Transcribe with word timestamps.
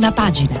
prima 0.00 0.12
pagina. 0.12 0.58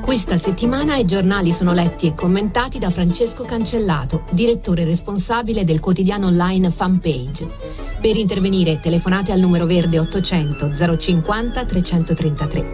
Questa 0.00 0.38
settimana 0.38 0.96
i 0.96 1.04
giornali 1.04 1.52
sono 1.52 1.72
letti 1.72 2.06
e 2.06 2.14
commentati 2.14 2.78
da 2.78 2.88
Francesco 2.88 3.44
Cancellato, 3.44 4.24
direttore 4.30 4.84
responsabile 4.84 5.64
del 5.64 5.80
quotidiano 5.80 6.28
online 6.28 6.70
Fanpage. 6.70 7.46
Per 8.00 8.16
intervenire 8.16 8.80
telefonate 8.80 9.32
al 9.32 9.40
numero 9.40 9.66
verde 9.66 9.98
800 9.98 10.96
050 10.96 11.64
333. 11.64 12.66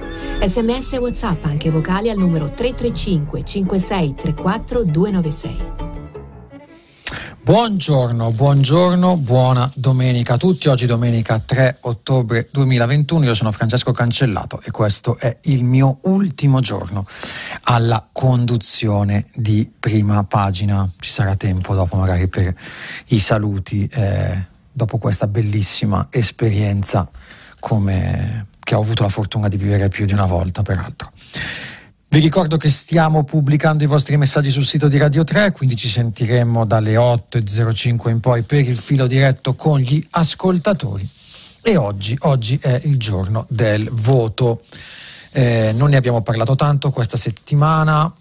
Sms 0.46 0.92
e 0.92 0.98
WhatsApp 0.98 1.44
anche 1.46 1.70
vocali 1.70 2.08
al 2.08 2.18
numero 2.18 2.44
335 2.44 3.44
56 3.44 4.14
34 4.14 4.84
296. 4.84 5.79
Buongiorno, 7.50 8.30
buongiorno, 8.30 9.16
buona 9.16 9.68
domenica 9.74 10.34
a 10.34 10.36
tutti. 10.36 10.68
Oggi 10.68 10.86
domenica 10.86 11.40
3 11.40 11.78
ottobre 11.80 12.46
2021. 12.48 13.24
Io 13.24 13.34
sono 13.34 13.50
Francesco 13.50 13.90
Cancellato 13.90 14.60
e 14.62 14.70
questo 14.70 15.18
è 15.18 15.36
il 15.46 15.64
mio 15.64 15.98
ultimo 16.02 16.60
giorno 16.60 17.04
alla 17.62 18.08
conduzione 18.12 19.26
di 19.34 19.68
prima 19.80 20.22
pagina. 20.22 20.88
Ci 20.96 21.10
sarà 21.10 21.34
tempo 21.34 21.74
dopo 21.74 21.96
magari 21.96 22.28
per 22.28 22.54
i 23.06 23.18
saluti 23.18 23.84
eh, 23.84 24.46
dopo 24.70 24.98
questa 24.98 25.26
bellissima 25.26 26.06
esperienza 26.08 27.10
come 27.58 28.46
che 28.60 28.76
ho 28.76 28.80
avuto 28.80 29.02
la 29.02 29.08
fortuna 29.08 29.48
di 29.48 29.56
vivere 29.56 29.88
più 29.88 30.06
di 30.06 30.12
una 30.12 30.26
volta, 30.26 30.62
peraltro. 30.62 31.10
Vi 32.12 32.18
ricordo 32.18 32.56
che 32.56 32.70
stiamo 32.70 33.22
pubblicando 33.22 33.84
i 33.84 33.86
vostri 33.86 34.16
messaggi 34.16 34.50
sul 34.50 34.64
sito 34.64 34.88
di 34.88 34.98
Radio 34.98 35.22
3, 35.22 35.52
quindi 35.52 35.76
ci 35.76 35.86
sentiremo 35.86 36.66
dalle 36.66 36.96
8.05 36.96 38.10
in 38.10 38.18
poi 38.18 38.42
per 38.42 38.68
il 38.68 38.76
filo 38.76 39.06
diretto 39.06 39.54
con 39.54 39.78
gli 39.78 40.04
ascoltatori. 40.10 41.08
E 41.62 41.76
oggi, 41.76 42.16
oggi 42.22 42.58
è 42.60 42.80
il 42.82 42.96
giorno 42.96 43.46
del 43.48 43.88
voto. 43.92 44.60
Eh, 45.30 45.70
non 45.72 45.90
ne 45.90 45.96
abbiamo 45.96 46.20
parlato 46.20 46.56
tanto 46.56 46.90
questa 46.90 47.16
settimana, 47.16 48.12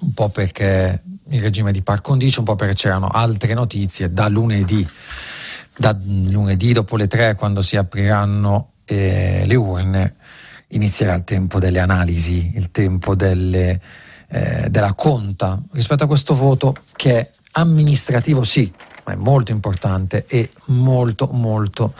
un 0.00 0.12
po' 0.12 0.30
perché 0.30 1.00
il 1.28 1.40
regime 1.40 1.70
di 1.70 1.82
par 1.82 2.00
condicio, 2.00 2.40
un 2.40 2.46
po' 2.46 2.56
perché 2.56 2.74
c'erano 2.74 3.06
altre 3.06 3.54
notizie 3.54 4.12
da 4.12 4.26
lunedì. 4.26 4.84
Da 5.76 5.96
lunedì 6.04 6.72
dopo 6.72 6.96
le 6.96 7.06
3, 7.06 7.36
quando 7.36 7.62
si 7.62 7.76
apriranno 7.76 8.70
eh, 8.84 9.44
le 9.46 9.54
urne 9.54 10.16
inizierà 10.74 11.14
il 11.14 11.24
tempo 11.24 11.58
delle 11.58 11.80
analisi, 11.80 12.52
il 12.54 12.70
tempo 12.70 13.14
delle, 13.14 13.80
eh, 14.28 14.68
della 14.70 14.94
conta 14.94 15.60
rispetto 15.72 16.04
a 16.04 16.06
questo 16.06 16.34
voto 16.34 16.76
che 16.94 17.18
è 17.18 17.30
amministrativo 17.52 18.44
sì, 18.44 18.72
ma 19.04 19.12
è 19.12 19.16
molto 19.16 19.52
importante 19.52 20.24
e 20.26 20.50
molto 20.66 21.28
molto 21.32 21.94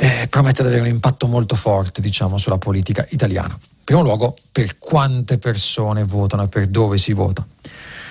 eh, 0.00 0.26
promette 0.30 0.62
di 0.62 0.68
avere 0.68 0.82
un 0.82 0.88
impatto 0.88 1.26
molto 1.26 1.56
forte 1.56 2.00
diciamo 2.00 2.38
sulla 2.38 2.58
politica 2.58 3.04
italiana. 3.10 3.54
In 3.60 3.84
primo 3.84 4.02
luogo 4.02 4.36
per 4.52 4.78
quante 4.78 5.38
persone 5.38 6.04
votano 6.04 6.44
e 6.44 6.48
per 6.48 6.66
dove 6.66 6.98
si 6.98 7.12
vota. 7.12 7.46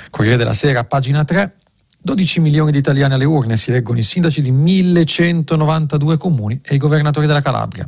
Corriere 0.10 0.38
della 0.38 0.54
Sera, 0.54 0.84
pagina 0.84 1.24
3, 1.24 1.54
12 2.00 2.40
milioni 2.40 2.72
di 2.72 2.78
italiani 2.78 3.14
alle 3.14 3.26
urne 3.26 3.58
si 3.58 3.72
leggono 3.72 4.00
i 4.00 4.04
sindaci 4.04 4.42
di 4.42 4.52
1192 4.52 6.18
comuni 6.18 6.60
e 6.64 6.76
i 6.76 6.78
governatori 6.78 7.28
della 7.28 7.42
Calabria. 7.42 7.88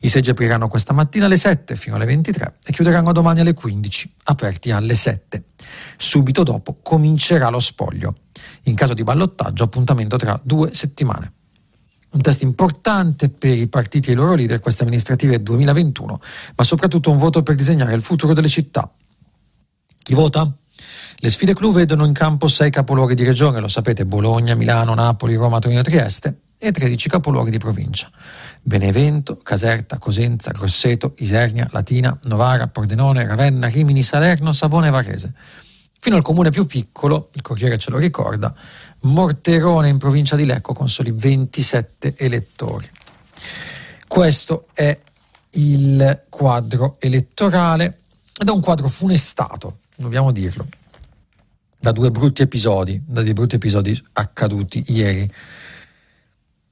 I 0.00 0.08
seggi 0.08 0.30
apriranno 0.30 0.68
questa 0.68 0.92
mattina 0.92 1.26
alle 1.26 1.36
7 1.36 1.76
fino 1.76 1.96
alle 1.96 2.04
23 2.04 2.58
e 2.64 2.72
chiuderanno 2.72 3.12
domani 3.12 3.40
alle 3.40 3.54
15, 3.54 4.14
aperti 4.24 4.70
alle 4.70 4.94
7. 4.94 5.44
Subito 5.96 6.42
dopo 6.42 6.78
comincerà 6.82 7.48
lo 7.48 7.60
spoglio. 7.60 8.16
In 8.64 8.74
caso 8.74 8.94
di 8.94 9.02
ballottaggio 9.02 9.64
appuntamento 9.64 10.16
tra 10.16 10.38
due 10.42 10.74
settimane. 10.74 11.32
Un 12.10 12.20
test 12.20 12.42
importante 12.42 13.28
per 13.28 13.58
i 13.58 13.68
partiti 13.68 14.10
e 14.10 14.12
i 14.12 14.16
loro 14.16 14.34
leader 14.34 14.60
queste 14.60 14.82
amministrative 14.82 15.42
2021, 15.42 16.20
ma 16.56 16.64
soprattutto 16.64 17.10
un 17.10 17.18
voto 17.18 17.42
per 17.42 17.54
disegnare 17.54 17.94
il 17.94 18.02
futuro 18.02 18.32
delle 18.32 18.48
città. 18.48 18.90
Chi 19.98 20.14
vota? 20.14 20.50
Le 21.18 21.30
sfide 21.30 21.54
clou 21.54 21.72
vedono 21.72 22.04
in 22.04 22.12
campo 22.12 22.48
sei 22.48 22.70
capoluoghi 22.70 23.14
di 23.14 23.24
regione, 23.24 23.60
lo 23.60 23.68
sapete, 23.68 24.04
Bologna, 24.04 24.54
Milano, 24.54 24.94
Napoli, 24.94 25.34
Roma, 25.34 25.58
Torino, 25.58 25.82
Trieste 25.82 26.40
e 26.58 26.72
13 26.72 27.08
capoluoghi 27.08 27.50
di 27.50 27.58
provincia. 27.58 28.10
Benevento, 28.66 29.38
Caserta, 29.38 29.98
Cosenza, 29.98 30.50
Grosseto, 30.50 31.14
Isernia, 31.18 31.68
Latina, 31.70 32.18
Novara, 32.24 32.66
Pordenone, 32.66 33.24
Ravenna, 33.24 33.68
Rimini, 33.68 34.02
Salerno, 34.02 34.50
Savone 34.50 34.88
e 34.88 34.90
Varese. 34.90 35.32
Fino 36.00 36.16
al 36.16 36.22
comune 36.22 36.50
più 36.50 36.66
piccolo, 36.66 37.30
il 37.34 37.42
Corriere 37.42 37.78
ce 37.78 37.92
lo 37.92 37.98
ricorda, 37.98 38.52
Morterone 39.02 39.88
in 39.88 39.98
provincia 39.98 40.34
di 40.34 40.44
Lecco 40.44 40.72
con 40.72 40.88
soli 40.88 41.12
27 41.12 42.16
elettori. 42.16 42.90
Questo 44.08 44.66
è 44.74 44.98
il 45.50 46.24
quadro 46.28 46.96
elettorale 46.98 48.00
ed 48.36 48.48
è 48.48 48.50
un 48.50 48.60
quadro 48.60 48.88
funestato, 48.88 49.78
dobbiamo 49.94 50.32
dirlo 50.32 50.66
da 51.78 51.92
due 51.92 52.10
brutti 52.10 52.42
episodi, 52.42 53.00
da 53.06 53.22
due 53.22 53.32
brutti 53.32 53.54
episodi 53.54 53.96
accaduti 54.14 54.82
ieri. 54.88 55.32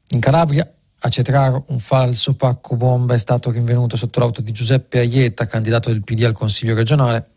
In 0.09 0.19
Calabria, 0.19 0.69
a 1.07 1.09
Cetraro, 1.11 1.65
un 1.69 1.79
falso 1.79 2.33
pacco 2.35 2.77
bomba 2.77 3.13
è 3.13 3.19
stato 3.19 3.51
rinvenuto 3.51 3.95
sotto 3.95 4.21
l'auto 4.21 4.41
di 4.41 4.53
Giuseppe 4.53 5.01
Aietta, 5.01 5.47
candidato 5.47 5.91
del 5.91 6.03
PD 6.03 6.25
al 6.25 6.33
Consiglio 6.33 6.75
regionale. 6.75 7.29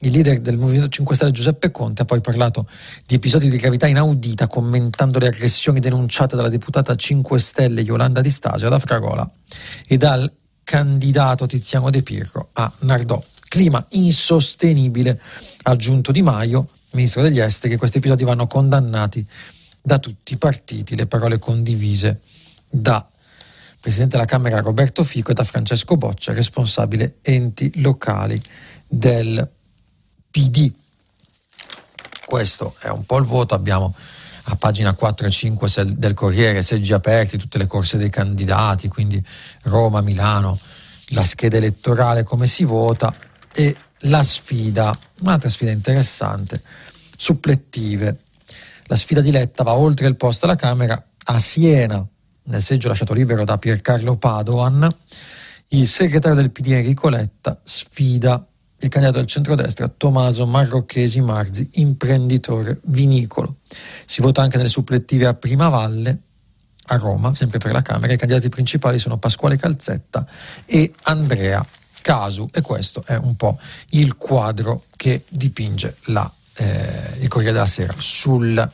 Il 0.00 0.12
leader 0.12 0.38
del 0.38 0.56
Movimento 0.56 0.86
5 0.86 1.16
Stelle 1.16 1.32
Giuseppe 1.32 1.72
Conte 1.72 2.02
ha 2.02 2.04
poi 2.04 2.20
parlato 2.20 2.68
di 3.04 3.16
episodi 3.16 3.50
di 3.50 3.56
gravità 3.56 3.88
inaudita 3.88 4.46
commentando 4.46 5.18
le 5.18 5.26
aggressioni 5.26 5.80
denunciate 5.80 6.36
dalla 6.36 6.48
deputata 6.48 6.94
5 6.94 7.40
Stelle 7.40 7.80
Yolanda 7.80 8.20
Di 8.20 8.30
Stasio 8.30 8.68
ad 8.68 8.74
Afragola 8.74 9.28
e 9.88 9.96
dal 9.96 10.32
candidato 10.62 11.46
Tiziano 11.46 11.90
De 11.90 12.02
Pirro 12.02 12.50
a 12.52 12.72
Nardò. 12.82 13.20
Clima 13.48 13.84
insostenibile, 13.90 15.20
ha 15.62 15.72
aggiunto 15.72 16.12
Di 16.12 16.22
Maio, 16.22 16.68
ministro 16.92 17.22
degli 17.22 17.40
esteri, 17.40 17.76
questi 17.76 17.98
episodi 17.98 18.22
vanno 18.22 18.46
condannati 18.46 19.26
da 19.82 19.98
tutti 19.98 20.34
i 20.34 20.36
partiti, 20.36 20.94
le 20.94 21.08
parole 21.08 21.40
condivise 21.40 22.20
da 22.68 23.06
Presidente 23.80 24.16
della 24.16 24.28
Camera 24.28 24.60
Roberto 24.60 25.04
Fico 25.04 25.30
e 25.30 25.34
da 25.34 25.44
Francesco 25.44 25.96
Boccia, 25.96 26.32
responsabile 26.32 27.18
enti 27.22 27.80
locali 27.80 28.40
del 28.86 29.48
PD. 30.30 30.72
Questo 32.26 32.74
è 32.80 32.88
un 32.88 33.06
po' 33.06 33.18
il 33.18 33.24
voto, 33.24 33.54
abbiamo 33.54 33.94
a 34.50 34.56
pagina 34.56 34.92
4 34.94 35.26
e 35.26 35.30
5 35.30 35.68
del 35.96 36.14
Corriere 36.14 36.62
seggi 36.62 36.92
aperti, 36.92 37.38
tutte 37.38 37.58
le 37.58 37.66
corse 37.66 37.98
dei 37.98 38.10
candidati, 38.10 38.88
quindi 38.88 39.22
Roma, 39.62 40.00
Milano, 40.00 40.58
la 41.08 41.24
scheda 41.24 41.56
elettorale, 41.56 42.24
come 42.24 42.46
si 42.46 42.64
vota 42.64 43.14
e 43.54 43.76
la 44.02 44.22
sfida, 44.22 44.96
un'altra 45.20 45.48
sfida 45.50 45.70
interessante, 45.70 46.62
supplettive. 47.16 48.20
La 48.84 48.96
sfida 48.96 49.20
diletta 49.20 49.62
va 49.62 49.74
oltre 49.74 50.08
il 50.08 50.16
posto 50.16 50.46
alla 50.46 50.56
Camera 50.56 51.02
a 51.24 51.38
Siena, 51.38 52.06
nel 52.48 52.62
seggio 52.62 52.88
lasciato 52.88 53.14
libero 53.14 53.44
da 53.44 53.58
Piercarlo 53.58 54.16
Padoan. 54.16 54.86
Il 55.68 55.86
segretario 55.86 56.36
del 56.36 56.50
PD 56.50 56.72
Enrico 56.72 57.08
Letta 57.08 57.60
sfida 57.62 58.44
il 58.80 58.88
candidato 58.88 59.18
del 59.18 59.26
centrodestra 59.26 59.88
Tommaso 59.88 60.46
Marrocchesi 60.46 61.20
Marzi, 61.20 61.68
imprenditore 61.74 62.78
vinicolo. 62.84 63.56
Si 64.06 64.20
vota 64.20 64.42
anche 64.42 64.56
nelle 64.56 64.68
supplettive 64.68 65.26
a 65.26 65.34
Primavalle, 65.34 66.18
a 66.86 66.96
Roma, 66.96 67.34
sempre 67.34 67.58
per 67.58 67.72
la 67.72 67.82
Camera. 67.82 68.12
I 68.12 68.16
candidati 68.16 68.48
principali 68.48 69.00
sono 69.00 69.18
Pasquale 69.18 69.56
Calzetta 69.56 70.24
e 70.64 70.92
Andrea 71.02 71.64
Casu 72.00 72.48
e 72.52 72.60
questo 72.60 73.02
è 73.04 73.16
un 73.16 73.34
po' 73.34 73.58
il 73.90 74.16
quadro 74.16 74.84
che 74.96 75.24
dipinge 75.28 75.96
la, 76.04 76.30
eh, 76.54 77.18
il 77.20 77.28
Corriere 77.28 77.54
della 77.54 77.66
Sera 77.66 77.94
sul 77.98 78.70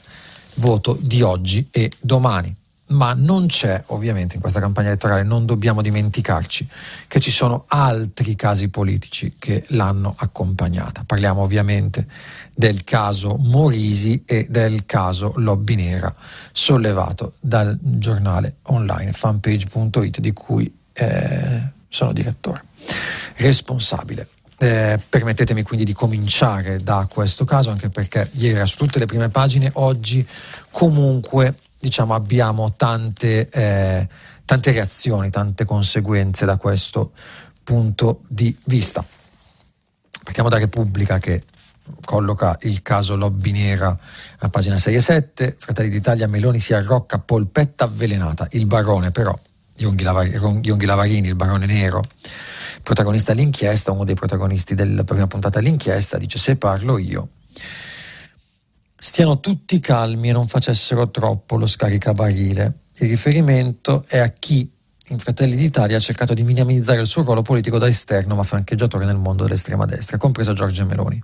voto 0.57 0.99
di 1.01 1.23
oggi 1.23 1.67
e 1.71 1.91
domani. 1.99 2.55
Ma 2.87 3.15
non 3.15 3.47
c'è, 3.47 3.83
ovviamente, 3.87 4.35
in 4.35 4.43
questa 4.43 4.61
campagna 4.61 4.89
elettorale, 4.89 5.23
non 5.23 5.47
dobbiamo 5.47 5.81
dimenticarci 5.81 6.69
che 7.09 7.19
ci 7.19 7.31
sono 7.31 7.65
altri 7.69 8.35
casi 8.37 8.69
politici 8.69 9.37
che 9.39 9.65
l'hanno 9.69 10.15
accompagnata. 10.19 11.03
Parliamo 11.07 11.41
ovviamente 11.41 12.07
del 12.55 12.85
caso 12.85 13.37
Morisi 13.39 14.23
e 14.27 14.47
del 14.51 14.85
caso 14.85 15.33
Lobby 15.37 15.77
Nera, 15.77 16.15
sollevato 16.53 17.35
dal 17.41 17.77
giornale 17.81 18.57
online 18.65 19.13
fanpage.it 19.13 20.21
di 20.21 20.33
cui 20.35 20.73
eh, 20.93 21.63
sono 21.89 22.13
direttore 22.13 22.65
responsabile. 23.37 24.29
Eh, 24.59 25.01
permettetemi 25.09 25.63
quindi 25.63 25.85
di 25.85 25.93
cominciare 25.93 26.79
da 26.79 27.09
questo 27.11 27.45
caso, 27.45 27.71
anche 27.71 27.89
perché 27.89 28.29
ieri 28.35 28.57
era 28.57 28.67
su 28.67 28.77
tutte 28.77 28.99
le 28.99 29.07
prime 29.07 29.29
pagine, 29.29 29.71
oggi 29.75 30.27
comunque 30.71 31.57
diciamo, 31.85 32.15
abbiamo 32.15 32.73
tante, 32.73 33.47
eh, 33.51 34.09
tante 34.47 34.73
reazioni, 34.73 35.29
tante 35.29 35.67
conseguenze 35.67 36.47
da 36.47 36.57
questo 36.57 37.13
punto 37.63 38.23
di 38.27 38.57
vista. 38.65 39.05
Partiamo 40.23 40.49
da 40.49 40.57
Repubblica 40.57 41.19
che 41.19 41.43
colloca 42.03 42.57
il 42.63 42.81
caso 42.81 43.17
lobby 43.17 43.53
nera 43.53 43.95
a 44.39 44.49
pagina 44.49 44.79
6 44.79 44.95
e 44.95 45.01
7, 45.03 45.57
Fratelli 45.59 45.91
d'Italia 45.91 46.27
Meloni 46.27 46.59
si 46.59 46.73
arrocca 46.73 47.19
polpetta 47.19 47.85
avvelenata, 47.85 48.47
il 48.53 48.65
barone 48.65 49.11
però, 49.11 49.39
Ionghi, 49.77 50.05
Lavarini, 50.87 51.29
il 51.29 51.35
barone 51.35 51.67
nero, 51.67 52.01
protagonista 52.83 53.35
dell'inchiesta, 53.35 53.93
uno 53.93 54.05
dei 54.05 54.15
protagonisti 54.15 54.75
della 54.75 55.05
prima 55.05 55.27
puntata 55.27 55.59
dell'inchiesta, 55.61 56.17
dice 56.17 56.39
se 56.39 56.57
parlo 56.57 56.97
io 56.97 57.29
stiano 59.07 59.39
tutti 59.39 59.81
calmi 59.81 60.31
e 60.31 60.33
non 60.33 60.49
facessero 60.49 61.11
troppo 61.11 61.59
lo 61.59 61.67
scaricabarile. 61.67 62.85
Il 63.01 63.09
riferimento 63.11 64.03
è 64.09 64.17
a 64.17 64.29
chi 64.29 64.73
in 65.09 65.19
Fratelli 65.19 65.57
d'Italia 65.57 65.99
ha 65.99 66.01
cercato 66.01 66.33
di 66.33 66.43
minimizzare 66.43 67.03
il 67.03 67.07
suo 67.07 67.23
ruolo 67.23 67.43
politico 67.43 67.77
da 67.77 67.87
esterno 67.87 68.35
ma 68.35 68.43
francheggiatore 68.43 69.05
nel 69.05 69.19
mondo 69.19 69.43
dell'estrema 69.43 69.85
destra, 69.85 70.17
compreso 70.17 70.55
Giorgia 70.55 70.87
Meloni. 70.87 71.23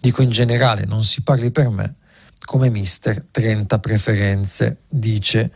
Dico 0.00 0.20
in 0.20 0.30
generale, 0.30 0.84
non 0.84 1.04
si 1.04 1.22
parli 1.22 1.52
per 1.52 1.68
me 1.68 1.94
come 2.44 2.70
mister 2.70 3.24
30 3.30 3.78
preferenze, 3.78 4.78
dice 4.88 5.52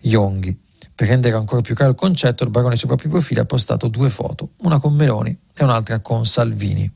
Yonghi. 0.00 0.58
Per 0.94 1.06
rendere 1.06 1.36
ancora 1.36 1.60
più 1.60 1.74
chiaro 1.74 1.90
il 1.90 1.98
concetto, 1.98 2.44
il 2.44 2.50
barone 2.50 2.76
sui 2.76 2.88
propri 2.88 3.10
profili 3.10 3.40
ha 3.40 3.44
postato 3.44 3.88
due 3.88 4.08
foto, 4.08 4.52
una 4.62 4.78
con 4.78 4.94
Meloni 4.94 5.38
e 5.54 5.64
un'altra 5.64 6.00
con 6.00 6.24
Salvini. 6.24 6.90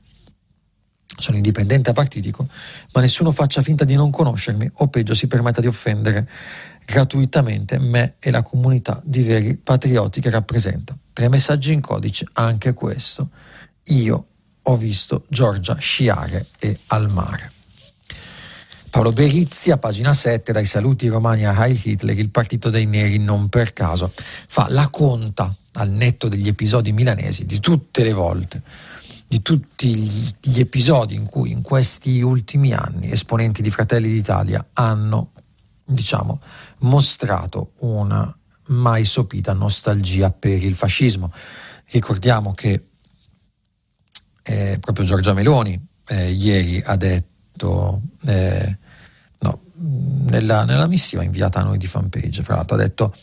Sono 1.17 1.37
indipendente 1.37 1.89
apartitico, 1.89 2.47
ma 2.93 3.01
nessuno 3.01 3.31
faccia 3.31 3.61
finta 3.61 3.83
di 3.83 3.95
non 3.95 4.11
conoscermi 4.11 4.69
o 4.75 4.87
peggio 4.87 5.13
si 5.13 5.27
permetta 5.27 5.59
di 5.59 5.67
offendere 5.67 6.27
gratuitamente 6.85 7.77
me 7.77 8.15
e 8.19 8.31
la 8.31 8.41
comunità 8.41 9.01
di 9.03 9.21
veri 9.21 9.55
patrioti 9.55 10.21
che 10.21 10.29
rappresenta. 10.29 10.97
Tre 11.13 11.29
messaggi 11.29 11.73
in 11.73 11.81
codice, 11.81 12.25
anche 12.33 12.73
questo. 12.73 13.29
Io 13.85 14.25
ho 14.61 14.75
visto 14.75 15.25
Giorgia 15.27 15.75
sciare 15.75 16.47
e 16.57 16.79
al 16.87 17.09
mare. 17.09 17.51
Paolo 18.89 19.11
Berizzi, 19.11 19.69
a 19.69 19.77
pagina 19.77 20.13
7, 20.13 20.51
dai 20.51 20.65
saluti 20.65 21.07
romani 21.07 21.45
a 21.45 21.53
Heil 21.55 21.79
Hitler, 21.83 22.17
il 22.17 22.31
partito 22.31 22.71
dei 22.71 22.87
neri 22.87 23.19
non 23.19 23.47
per 23.47 23.73
caso 23.73 24.11
fa 24.15 24.65
la 24.69 24.87
conta 24.89 25.53
al 25.73 25.91
netto 25.91 26.27
degli 26.27 26.47
episodi 26.47 26.91
milanesi 26.91 27.45
di 27.45 27.59
tutte 27.59 28.03
le 28.03 28.13
volte, 28.13 28.61
di 29.29 29.43
tutti 29.43 29.93
gli 30.41 30.59
episodi 30.59 31.13
in 31.13 31.27
cui 31.27 31.51
in 31.51 31.61
questi 31.61 32.19
ultimi 32.19 32.73
anni 32.73 33.11
esponenti 33.11 33.61
di 33.61 33.69
Fratelli 33.69 34.09
d'Italia 34.09 34.69
hanno, 34.73 35.33
diciamo, 35.85 36.41
mostrato 36.79 37.73
una 37.81 38.35
mai 38.69 39.05
sopita 39.05 39.53
nostalgia 39.53 40.31
per 40.31 40.63
il 40.63 40.73
fascismo. 40.73 41.31
Ricordiamo 41.91 42.55
che 42.55 42.87
eh, 44.41 44.79
proprio 44.81 45.05
Giorgia 45.05 45.33
Meloni 45.33 45.79
eh, 46.07 46.31
ieri 46.31 46.81
ha 46.83 46.95
detto, 46.95 48.01
eh, 48.25 48.77
no, 49.41 49.61
nella, 49.75 50.65
nella, 50.65 50.87
missiva 50.87 51.21
inviata 51.21 51.59
a 51.59 51.65
noi 51.65 51.77
di 51.77 51.85
fanpage, 51.85 52.41
fra 52.41 52.55
l'altro, 52.55 52.77
ha 52.77 52.79
detto 52.79 53.15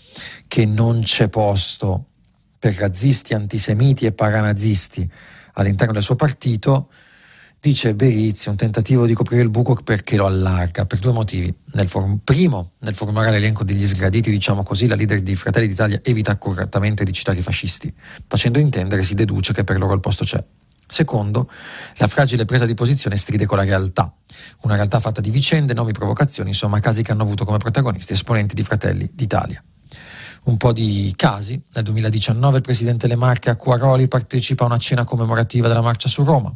che 0.46 0.66
non 0.66 1.00
c'è 1.02 1.28
posto 1.28 2.10
per 2.60 2.74
razzisti, 2.74 3.34
antisemiti 3.34 4.06
e 4.06 4.12
paranazisti 4.12 5.10
all'interno 5.56 5.92
del 5.92 6.02
suo 6.02 6.16
partito 6.16 6.88
Dice 7.66 7.94
Berizzi, 7.94 8.48
un 8.48 8.54
tentativo 8.54 9.06
di 9.06 9.14
coprire 9.14 9.42
il 9.42 9.48
buco 9.48 9.74
perché 9.74 10.16
lo 10.16 10.26
allarga, 10.26 10.86
per 10.86 11.00
due 11.00 11.10
motivi. 11.10 11.52
Nel 11.72 11.88
form- 11.88 12.20
primo, 12.22 12.74
nel 12.80 12.94
formare 12.94 13.30
l'elenco 13.30 13.64
degli 13.64 13.84
sgraditi, 13.84 14.30
diciamo 14.30 14.62
così, 14.62 14.86
la 14.86 14.94
leader 14.94 15.20
di 15.20 15.34
Fratelli 15.34 15.66
d'Italia 15.66 15.98
evita 16.04 16.30
accuratamente 16.30 17.02
di 17.02 17.12
citare 17.12 17.38
i 17.38 17.42
fascisti. 17.42 17.92
Facendo 18.28 18.60
intendere 18.60 19.02
si 19.02 19.14
deduce 19.14 19.52
che 19.52 19.64
per 19.64 19.78
loro 19.78 19.94
il 19.94 20.00
posto 20.00 20.22
c'è. 20.22 20.44
Secondo, 20.86 21.50
la 21.96 22.06
fragile 22.06 22.44
presa 22.44 22.66
di 22.66 22.74
posizione 22.74 23.16
stride 23.16 23.46
con 23.46 23.56
la 23.56 23.64
realtà. 23.64 24.14
Una 24.60 24.76
realtà 24.76 25.00
fatta 25.00 25.20
di 25.20 25.30
vicende, 25.30 25.74
nomi, 25.74 25.90
provocazioni, 25.90 26.50
insomma 26.50 26.78
casi 26.78 27.02
che 27.02 27.10
hanno 27.10 27.24
avuto 27.24 27.44
come 27.44 27.58
protagonisti 27.58 28.12
esponenti 28.12 28.54
di 28.54 28.62
Fratelli 28.62 29.10
d'Italia. 29.12 29.60
Un 30.46 30.56
po' 30.56 30.72
di 30.72 31.12
casi. 31.16 31.60
Nel 31.74 31.84
2019 31.84 32.56
il 32.56 32.62
presidente 32.62 33.06
Le 33.06 33.16
Marche 33.16 33.50
a 33.50 33.56
Quaroli 33.56 34.08
partecipa 34.08 34.64
a 34.64 34.66
una 34.66 34.78
cena 34.78 35.04
commemorativa 35.04 35.68
della 35.68 35.82
marcia 35.82 36.08
su 36.08 36.24
Roma 36.24 36.54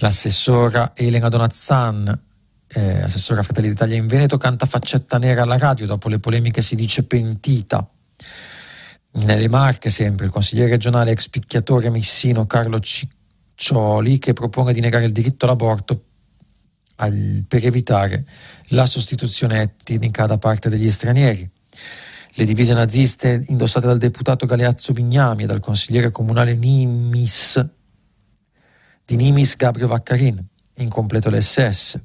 l'assessora 0.00 0.92
Elena 0.94 1.28
Donazzan, 1.28 2.20
eh, 2.68 3.02
assessora 3.02 3.42
Fratelli 3.42 3.68
d'Italia 3.68 3.96
in 3.96 4.06
Veneto, 4.06 4.38
canta 4.38 4.66
faccetta 4.66 5.18
nera 5.18 5.42
alla 5.42 5.58
radio, 5.58 5.86
dopo 5.86 6.08
le 6.08 6.18
polemiche 6.18 6.62
si 6.62 6.74
dice 6.74 7.04
pentita. 7.04 7.86
Nelle 9.14 9.48
Marche 9.48 9.90
sempre, 9.90 10.26
il 10.26 10.32
consigliere 10.32 10.70
regionale 10.70 11.10
ex 11.10 11.28
picchiatore 11.28 11.90
missino 11.90 12.46
Carlo 12.46 12.80
Ciccioli 12.80 14.18
che 14.18 14.32
propone 14.32 14.72
di 14.72 14.80
negare 14.80 15.04
il 15.04 15.12
diritto 15.12 15.44
all'aborto 15.44 16.04
al, 16.96 17.44
per 17.46 17.66
evitare 17.66 18.24
la 18.68 18.86
sostituzione 18.86 19.60
etnica 19.60 20.24
da 20.24 20.38
parte 20.38 20.70
degli 20.70 20.90
stranieri. 20.90 21.48
Le 22.34 22.44
divise 22.46 22.72
naziste 22.72 23.44
indossate 23.48 23.86
dal 23.86 23.98
deputato 23.98 24.46
Galeazzo 24.46 24.94
Bignami 24.94 25.42
e 25.42 25.46
dal 25.46 25.60
consigliere 25.60 26.10
comunale 26.10 26.54
Nimis 26.54 27.62
di 29.04 29.16
Nimis 29.16 29.56
Gabrio 29.56 29.86
Vaccarin, 29.86 30.42
incompleto 30.76 31.28
l'SS. 31.28 32.00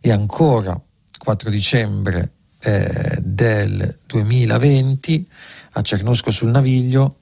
E 0.00 0.12
ancora, 0.12 0.80
4 1.18 1.50
dicembre 1.50 2.32
eh, 2.60 3.18
del 3.20 3.98
2020, 4.06 5.28
a 5.72 5.82
Cernusco 5.82 6.30
sul 6.30 6.50
Naviglio, 6.50 7.18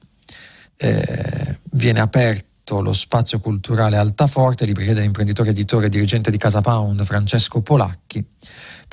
eh, 0.77 1.59
viene 1.71 2.01
aperto 2.01 2.83
lo 2.83 2.93
spazio 2.93 3.41
culturale 3.41 3.97
Altaforte, 3.97 4.67
libreria 4.67 4.93
dell'imprenditore 4.93 5.51
editore 5.51 5.87
e 5.87 5.89
dirigente 5.89 6.31
di 6.31 6.37
Casa 6.37 6.61
Pound 6.61 7.03
Francesco 7.05 7.63
Polacchi. 7.63 8.27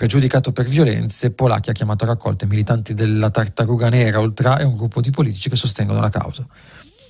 Pregiudicato 0.01 0.51
per 0.51 0.65
violenze, 0.65 1.30
Polacchi 1.30 1.69
ha 1.69 1.74
chiamato 1.74 2.06
a 2.06 2.07
raccolte 2.07 2.48
militanti 2.48 2.95
della 2.95 3.30
Tartaruga 3.30 3.88
Nera 3.88 4.18
Ultra 4.18 4.57
e 4.57 4.63
un 4.63 4.75
gruppo 4.75 5.00
di 5.00 5.12
politici 5.12 5.48
che 5.48 5.56
sostengono 5.56 6.00
la 6.00 6.09
causa. 6.09 6.44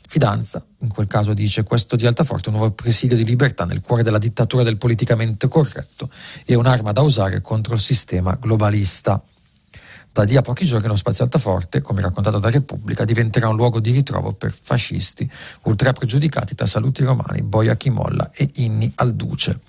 Fidanza, 0.10 0.62
in 0.80 0.90
quel 0.90 1.08
caso 1.08 1.34
dice 1.34 1.64
questo 1.64 1.96
di 1.96 2.06
Altaforte, 2.06 2.50
un 2.50 2.56
nuovo 2.56 2.72
presidio 2.72 3.16
di 3.16 3.24
libertà 3.24 3.64
nel 3.64 3.80
cuore 3.80 4.04
della 4.04 4.18
dittatura 4.18 4.64
del 4.64 4.76
politicamente 4.76 5.48
corretto 5.48 6.10
e 6.44 6.54
un'arma 6.56 6.92
da 6.92 7.00
usare 7.00 7.40
contro 7.40 7.76
il 7.76 7.80
sistema 7.80 8.38
globalista. 8.38 9.24
Da 10.12 10.24
lì 10.24 10.36
a 10.36 10.42
pochi 10.42 10.66
giorni 10.66 10.88
lo 10.88 10.98
spazio 10.98 11.24
Altaforte, 11.24 11.80
come 11.80 12.02
raccontato 12.02 12.40
da 12.40 12.50
Repubblica, 12.50 13.06
diventerà 13.06 13.48
un 13.48 13.56
luogo 13.56 13.80
di 13.80 13.92
ritrovo 13.92 14.34
per 14.34 14.52
fascisti, 14.52 15.32
ultra 15.62 15.94
pregiudicati 15.94 16.56
tra 16.56 16.66
saluti 16.66 17.06
romani, 17.06 17.42
boia 17.42 17.78
chi 17.78 17.90
molla 17.90 18.30
e 18.34 18.50
inni 18.56 18.92
al 18.96 19.16
duce. 19.16 19.62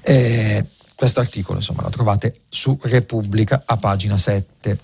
E 0.00 0.64
questo 0.98 1.20
articolo 1.20 1.58
insomma 1.58 1.82
lo 1.82 1.90
trovate 1.90 2.40
su 2.48 2.76
Repubblica 2.82 3.62
a 3.64 3.76
pagina 3.76 4.18
7. 4.18 4.76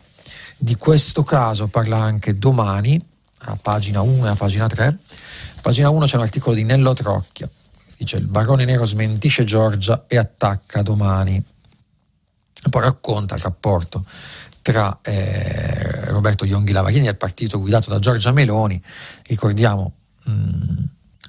Di 0.56 0.76
questo 0.76 1.24
caso 1.24 1.66
parla 1.66 1.96
anche 1.96 2.38
domani 2.38 3.04
a 3.38 3.58
pagina 3.60 4.00
1 4.00 4.24
e 4.24 4.28
a 4.28 4.34
pagina 4.36 4.68
3. 4.68 4.86
A 4.86 5.60
pagina 5.60 5.88
1 5.88 6.06
c'è 6.06 6.14
un 6.14 6.22
articolo 6.22 6.54
di 6.54 6.62
Nello 6.62 6.94
Trocchia, 6.94 7.50
dice 7.96 8.18
il 8.18 8.26
barone 8.26 8.64
nero 8.64 8.84
smentisce 8.84 9.42
Giorgia 9.42 10.04
e 10.06 10.16
attacca 10.16 10.82
domani. 10.82 11.44
Poi 12.70 12.80
racconta 12.80 13.34
il 13.34 13.40
rapporto 13.40 14.04
tra 14.62 15.00
eh, 15.02 16.04
Roberto 16.12 16.44
Ionghi 16.44 16.70
Lavarini 16.70 17.08
e 17.08 17.10
il 17.10 17.16
partito 17.16 17.58
guidato 17.58 17.90
da 17.90 17.98
Giorgia 17.98 18.30
Meloni. 18.30 18.80
Ricordiamo, 19.26 19.94
mh, 20.26 20.32
mm, 20.32 20.84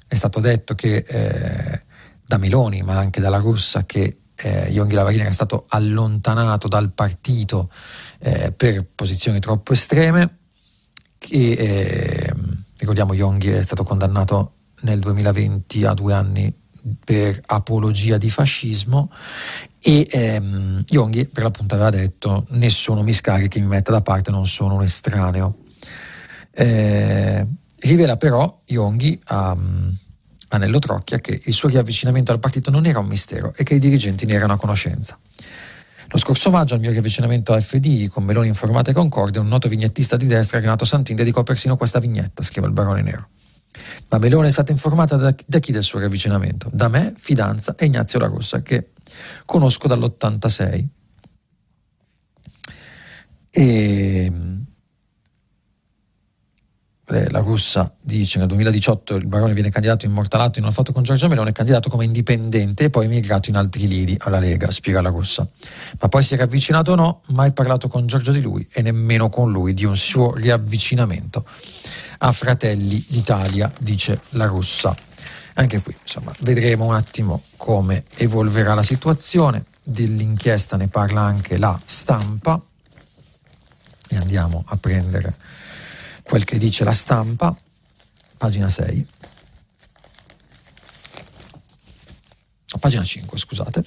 è 0.06 0.14
stato 0.14 0.38
detto 0.38 0.76
che 0.76 0.98
eh, 0.98 1.82
da 2.24 2.38
Meloni, 2.38 2.82
ma 2.82 2.96
anche 2.98 3.20
dalla 3.20 3.38
Russa, 3.38 3.84
che 3.84 4.18
eh, 4.36 4.70
Ionghi 4.70 4.94
Lavarini 4.94 5.22
era 5.22 5.32
stato 5.32 5.64
allontanato 5.68 6.68
dal 6.68 6.92
partito 6.92 7.70
eh, 8.18 8.52
per 8.52 8.86
posizioni 8.94 9.40
troppo 9.40 9.72
estreme 9.72 10.38
che 11.18 11.52
eh, 11.52 12.34
ricordiamo 12.78 13.14
Yonghi 13.14 13.50
è 13.50 13.62
stato 13.62 13.82
condannato 13.82 14.52
nel 14.82 15.00
2020 15.00 15.84
a 15.84 15.94
due 15.94 16.12
anni 16.12 16.54
per 17.04 17.40
apologia 17.46 18.16
di 18.16 18.30
fascismo 18.30 19.10
e 19.80 20.06
ehm, 20.08 20.84
Yonghi 20.88 21.26
per 21.26 21.42
l'appunto 21.42 21.74
aveva 21.74 21.90
detto 21.90 22.46
nessuno 22.50 23.02
mi 23.02 23.12
scarichi, 23.12 23.60
mi 23.60 23.66
metta 23.66 23.90
da 23.90 24.02
parte, 24.02 24.30
non 24.30 24.46
sono 24.46 24.74
un 24.74 24.82
estraneo. 24.82 25.58
Eh, 26.52 27.46
rivela 27.80 28.16
però 28.16 28.62
Yonghi 28.66 29.20
a 29.24 29.56
Nello 30.58 30.78
Trocchia 30.78 31.18
che 31.18 31.40
il 31.44 31.52
suo 31.52 31.68
riavvicinamento 31.68 32.32
al 32.32 32.38
partito 32.38 32.70
non 32.70 32.86
era 32.86 32.98
un 32.98 33.06
mistero 33.06 33.52
e 33.56 33.64
che 33.64 33.74
i 33.74 33.78
dirigenti 33.78 34.26
ne 34.26 34.34
erano 34.34 34.54
a 34.54 34.56
conoscenza. 34.56 35.18
Lo 36.08 36.18
scorso 36.18 36.50
maggio, 36.50 36.74
al 36.74 36.80
mio 36.80 36.90
riavvicinamento 36.90 37.52
a 37.52 37.60
FDI 37.60 38.08
con 38.08 38.24
Meloni 38.24 38.46
informata 38.46 38.90
e 38.90 38.94
concorde, 38.94 39.38
un 39.38 39.48
noto 39.48 39.68
vignettista 39.68 40.16
di 40.16 40.26
destra, 40.26 40.60
Renato 40.60 40.84
Santin, 40.84 41.16
dedicò 41.16 41.42
persino 41.42 41.76
questa 41.76 41.98
vignetta, 41.98 42.42
scrive 42.42 42.68
il 42.68 42.72
barone 42.72 43.02
nero. 43.02 43.28
Ma 44.08 44.18
Meloni 44.18 44.48
è 44.48 44.52
stata 44.52 44.70
informata 44.72 45.16
da, 45.16 45.34
da 45.44 45.58
chi 45.58 45.72
del 45.72 45.82
suo 45.82 45.98
riavvicinamento? 45.98 46.70
Da 46.72 46.88
me, 46.88 47.14
Fidanza 47.16 47.74
e 47.76 47.86
Ignazio 47.86 48.18
La 48.18 48.26
Rossa, 48.26 48.62
che 48.62 48.90
conosco 49.44 49.88
dall'86. 49.88 50.86
E 53.50 54.32
la 57.08 57.38
russa 57.38 57.92
dice 58.00 58.38
nel 58.38 58.48
2018 58.48 59.14
il 59.14 59.26
barone 59.26 59.54
viene 59.54 59.70
candidato 59.70 60.06
immortalato 60.06 60.58
in 60.58 60.64
una 60.64 60.74
foto 60.74 60.92
con 60.92 61.04
Giorgia 61.04 61.28
Meloni, 61.28 61.50
è 61.50 61.52
candidato 61.52 61.88
come 61.88 62.04
indipendente 62.04 62.84
e 62.84 62.90
poi 62.90 63.04
emigrato 63.04 63.48
in 63.48 63.56
altri 63.56 63.86
lidi 63.86 64.16
alla 64.18 64.40
Lega, 64.40 64.72
spiega 64.72 65.00
la 65.00 65.08
russa. 65.08 65.48
Ma 66.00 66.08
poi 66.08 66.24
si 66.24 66.34
è 66.34 66.36
ravvicinato 66.36 66.92
o 66.92 66.94
no, 66.96 67.20
mai 67.28 67.52
parlato 67.52 67.86
con 67.86 68.06
Giorgia 68.06 68.32
di 68.32 68.40
lui 68.40 68.66
e 68.72 68.82
nemmeno 68.82 69.28
con 69.28 69.52
lui 69.52 69.72
di 69.72 69.84
un 69.84 69.96
suo 69.96 70.34
riavvicinamento 70.34 71.44
a 72.18 72.32
Fratelli 72.32 73.04
d'Italia, 73.08 73.70
dice 73.78 74.22
la 74.30 74.46
russa. 74.46 74.94
Anche 75.54 75.80
qui, 75.80 75.94
insomma, 76.02 76.32
vedremo 76.40 76.86
un 76.86 76.94
attimo 76.94 77.42
come 77.56 78.02
evolverà 78.16 78.74
la 78.74 78.82
situazione. 78.82 79.64
Dell'inchiesta 79.82 80.76
ne 80.76 80.88
parla 80.88 81.20
anche 81.20 81.56
la 81.56 81.78
stampa 81.84 82.60
e 84.08 84.16
andiamo 84.16 84.64
a 84.66 84.76
prendere 84.76 85.34
quel 86.26 86.44
che 86.44 86.58
dice 86.58 86.84
la 86.84 86.92
stampa, 86.92 87.56
pagina 88.36 88.68
6. 88.68 89.06
pagina 92.78 93.02
5, 93.02 93.38
scusate. 93.38 93.84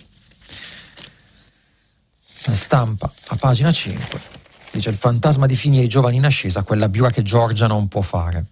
La 2.46 2.56
stampa 2.56 3.12
a 3.28 3.36
pagina 3.36 3.72
5 3.72 4.22
dice 4.72 4.90
il 4.90 4.96
fantasma 4.96 5.46
di 5.46 5.56
Fini 5.56 5.80
e 5.80 5.84
i 5.84 5.88
giovani 5.88 6.18
in 6.18 6.26
ascesa, 6.26 6.64
quella 6.64 6.90
biura 6.90 7.10
che 7.10 7.22
Giorgia 7.22 7.68
non 7.68 7.88
può 7.88 8.02
fare. 8.02 8.46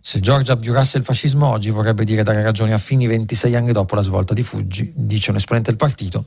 Se 0.00 0.20
Giorgia 0.20 0.52
abbiurasse 0.52 0.98
il 0.98 1.04
fascismo 1.04 1.48
oggi 1.48 1.70
vorrebbe 1.70 2.04
dire 2.04 2.22
dare 2.22 2.42
ragione 2.42 2.72
a 2.72 2.78
Fini 2.78 3.06
26 3.06 3.54
anni 3.56 3.72
dopo 3.72 3.94
la 3.94 4.02
svolta 4.02 4.32
di 4.32 4.42
Fuggi, 4.42 4.92
dice 4.94 5.30
un 5.30 5.36
esponente 5.36 5.70
del 5.70 5.78
partito, 5.78 6.24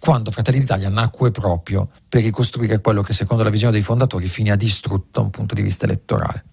quando 0.00 0.30
Fratelli 0.30 0.58
d'Italia 0.58 0.88
nacque 0.88 1.30
proprio 1.30 1.88
per 2.08 2.22
ricostruire 2.22 2.80
quello 2.80 3.02
che 3.02 3.12
secondo 3.12 3.42
la 3.42 3.50
visione 3.50 3.72
dei 3.72 3.82
fondatori 3.82 4.26
Fini 4.26 4.50
ha 4.50 4.56
distrutto 4.56 5.08
da 5.12 5.20
un 5.20 5.30
punto 5.30 5.54
di 5.54 5.62
vista 5.62 5.84
elettorale. 5.84 6.44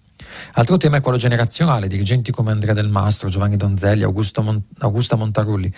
Altro 0.52 0.76
tema 0.76 0.98
è 0.98 1.00
quello 1.00 1.18
generazionale, 1.18 1.88
dirigenti 1.88 2.30
come 2.30 2.52
Andrea 2.52 2.72
Del 2.72 2.88
Mastro, 2.88 3.28
Giovanni 3.28 3.56
Donzelli, 3.56 4.02
Mon- 4.02 4.62
Augusta 4.78 5.16
Montarulli 5.16 5.70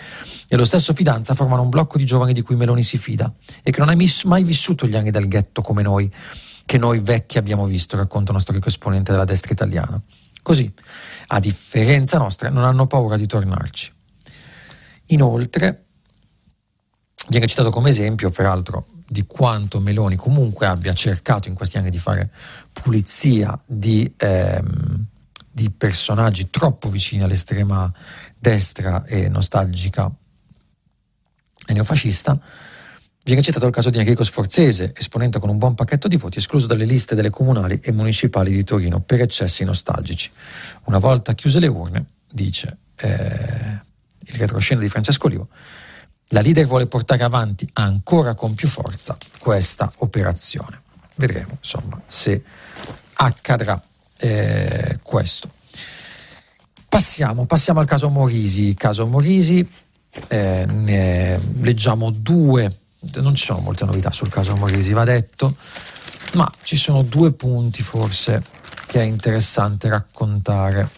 e 0.49 0.57
lo 0.57 0.65
stesso 0.65 0.93
Fidanza 0.93 1.35
formano 1.35 1.63
un 1.63 1.71
blocco 1.71 1.99
di 1.99 2.05
giovani 2.05 2.33
di 2.33 2.43
cui 2.43 2.55
Meloni 2.55 2.83
si 2.83 2.99
fida 2.99 3.33
e 3.63 3.71
che 3.71 3.81
non 3.81 3.89
ha 3.89 3.97
mai 4.25 4.45
vissuto 4.45 4.87
gli 4.87 4.97
anni 4.97 5.11
del 5.11 5.29
ghetto 5.29 5.63
come 5.63 5.83
noi, 5.83 6.11
che 6.65 6.79
noi 6.79 7.01
vecchi 7.01 7.39
abbiamo 7.39 7.67
visto, 7.67 7.97
racconta 7.97 8.31
uno 8.31 8.41
storico 8.41 8.69
esponente 8.69 9.11
della 9.11 9.25
destra 9.25 9.53
italiana. 9.53 10.01
Così, 10.45 10.71
a 11.29 11.41
differenza 11.41 12.19
nostra, 12.19 12.51
non 12.51 12.65
hanno 12.65 12.87
paura 12.87 13.17
di 13.17 13.27
tornarci. 13.27 13.91
Inoltre, 15.07 15.85
viene 17.31 17.47
citato 17.47 17.71
come 17.71 17.89
esempio, 17.89 18.29
peraltro, 18.29 18.89
di 19.09 19.25
quanto 19.27 19.81
Meloni 19.81 20.17
comunque 20.17 20.67
abbia 20.67 20.93
cercato 20.93 21.49
in 21.49 21.55
questi 21.55 21.79
anni 21.79 21.89
di 21.89 21.97
fare 21.97 22.31
pulizia 22.75 23.59
di, 23.65 24.13
ehm, 24.19 25.07
di 25.51 25.71
personaggi 25.71 26.51
troppo 26.51 26.91
vicini 26.91 27.23
all'estrema 27.23 27.91
destra 28.39 29.03
e 29.07 29.31
nostalgica 29.31 30.13
e 31.67 31.73
neofascista, 31.73 32.39
Viene 33.25 33.41
citato 33.41 33.65
il 33.65 33.73
caso 33.73 33.89
di 33.89 33.97
Enrico 33.97 34.23
Sforzese, 34.23 34.93
esponente 34.95 35.39
con 35.39 35.49
un 35.49 35.57
buon 35.57 35.75
pacchetto 35.75 36.09
di 36.09 36.17
voti, 36.17 36.37
escluso 36.37 36.67
dalle 36.67 36.85
liste 36.85 37.15
delle 37.15 37.31
comunali 37.31 37.81
e 37.83 37.91
municipali 37.91 38.53
di 38.53 38.63
Torino 38.65 39.01
per 39.01 39.23
eccessi 39.23 39.65
nostalgici. 39.65 40.31
Una 40.85 40.99
volta 40.99 41.33
chiuse 41.33 41.59
le 41.59 41.67
urne, 41.67 42.05
dice 42.31 42.77
eh, 42.97 43.81
il 44.21 44.35
retroscena 44.37 44.83
di 44.83 44.91
Francesco 44.91 45.27
Liu, 45.29 45.49
la 46.29 46.43
leader 46.43 46.67
vuole 46.67 46.85
portare 46.85 47.23
avanti 47.23 47.67
ancora 47.73 48.35
con 48.35 48.55
più 48.55 48.69
forza 48.69 49.17
questa 49.39 49.91
operazione. 50.01 50.83
Vedremo 51.15 51.57
insomma 51.59 51.99
se 52.07 52.43
accadrà 53.15 53.83
eh, 54.19 54.99
questo. 55.03 55.49
Passiamo, 56.87 57.47
passiamo, 57.47 57.81
al 57.81 57.87
caso 57.87 58.11
Morisi. 58.11 58.75
Caso 58.75 59.07
Morisi, 59.07 59.67
eh, 60.29 60.67
ne 60.69 61.41
leggiamo 61.63 62.11
due 62.11 62.83
non 63.21 63.35
ci 63.35 63.45
sono 63.45 63.61
molte 63.61 63.85
novità 63.85 64.11
sul 64.11 64.29
caso 64.29 64.57
Morisi, 64.57 64.93
va 64.93 65.05
detto, 65.05 65.55
ma 66.35 66.51
ci 66.63 66.77
sono 66.77 67.03
due 67.03 67.33
punti 67.33 67.83
forse 67.83 68.43
che 68.87 69.01
è 69.01 69.05
interessante 69.05 69.89
raccontare. 69.89 70.89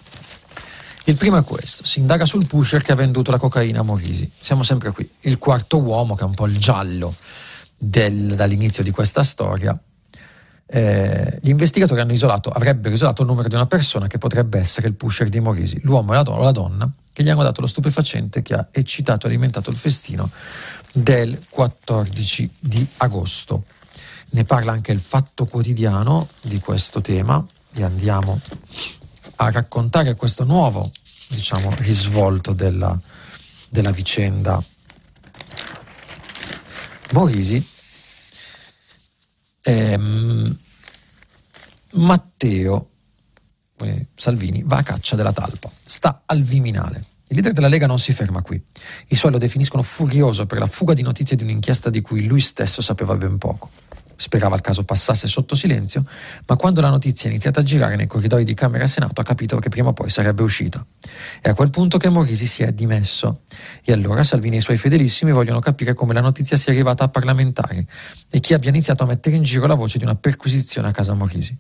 Il 1.05 1.15
primo 1.15 1.37
è 1.37 1.45
questo, 1.45 1.85
si 1.85 2.01
indaga 2.01 2.27
sul 2.27 2.47
pusher 2.47 2.83
che 2.83 2.93
ha 2.93 2.97
venduto 2.97 3.31
la 3.31 3.39
cocaina 3.39 3.81
a 3.81 3.83
Morisi. 3.85 4.31
Siamo 4.33 4.63
sempre 4.63 4.91
qui. 4.91 5.09
Il 5.21 5.39
quarto 5.39 5.81
uomo, 5.81 6.15
che 6.15 6.23
è 6.23 6.27
un 6.27 6.35
po' 6.35 6.47
il 6.47 6.57
giallo 6.59 7.15
del, 7.77 8.35
dall'inizio 8.35 8.83
di 8.83 8.91
questa 8.91 9.23
storia, 9.23 9.79
eh, 10.69 11.39
gli 11.41 11.49
investigatori 11.49 12.01
hanno 12.01 12.13
isolato, 12.13 12.51
avrebbero 12.51 12.93
isolato 12.95 13.23
il 13.23 13.29
numero 13.29 13.49
di 13.49 13.55
una 13.55 13.67
persona 13.67 14.09
che 14.09 14.19
potrebbe 14.19 14.59
essere 14.59 14.89
il 14.89 14.95
pusher 14.95 15.29
di 15.29 15.39
Morisi, 15.39 15.79
l'uomo 15.83 16.13
e 16.13 16.17
la, 16.17 16.23
do- 16.23 16.39
la 16.39 16.51
donna, 16.51 16.91
che 17.13 17.23
gli 17.23 17.31
hanno 17.31 17.45
dato 17.45 17.61
lo 17.61 17.67
stupefacente 17.69 18.43
che 18.43 18.55
ha 18.55 18.67
eccitato 18.73 19.27
e 19.27 19.31
alimentato 19.31 19.71
il 19.71 19.77
festino 19.77 20.29
del 20.93 21.39
14 21.49 22.55
di 22.59 22.87
agosto. 22.99 23.65
Ne 24.31 24.45
parla 24.45 24.73
anche 24.73 24.93
il 24.93 25.01
Fatto 25.01 25.47
Quotidiano 25.47 26.29
di 26.43 26.59
questo 26.59 27.01
tema 27.01 27.45
e 27.75 27.83
andiamo 27.83 28.41
a 29.37 29.51
raccontare 29.51 30.15
questo 30.15 30.45
nuovo 30.45 30.91
diciamo, 31.29 31.71
risvolto 31.77 32.53
della, 32.53 32.99
della 33.69 33.91
vicenda 33.91 34.63
Morisi. 37.13 37.65
Ehm, 39.63 40.59
Matteo 41.93 42.91
eh, 43.79 44.07
Salvini 44.15 44.63
va 44.65 44.79
a 44.79 44.83
caccia 44.83 45.17
della 45.17 45.33
talpa, 45.33 45.71
sta 45.85 46.23
al 46.27 46.43
Viminale. 46.43 47.05
Il 47.29 47.35
leader 47.35 47.53
della 47.53 47.69
Lega 47.69 47.87
non 47.87 47.99
si 47.99 48.13
ferma 48.13 48.41
qui. 48.41 48.63
I 49.09 49.17
suoi 49.17 49.33
lo 49.33 49.39
definiscono 49.39 49.83
furioso 49.83 50.47
per 50.47 50.59
la 50.59 50.67
fuga 50.67 50.95
di 50.95 51.03
notizie 51.03 51.37
di 51.37 51.43
un'inchiesta 51.43 51.91
di 51.91 52.01
cui 52.01 52.25
lui 52.25 52.41
stesso 52.41 52.81
sapeva 52.81 53.17
ben 53.17 53.37
poco. 53.37 53.71
Sperava 54.17 54.57
il 54.57 54.63
caso 54.63 54.85
passasse 54.85 55.29
sotto 55.29 55.55
silenzio, 55.55 56.05
ma 56.47 56.57
quando 56.57 56.81
la 56.81 56.89
notizia 56.89 57.29
è 57.29 57.33
iniziata 57.33 57.61
a 57.61 57.63
girare 57.63 57.97
nei 57.97 58.07
corridoi 58.07 58.45
di 58.45 58.55
Camera 58.55 58.85
e 58.85 58.89
Senato 58.89 59.21
ha 59.21 59.25
capito 59.25 59.59
che 59.59 59.69
prima 59.69 59.89
o 59.89 59.93
poi 59.93 60.11
sarebbe 60.11 60.43
uscita. 60.43 60.85
È 61.41 61.49
a 61.49 61.55
quel 61.55 61.71
punto 61.71 61.99
che 61.99 62.09
Morisi 62.09 62.47
si 62.47 62.63
è 62.63 62.73
dimesso. 62.73 63.43
E 63.85 63.93
allora 63.93 64.25
Salvini 64.25 64.57
e 64.57 64.59
i 64.59 64.63
suoi 64.63 64.77
fedelissimi 64.77 65.33
vogliono 65.33 65.61
capire 65.61 65.95
come 65.95 66.15
la 66.15 66.21
notizia 66.21 66.57
sia 66.57 66.73
arrivata 66.73 67.05
a 67.05 67.09
parlamentari 67.09 67.87
e 68.31 68.41
chi 68.41 68.55
abbia 68.55 68.71
iniziato 68.71 69.03
a 69.03 69.07
mettere 69.07 69.37
in 69.37 69.43
giro 69.43 69.67
la 69.67 69.75
voce 69.75 69.99
di 69.99 70.05
una 70.05 70.15
perquisizione 70.15 70.89
a 70.89 70.91
casa 70.91 71.15
Morisi. 71.15 71.57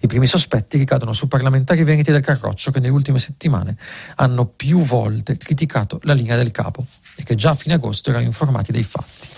I 0.00 0.06
primi 0.06 0.26
sospetti 0.26 0.78
ricadono 0.78 1.12
su 1.12 1.26
parlamentari 1.26 1.82
veneti 1.84 2.12
del 2.12 2.20
Carroccio 2.20 2.70
che 2.70 2.80
nelle 2.80 2.92
ultime 2.92 3.18
settimane 3.18 3.76
hanno 4.16 4.46
più 4.46 4.78
volte 4.80 5.36
criticato 5.36 6.00
la 6.02 6.12
linea 6.12 6.36
del 6.36 6.50
capo 6.50 6.84
e 7.16 7.22
che 7.22 7.34
già 7.34 7.50
a 7.50 7.54
fine 7.54 7.74
agosto 7.74 8.10
erano 8.10 8.24
informati 8.24 8.72
dei 8.72 8.82
fatti. 8.84 9.28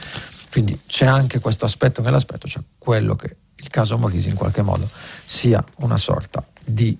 Quindi 0.56 0.80
c'è 0.86 1.04
anche 1.04 1.38
questo 1.38 1.66
aspetto 1.66 2.00
nell'aspetto, 2.00 2.48
cioè 2.48 2.62
quello 2.78 3.14
che 3.14 3.36
il 3.56 3.68
caso 3.68 3.98
Morisi 3.98 4.30
in 4.30 4.36
qualche 4.36 4.62
modo 4.62 4.88
sia 5.26 5.62
una 5.80 5.98
sorta 5.98 6.42
di 6.64 6.98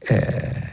eh, 0.00 0.72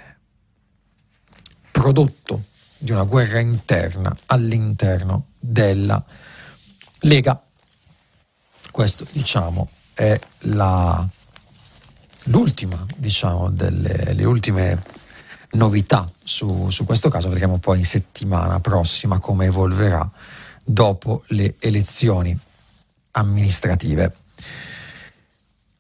prodotto 1.72 2.48
di 2.78 2.92
una 2.92 3.06
guerra 3.06 3.40
interna 3.40 4.14
all'interno 4.26 5.28
della 5.40 6.04
Lega. 7.04 7.42
Questo 8.70 9.08
diciamo 9.14 9.70
è 9.94 10.20
la, 10.40 11.08
l'ultima, 12.26 12.86
diciamo, 12.94 13.52
delle 13.52 14.12
le 14.12 14.26
ultime 14.26 14.84
novità 15.52 16.12
su, 16.22 16.70
su 16.72 16.84
questo 16.84 17.08
caso. 17.08 17.30
Vedremo 17.30 17.58
poi 17.58 17.78
in 17.78 17.86
settimana 17.86 18.60
prossima 18.60 19.20
come 19.20 19.46
evolverà 19.46 20.12
dopo 20.70 21.24
le 21.28 21.56
elezioni 21.60 22.38
amministrative. 23.12 24.14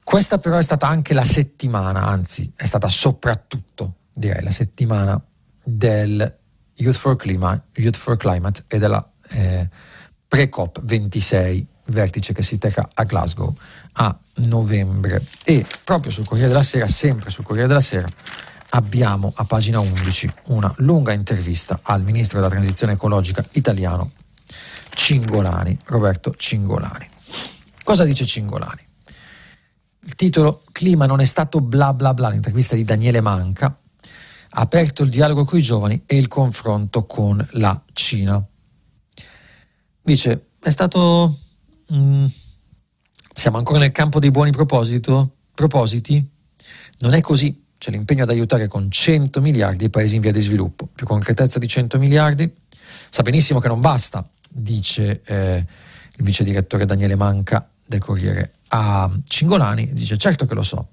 Questa 0.02 0.38
però 0.38 0.58
è 0.58 0.64
stata 0.64 0.88
anche 0.88 1.14
la 1.14 1.26
settimana, 1.26 2.06
anzi 2.06 2.50
è 2.56 2.66
stata 2.66 2.88
soprattutto, 2.88 3.96
direi, 4.14 4.42
la 4.42 4.52
settimana 4.52 5.22
del 5.62 6.38
Youth 6.76 6.96
for 6.96 7.18
Climate, 7.18 7.64
Youth 7.82 7.98
for 7.98 8.16
Climate 8.16 8.64
e 8.68 8.80
della 8.80 9.06
eh, 9.32 9.68
pre-COP 10.26 10.82
26, 10.84 11.68
vertice 11.88 12.32
che 12.32 12.42
si 12.42 12.58
terrà 12.58 12.88
a 12.94 13.04
Glasgow 13.04 13.54
a 13.94 14.18
novembre. 14.36 15.22
E 15.44 15.66
proprio 15.84 16.12
sul 16.12 16.26
Corriere 16.26 16.50
della 16.50 16.64
Sera, 16.64 16.88
sempre 16.88 17.30
sul 17.30 17.44
Corriere 17.44 17.68
della 17.68 17.82
Sera, 17.82 18.08
abbiamo 18.70 19.34
a 19.36 19.44
pagina 19.44 19.80
11 19.80 20.34
una 20.46 20.74
lunga 20.78 21.12
intervista 21.12 21.80
al 21.84 22.04
ministro 22.04 22.40
della 22.40 22.50
transizione 22.50 22.94
ecologica 22.94 23.44
italiano 23.52 24.12
Cingolani, 24.98 25.78
Roberto 25.86 26.34
Cingolani. 26.36 27.08
Cosa 27.84 28.04
dice 28.04 28.26
Cingolani? 28.26 28.86
Il 30.02 30.16
titolo 30.16 30.64
Clima 30.72 31.06
non 31.06 31.22
è 31.22 31.26
stato 31.26 31.62
bla 31.62 31.94
bla 31.94 32.14
bla, 32.16 32.30
l'intervista 32.30 32.76
di 32.76 32.84
Daniele 32.84 33.22
Manca, 33.22 33.68
ha 33.68 34.60
aperto 34.60 35.04
il 35.04 35.10
dialogo 35.10 35.46
con 35.46 35.60
i 35.60 35.62
giovani 35.62 36.02
e 36.06 36.18
il 36.18 36.28
confronto 36.28 37.06
con 37.06 37.48
la 37.52 37.80
Cina. 37.94 38.44
Dice, 40.02 40.48
è 40.60 40.70
stato... 40.72 41.40
Mm, 41.94 42.26
siamo 43.34 43.60
ancora 43.60 43.80
nel 43.80 43.92
campo 43.92 44.20
dei 44.20 44.32
buoni 44.32 44.52
propositi? 44.52 46.28
Non 47.00 47.14
è 47.14 47.22
così, 47.22 47.66
c'è 47.78 47.92
l'impegno 47.92 48.24
ad 48.24 48.30
aiutare 48.32 48.68
con 48.68 48.90
100 48.90 49.40
miliardi 49.42 49.86
i 49.86 49.90
paesi 49.90 50.16
in 50.16 50.22
via 50.22 50.32
di 50.32 50.42
sviluppo. 50.42 50.90
Più 50.94 51.06
concretezza 51.06 51.60
di 51.60 51.68
100 51.68 52.00
miliardi? 52.00 52.52
Sa 53.10 53.22
benissimo 53.22 53.60
che 53.60 53.68
non 53.68 53.80
basta, 53.80 54.28
dice 54.58 55.22
eh, 55.26 55.66
il 56.18 56.24
vice 56.24 56.44
direttore 56.44 56.86
Daniele 56.86 57.16
Manca 57.16 57.68
del 57.86 58.00
Corriere 58.00 58.54
a 58.70 59.10
Cingolani, 59.26 59.94
dice 59.94 60.18
certo 60.18 60.46
che 60.46 60.54
lo 60.54 60.64
so. 60.64 60.90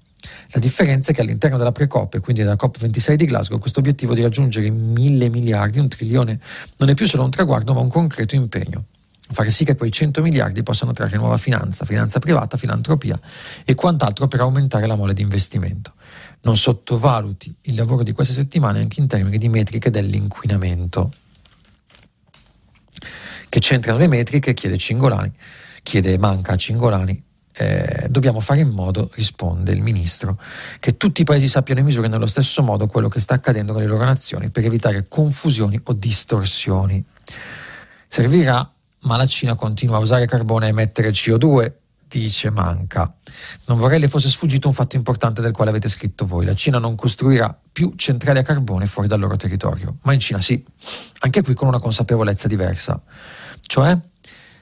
La 0.51 0.59
differenza 0.59 1.11
è 1.11 1.13
che 1.13 1.21
all'interno 1.21 1.57
della 1.57 1.71
Precop 1.71 2.15
e 2.15 2.19
quindi 2.19 2.41
della 2.41 2.55
COP26 2.55 3.13
di 3.13 3.25
Glasgow 3.25 3.59
questo 3.59 3.79
obiettivo 3.79 4.13
di 4.13 4.21
raggiungere 4.21 4.69
mille 4.69 5.29
miliardi, 5.29 5.79
un 5.79 5.87
trilione, 5.87 6.39
non 6.77 6.89
è 6.89 6.93
più 6.93 7.07
solo 7.07 7.23
un 7.23 7.29
traguardo 7.29 7.73
ma 7.73 7.81
un 7.81 7.89
concreto 7.89 8.35
impegno. 8.35 8.85
Fare 9.27 9.49
sì 9.49 9.65
che 9.65 9.75
quei 9.75 9.91
100 9.91 10.21
miliardi 10.21 10.61
possano 10.61 10.93
trarre 10.93 11.17
nuova 11.17 11.37
finanza, 11.37 11.83
finanza 11.83 12.19
privata, 12.19 12.57
filantropia 12.57 13.19
e 13.63 13.73
quant'altro 13.73 14.27
per 14.27 14.41
aumentare 14.41 14.85
la 14.85 14.95
mole 14.95 15.13
di 15.13 15.23
investimento. 15.23 15.93
Non 16.41 16.55
sottovaluti 16.55 17.53
il 17.61 17.75
lavoro 17.75 18.03
di 18.03 18.11
queste 18.11 18.33
settimane 18.33 18.79
anche 18.79 18.99
in 18.99 19.07
termini 19.07 19.39
di 19.39 19.49
metriche 19.49 19.89
dell'inquinamento. 19.89 21.11
Che 23.47 23.59
c'entrano 23.59 23.97
le 23.97 24.07
metriche, 24.07 24.53
chiede 24.53 24.77
Cingolani, 24.77 25.31
chiede 25.83 26.17
Manca 26.17 26.53
a 26.53 26.55
Cingolani, 26.57 27.23
eh, 27.57 28.07
dobbiamo 28.09 28.41
fare 28.41 28.59
in 28.59 28.69
modo, 28.69 29.09
risponde 29.13 29.71
il 29.71 29.81
ministro, 29.81 30.39
che 30.79 30.97
tutti 30.97 31.21
i 31.21 31.23
paesi 31.23 31.47
sappiano 31.47 31.79
e 31.79 31.83
misurare 31.83 32.11
nello 32.11 32.27
stesso 32.27 32.61
modo 32.61 32.87
quello 32.87 33.07
che 33.07 33.19
sta 33.19 33.35
accadendo 33.35 33.71
con 33.71 33.81
le 33.81 33.87
loro 33.87 34.03
nazioni 34.03 34.49
per 34.49 34.65
evitare 34.65 35.07
confusioni 35.07 35.79
o 35.83 35.93
distorsioni. 35.93 37.03
Servirà, 38.07 38.69
ma 39.01 39.17
la 39.17 39.25
Cina 39.25 39.55
continua 39.55 39.97
a 39.97 39.99
usare 39.99 40.25
carbone 40.25 40.65
e 40.65 40.69
emettere 40.69 41.11
CO2, 41.11 41.71
dice 42.07 42.49
Manca. 42.51 43.15
Non 43.67 43.77
vorrei 43.77 43.99
le 43.99 44.07
fosse 44.07 44.29
sfuggito 44.29 44.67
un 44.67 44.73
fatto 44.73 44.95
importante 44.95 45.41
del 45.41 45.51
quale 45.51 45.69
avete 45.69 45.87
scritto 45.87 46.25
voi. 46.25 46.45
La 46.45 46.55
Cina 46.55 46.77
non 46.77 46.95
costruirà 46.95 47.57
più 47.71 47.93
centrali 47.95 48.39
a 48.39 48.43
carbone 48.43 48.85
fuori 48.85 49.07
dal 49.07 49.19
loro 49.19 49.37
territorio, 49.37 49.97
ma 50.03 50.13
in 50.13 50.19
Cina 50.19 50.41
sì, 50.41 50.63
anche 51.19 51.41
qui 51.41 51.53
con 51.53 51.67
una 51.67 51.79
consapevolezza 51.79 52.47
diversa. 52.47 53.01
Cioè, 53.65 53.97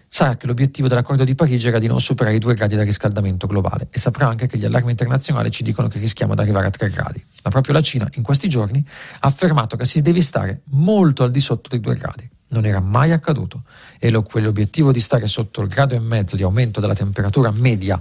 sa 0.07 0.37
che 0.37 0.45
l'obiettivo 0.45 0.87
dell'accordo 0.87 1.23
di 1.23 1.33
Parigi 1.33 1.67
era 1.67 1.79
di 1.79 1.87
non 1.87 1.99
superare 1.99 2.35
i 2.35 2.39
due 2.39 2.53
gradi 2.53 2.75
del 2.75 2.85
riscaldamento 2.85 3.47
globale 3.47 3.87
e 3.89 3.97
saprà 3.97 4.27
anche 4.27 4.45
che 4.45 4.59
gli 4.59 4.65
allarmi 4.65 4.91
internazionali 4.91 5.49
ci 5.49 5.63
dicono 5.63 5.87
che 5.87 5.97
rischiamo 5.97 6.35
di 6.35 6.41
arrivare 6.41 6.67
a 6.67 6.69
tre 6.69 6.87
gradi. 6.89 7.23
Ma 7.43 7.49
proprio 7.49 7.73
la 7.73 7.81
Cina 7.81 8.07
in 8.13 8.21
questi 8.21 8.47
giorni 8.47 8.85
ha 9.21 9.27
affermato 9.27 9.75
che 9.75 9.85
si 9.85 10.01
deve 10.01 10.21
stare 10.21 10.61
molto 10.65 11.23
al 11.23 11.31
di 11.31 11.39
sotto 11.39 11.69
dei 11.69 11.79
due 11.79 11.95
gradi. 11.95 12.29
Non 12.49 12.65
era 12.65 12.79
mai 12.79 13.11
accaduto 13.11 13.63
e 13.97 14.11
lo, 14.11 14.21
quell'obiettivo 14.21 14.91
di 14.91 14.99
stare 14.99 15.27
sotto 15.27 15.61
il 15.61 15.67
grado 15.67 15.95
e 15.95 15.99
mezzo 15.99 16.35
di 16.35 16.43
aumento 16.43 16.79
della 16.79 16.93
temperatura 16.93 17.49
media 17.49 17.99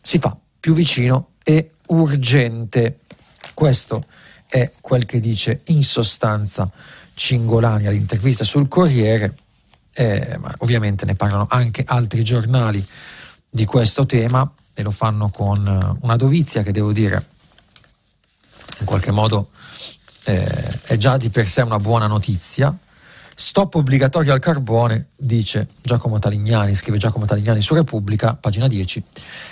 si 0.00 0.18
fa 0.18 0.34
più 0.58 0.72
vicino 0.72 1.32
e 1.44 1.72
urgente. 1.88 3.00
Questo 3.52 4.06
è 4.46 4.72
quel 4.80 5.04
che 5.04 5.20
dice 5.20 5.60
in 5.66 5.82
sostanza 5.82 6.70
Cingolani 7.14 7.86
all'intervista 7.86 8.44
sul 8.44 8.68
Corriere 8.68 9.34
eh, 9.94 10.38
ma 10.40 10.54
ovviamente 10.58 11.04
ne 11.04 11.14
parlano 11.14 11.46
anche 11.48 11.84
altri 11.86 12.24
giornali 12.24 12.84
di 13.48 13.64
questo 13.64 14.06
tema 14.06 14.50
e 14.74 14.82
lo 14.82 14.90
fanno 14.90 15.28
con 15.28 15.66
eh, 15.66 15.98
una 16.02 16.16
dovizia 16.16 16.62
che 16.62 16.72
devo 16.72 16.92
dire 16.92 17.26
in 18.78 18.86
qualche 18.86 19.10
modo 19.10 19.50
eh, 20.24 20.80
è 20.84 20.96
già 20.96 21.16
di 21.16 21.30
per 21.30 21.46
sé 21.46 21.62
una 21.62 21.78
buona 21.78 22.06
notizia. 22.06 22.76
Stop 23.34 23.76
obbligatorio 23.76 24.32
al 24.32 24.40
carbone, 24.40 25.08
dice 25.16 25.66
Giacomo 25.80 26.18
Talignani, 26.18 26.74
scrive 26.74 26.98
Giacomo 26.98 27.24
Talignani 27.24 27.62
su 27.62 27.74
Repubblica, 27.74 28.34
pagina 28.34 28.66
10, 28.66 29.02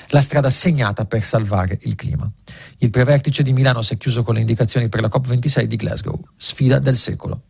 la 0.09 0.21
strada 0.21 0.51
segnata 0.51 1.07
per 1.07 1.25
salvare 1.25 1.79
il 1.83 1.95
clima. 1.97 2.31
Il 2.79 2.91
prevertice 2.91 3.43
di 3.43 3.53
Milano 3.53 3.83
si 3.83 3.95
è 3.95 3.97
chiuso 3.97 4.23
con 4.23 4.35
le 4.35 4.41
indicazioni 4.41 4.89
per 4.89 5.01
la 5.01 5.09
COP26 5.09 5.63
di 5.63 5.77
Glasgow, 5.77 6.21
sfida 6.37 6.79
del 6.79 6.97
secolo 6.97 7.41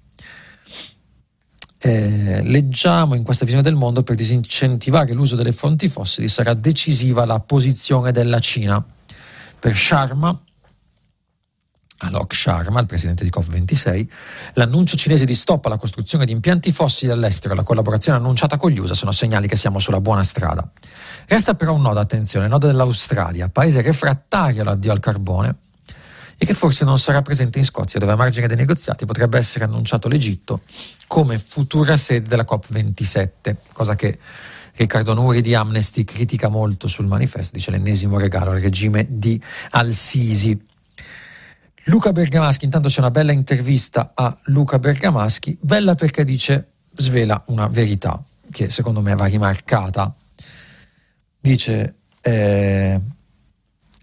eh, 1.83 2.43
leggiamo 2.43 3.15
in 3.15 3.23
questa 3.23 3.45
visione 3.45 3.65
del 3.65 3.75
mondo 3.75 4.03
per 4.03 4.15
disincentivare 4.15 5.15
l'uso 5.15 5.35
delle 5.35 5.53
fonti 5.53 5.89
fossili 5.89 6.29
sarà 6.29 6.53
decisiva 6.53 7.25
la 7.25 7.41
posizione 7.41 8.13
della 8.13 8.39
Cina. 8.39 8.85
Per 9.59 9.77
Sharma, 9.77 10.39
Alok 12.03 12.35
Sharma, 12.35 12.81
il 12.81 12.87
presidente 12.87 13.25
di 13.25 13.31
COP26, 13.31 14.07
l'annuncio 14.55 14.97
cinese 14.97 15.25
di 15.25 15.35
stop 15.35 15.65
alla 15.67 15.79
costruzione 15.79 16.27
di 16.27 16.33
impianti 16.33 16.71
fossili 16.71 17.13
all'estero 17.13 17.55
e 17.55 17.57
la 17.57 17.63
collaborazione 17.63 18.19
annunciata 18.19 18.59
con 18.59 18.71
gli 18.71 18.79
USA 18.79 18.95
sono 18.95 19.13
segnali 19.13 19.49
che 19.49 19.57
siamo 19.57 19.79
sulla 19.79 20.01
buona 20.01 20.23
strada. 20.23 20.71
Resta 21.27 21.55
però 21.55 21.75
un 21.75 21.83
nodo, 21.83 21.99
attenzione, 21.99 22.45
il 22.45 22.51
nodo 22.51 22.67
dell'Australia, 22.67 23.49
paese 23.49 23.81
refrattario 23.81 24.63
all'addio 24.63 24.93
al 24.93 25.01
carbone, 25.01 25.57
e 26.43 26.47
che 26.47 26.55
forse 26.55 26.87
non 26.87 26.99
sarà 26.99 27.21
presente 27.21 27.59
in 27.59 27.67
Scozia, 27.67 28.01
dove 28.01 28.13
a 28.13 28.17
margine 28.17 28.47
dei 28.47 28.57
negoziati 28.57 29.05
potrebbe 29.05 29.37
essere 29.37 29.65
annunciato 29.65 30.09
l'Egitto 30.09 30.63
come 31.07 31.37
futura 31.37 31.99
sede 31.99 32.29
della 32.31 32.47
COP27, 32.49 33.57
cosa 33.75 33.95
che 33.95 34.19
Riccardo 34.73 35.13
Nuri 35.13 35.43
di 35.43 35.55
Amnesty 35.55 36.03
critica 36.03 36.49
molto 36.49 36.89
sul 36.89 37.05
manifesto, 37.05 37.55
dice 37.55 37.71
l'ennesimo 37.71 38.19
regalo 38.19 38.53
al 38.53 38.59
regime 38.59 39.07
di 39.07 39.39
Al-Sisi. 39.73 40.59
Luca 41.85 42.11
Bergamaschi, 42.11 42.65
intanto 42.65 42.89
c'è 42.89 43.01
una 43.01 43.11
bella 43.11 43.33
intervista 43.33 44.13
a 44.15 44.35
Luca 44.45 44.79
Bergamaschi, 44.79 45.59
bella 45.61 45.95
perché 45.95 46.25
dice, 46.25 46.69
svela 46.95 47.43
una 47.49 47.67
verità 47.67 48.19
che 48.51 48.71
secondo 48.71 49.03
me 49.03 49.15
va 49.15 49.27
rimarcata. 49.27 50.15
Dice, 51.39 51.97
eh, 52.23 52.99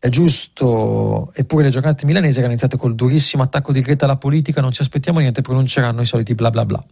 è 0.08 0.10
giusto, 0.10 1.32
eppure 1.34 1.63
le 1.63 1.70
giornate 1.70 2.06
milanesi 2.06 2.38
erano 2.38 2.54
iniziate 2.54 2.78
col 2.78 2.96
durissimo 2.96 3.43
attacco 3.43 3.72
di 3.72 3.82
Greta 3.82 4.06
alla 4.06 4.17
politica, 4.17 4.62
non 4.62 4.72
ci 4.72 4.82
aspettiamo 4.82 5.20
niente, 5.20 5.41
pronunceranno 5.41 6.02
i 6.02 6.06
soliti 6.06 6.34
bla 6.34 6.50
bla 6.50 6.65
bla. 6.65 6.84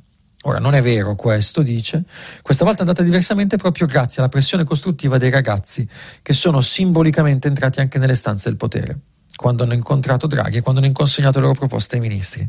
Ora, 0.44 0.60
non 0.60 0.76
è 0.76 0.82
vero 0.82 1.16
questo, 1.16 1.64
dice. 1.64 2.04
Questa 2.44 2.64
volta 2.64 2.80
è 2.80 2.82
andata 2.82 3.02
diversamente 3.02 3.58
proprio 3.58 3.88
grazie 3.88 4.22
alla 4.22 4.30
pressione 4.30 4.64
costruttiva 4.64 5.18
dei 5.18 5.32
ragazzi, 5.32 5.88
che 6.22 6.34
sono 6.34 6.62
simbolicamente 6.62 7.48
entrati 7.48 7.80
anche 7.80 7.98
nelle 7.98 8.14
stanze 8.14 8.50
del 8.50 8.58
potere, 8.58 9.00
quando 9.36 9.64
hanno 9.64 9.74
incontrato 9.74 10.28
Draghi 10.28 10.58
e 10.58 10.62
quando 10.62 10.82
hanno 10.82 10.90
inconsegnato 10.90 11.40
le 11.40 11.48
loro 11.48 11.58
proposte 11.58 11.96
ai 11.96 12.02
ministri. 12.02 12.48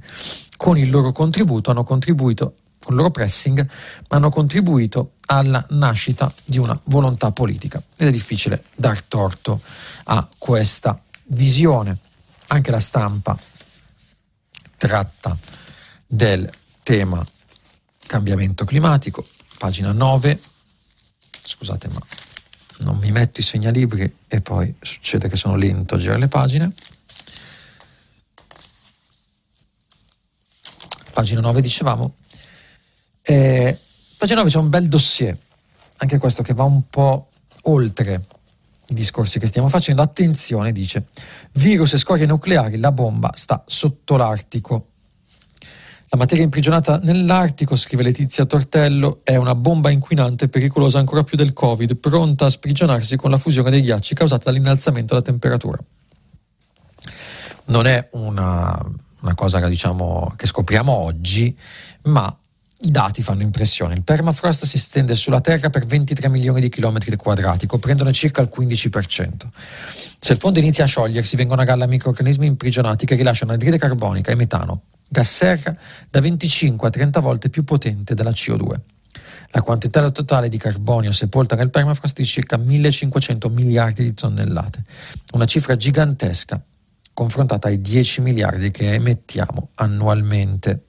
Con 0.57 0.76
il 0.76 0.90
loro 0.90 1.12
contributo 1.12 1.70
hanno 1.70 1.85
contribuito 1.85 2.57
con 2.87 2.94
il 2.94 3.01
loro 3.01 3.11
pressing, 3.11 3.68
ma 4.09 4.16
hanno 4.16 4.31
contribuito 4.31 5.14
alla 5.27 5.64
nascita 5.70 6.33
di 6.44 6.59
una 6.59 6.79
volontà 6.85 7.33
politica. 7.33 7.83
Ed 7.96 8.07
è 8.07 8.11
difficile 8.12 8.62
dar 8.77 9.03
torto 9.03 9.61
a 10.05 10.29
questa 10.38 11.03
visione. 11.25 11.99
Anche 12.49 12.70
la 12.70 12.79
stampa 12.79 13.37
tratta 14.77 15.37
del 16.07 16.49
tema 16.85 17.27
cambiamento 18.07 18.64
climatico, 18.64 19.27
pagina 19.59 19.90
9. 19.90 20.40
Scusate, 21.44 21.88
ma 21.88 22.01
non 22.81 22.99
mi 22.99 23.11
metto 23.11 23.40
i 23.40 23.42
segnalibri 23.42 24.16
e 24.29 24.40
poi 24.40 24.72
succede 24.81 25.29
che 25.29 25.35
sono 25.35 25.57
lento 25.57 25.96
a 25.96 25.99
girare 25.99 26.20
le 26.20 26.29
pagine. 26.29 26.72
Pagina 31.12 31.40
9 31.40 31.61
dicevamo, 31.61 32.14
eh, 33.28 33.76
pagina 34.16 34.38
9 34.38 34.50
c'è 34.50 34.58
un 34.58 34.68
bel 34.68 34.86
dossier, 34.86 35.36
anche 35.98 36.18
questo 36.18 36.42
che 36.44 36.54
va 36.54 36.62
un 36.62 36.88
po' 36.88 37.30
oltre 37.62 38.24
i 38.88 38.94
discorsi 38.94 39.40
che 39.40 39.48
stiamo 39.48 39.68
facendo. 39.68 40.00
Attenzione, 40.00 40.70
dice, 40.70 41.06
virus 41.54 41.94
e 41.94 41.98
scorie 41.98 42.26
nucleari, 42.26 42.78
la 42.78 42.92
bomba 42.92 43.32
sta 43.34 43.64
sotto 43.66 44.16
l'Artico. 44.16 44.90
La 46.08 46.18
materia 46.18 46.44
imprigionata 46.44 46.98
nell'Artico, 46.98 47.74
scrive 47.74 48.04
Letizia 48.04 48.44
Tortello, 48.44 49.18
è 49.24 49.34
una 49.34 49.56
bomba 49.56 49.90
inquinante 49.90 50.48
pericolosa 50.48 51.00
ancora 51.00 51.24
più 51.24 51.36
del 51.36 51.52
Covid, 51.52 51.96
pronta 51.96 52.46
a 52.46 52.50
sprigionarsi 52.50 53.16
con 53.16 53.30
la 53.30 53.38
fusione 53.38 53.70
dei 53.70 53.82
ghiacci 53.82 54.14
causata 54.14 54.44
dall'innalzamento 54.44 55.14
della 55.14 55.26
temperatura. 55.26 55.78
Non 57.66 57.86
è 57.86 58.08
una, 58.12 58.80
una 59.22 59.34
cosa 59.34 59.58
che, 59.58 59.68
diciamo, 59.68 60.32
che 60.36 60.46
scopriamo 60.46 60.92
oggi, 60.92 61.58
ma 62.02 62.38
i 62.80 62.90
dati 62.90 63.22
fanno 63.22 63.42
impressione. 63.42 63.94
Il 63.94 64.02
permafrost 64.02 64.64
si 64.66 64.78
stende 64.78 65.14
sulla 65.14 65.40
Terra 65.40 65.70
per 65.70 65.86
23 65.86 66.28
milioni 66.28 66.60
di 66.60 66.68
chilometri 66.68 67.14
quadrati, 67.16 67.66
coprendone 67.66 68.12
circa 68.12 68.42
il 68.42 68.50
15%. 68.54 69.48
Se 70.18 70.32
il 70.32 70.38
fondo 70.38 70.58
inizia 70.58 70.84
a 70.84 70.86
sciogliersi, 70.86 71.36
vengono 71.36 71.62
a 71.62 71.64
galla 71.64 71.86
microorganismi 71.86 72.46
imprigionati 72.46 73.06
che 73.06 73.14
rilasciano 73.14 73.52
anidride 73.52 73.78
carbonica 73.78 74.30
e 74.30 74.34
metano, 74.34 74.82
gas 75.08 75.34
serra 75.34 75.76
da 76.10 76.20
25 76.20 76.88
a 76.88 76.90
30 76.90 77.20
volte 77.20 77.48
più 77.48 77.64
potente 77.64 78.14
della 78.14 78.30
CO2. 78.30 78.74
La 79.50 79.62
quantità 79.62 80.10
totale 80.10 80.48
di 80.48 80.58
carbonio 80.58 81.12
sepolta 81.12 81.56
nel 81.56 81.70
permafrost 81.70 82.18
è 82.18 82.20
di 82.20 82.26
circa 82.26 82.58
1500 82.58 83.48
miliardi 83.48 84.02
di 84.02 84.12
tonnellate, 84.12 84.84
una 85.32 85.46
cifra 85.46 85.76
gigantesca 85.76 86.62
confrontata 87.14 87.68
ai 87.68 87.80
10 87.80 88.20
miliardi 88.20 88.70
che 88.70 88.92
emettiamo 88.92 89.70
annualmente. 89.76 90.82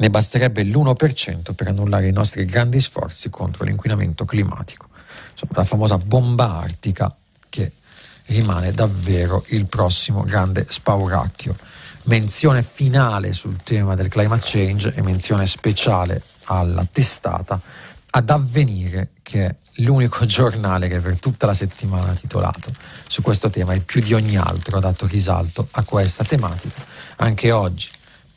Ne 0.00 0.08
basterebbe 0.08 0.64
l'1% 0.64 1.52
per 1.54 1.68
annullare 1.68 2.08
i 2.08 2.12
nostri 2.12 2.46
grandi 2.46 2.80
sforzi 2.80 3.28
contro 3.28 3.64
l'inquinamento 3.64 4.24
climatico. 4.24 4.88
Insomma, 5.32 5.52
la 5.56 5.64
famosa 5.64 5.98
bomba 5.98 6.58
artica 6.58 7.14
che 7.50 7.72
rimane 8.28 8.72
davvero 8.72 9.44
il 9.48 9.66
prossimo 9.66 10.22
grande 10.22 10.64
spauracchio. 10.66 11.54
Menzione 12.04 12.62
finale 12.62 13.34
sul 13.34 13.56
tema 13.62 13.94
del 13.94 14.08
climate 14.08 14.40
change 14.42 14.94
e 14.94 15.02
menzione 15.02 15.46
speciale 15.46 16.22
alla 16.44 16.86
testata 16.90 17.60
ad 18.12 18.30
avvenire 18.30 19.10
che 19.22 19.44
è 19.44 19.54
l'unico 19.82 20.24
giornale 20.26 20.88
che 20.88 21.00
per 21.00 21.18
tutta 21.18 21.44
la 21.44 21.54
settimana 21.54 22.12
ha 22.12 22.14
titolato 22.14 22.72
su 23.06 23.20
questo 23.20 23.50
tema 23.50 23.74
e 23.74 23.80
più 23.80 24.00
di 24.00 24.14
ogni 24.14 24.38
altro 24.38 24.78
ha 24.78 24.80
dato 24.80 25.06
risalto 25.06 25.68
a 25.72 25.82
questa 25.82 26.24
tematica. 26.24 26.82
Anche 27.16 27.52
oggi, 27.52 27.88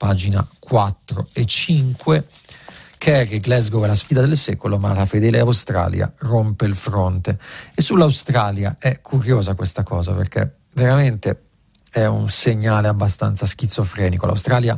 pagina 0.04 0.46
4 0.60 1.30
e 1.32 1.46
5, 1.46 2.28
Kerry, 2.98 3.40
Glasgow 3.40 3.82
è 3.86 3.88
la 3.88 3.96
sfida 3.96 4.20
del 4.20 4.36
secolo, 4.36 4.78
ma 4.78 4.94
la 4.94 5.06
fedele 5.06 5.40
Australia 5.40 6.12
rompe 6.18 6.66
il 6.66 6.76
fronte. 6.76 7.40
E 7.74 7.82
sull'Australia 7.82 8.76
è 8.80 9.00
curiosa 9.00 9.54
questa 9.54 9.84
cosa 9.84 10.12
perché 10.12 10.58
veramente 10.74 11.44
è 11.90 12.06
un 12.06 12.30
segnale 12.30 12.90
abbastanza 12.90 13.46
schizofrenico. 13.46 14.26
L'Australia, 14.26 14.78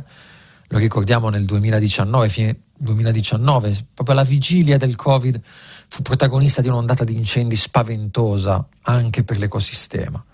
lo 0.68 0.78
ricordiamo 0.78 1.28
nel 1.28 1.44
2019, 1.44 2.28
fine 2.28 2.60
2019, 2.78 3.86
proprio 3.94 4.14
alla 4.14 4.24
vigilia 4.24 4.76
del 4.76 4.94
Covid, 4.94 5.40
fu 5.88 6.02
protagonista 6.02 6.60
di 6.60 6.68
un'ondata 6.68 7.02
di 7.02 7.16
incendi 7.16 7.56
spaventosa 7.56 8.64
anche 8.82 9.24
per 9.24 9.38
l'ecosistema. 9.38 10.24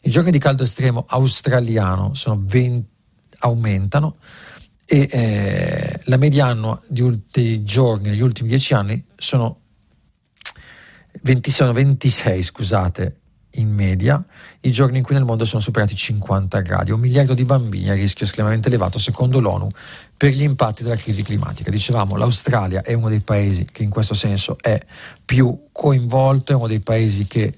I 0.00 0.10
giorni 0.10 0.32
di 0.32 0.38
caldo 0.38 0.64
estremo 0.64 1.04
australiano 1.06 2.12
20, 2.14 2.93
aumentano 3.38 4.16
e 4.86 5.08
eh, 5.10 6.00
la 6.04 6.16
media 6.16 6.46
annua 6.46 6.80
dei 6.88 7.64
giorni 7.64 8.10
negli 8.10 8.20
ultimi 8.20 8.48
dieci 8.48 8.74
anni 8.74 9.02
sono, 9.16 9.60
20, 11.22 11.50
sono 11.50 11.72
26 11.72 12.42
scusate, 12.42 13.16
in 13.54 13.72
media 13.72 14.22
i 14.60 14.70
giorni 14.70 14.98
in 14.98 15.04
cui 15.04 15.14
nel 15.14 15.24
mondo 15.24 15.44
sono 15.44 15.60
superati 15.60 15.94
50 15.94 16.60
gradi, 16.60 16.90
un 16.90 17.00
miliardo 17.00 17.34
di 17.34 17.44
bambini 17.44 17.90
a 17.90 17.94
rischio 17.94 18.24
estremamente 18.24 18.68
elevato 18.68 18.98
secondo 18.98 19.40
l'ONU 19.40 19.68
per 20.16 20.30
gli 20.30 20.42
impatti 20.42 20.82
della 20.82 20.96
crisi 20.96 21.22
climatica. 21.22 21.70
Dicevamo, 21.70 22.16
l'Australia 22.16 22.82
è 22.82 22.94
uno 22.94 23.08
dei 23.08 23.20
paesi 23.20 23.66
che 23.70 23.82
in 23.82 23.90
questo 23.90 24.14
senso 24.14 24.56
è 24.60 24.80
più 25.24 25.66
coinvolto, 25.70 26.52
è 26.52 26.54
uno 26.54 26.66
dei 26.66 26.80
paesi 26.80 27.26
che 27.26 27.54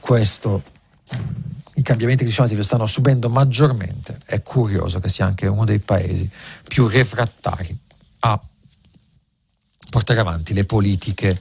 questo 0.00 0.62
i 1.76 1.82
cambiamenti 1.82 2.24
climatici 2.24 2.56
lo 2.56 2.62
stanno 2.62 2.86
subendo 2.86 3.28
maggiormente, 3.28 4.18
è 4.24 4.42
curioso 4.42 4.98
che 4.98 5.08
sia 5.08 5.26
anche 5.26 5.46
uno 5.46 5.64
dei 5.64 5.78
paesi 5.78 6.28
più 6.66 6.86
refrattari 6.88 7.76
a 8.20 8.40
portare 9.90 10.20
avanti 10.20 10.54
le 10.54 10.64
politiche, 10.64 11.38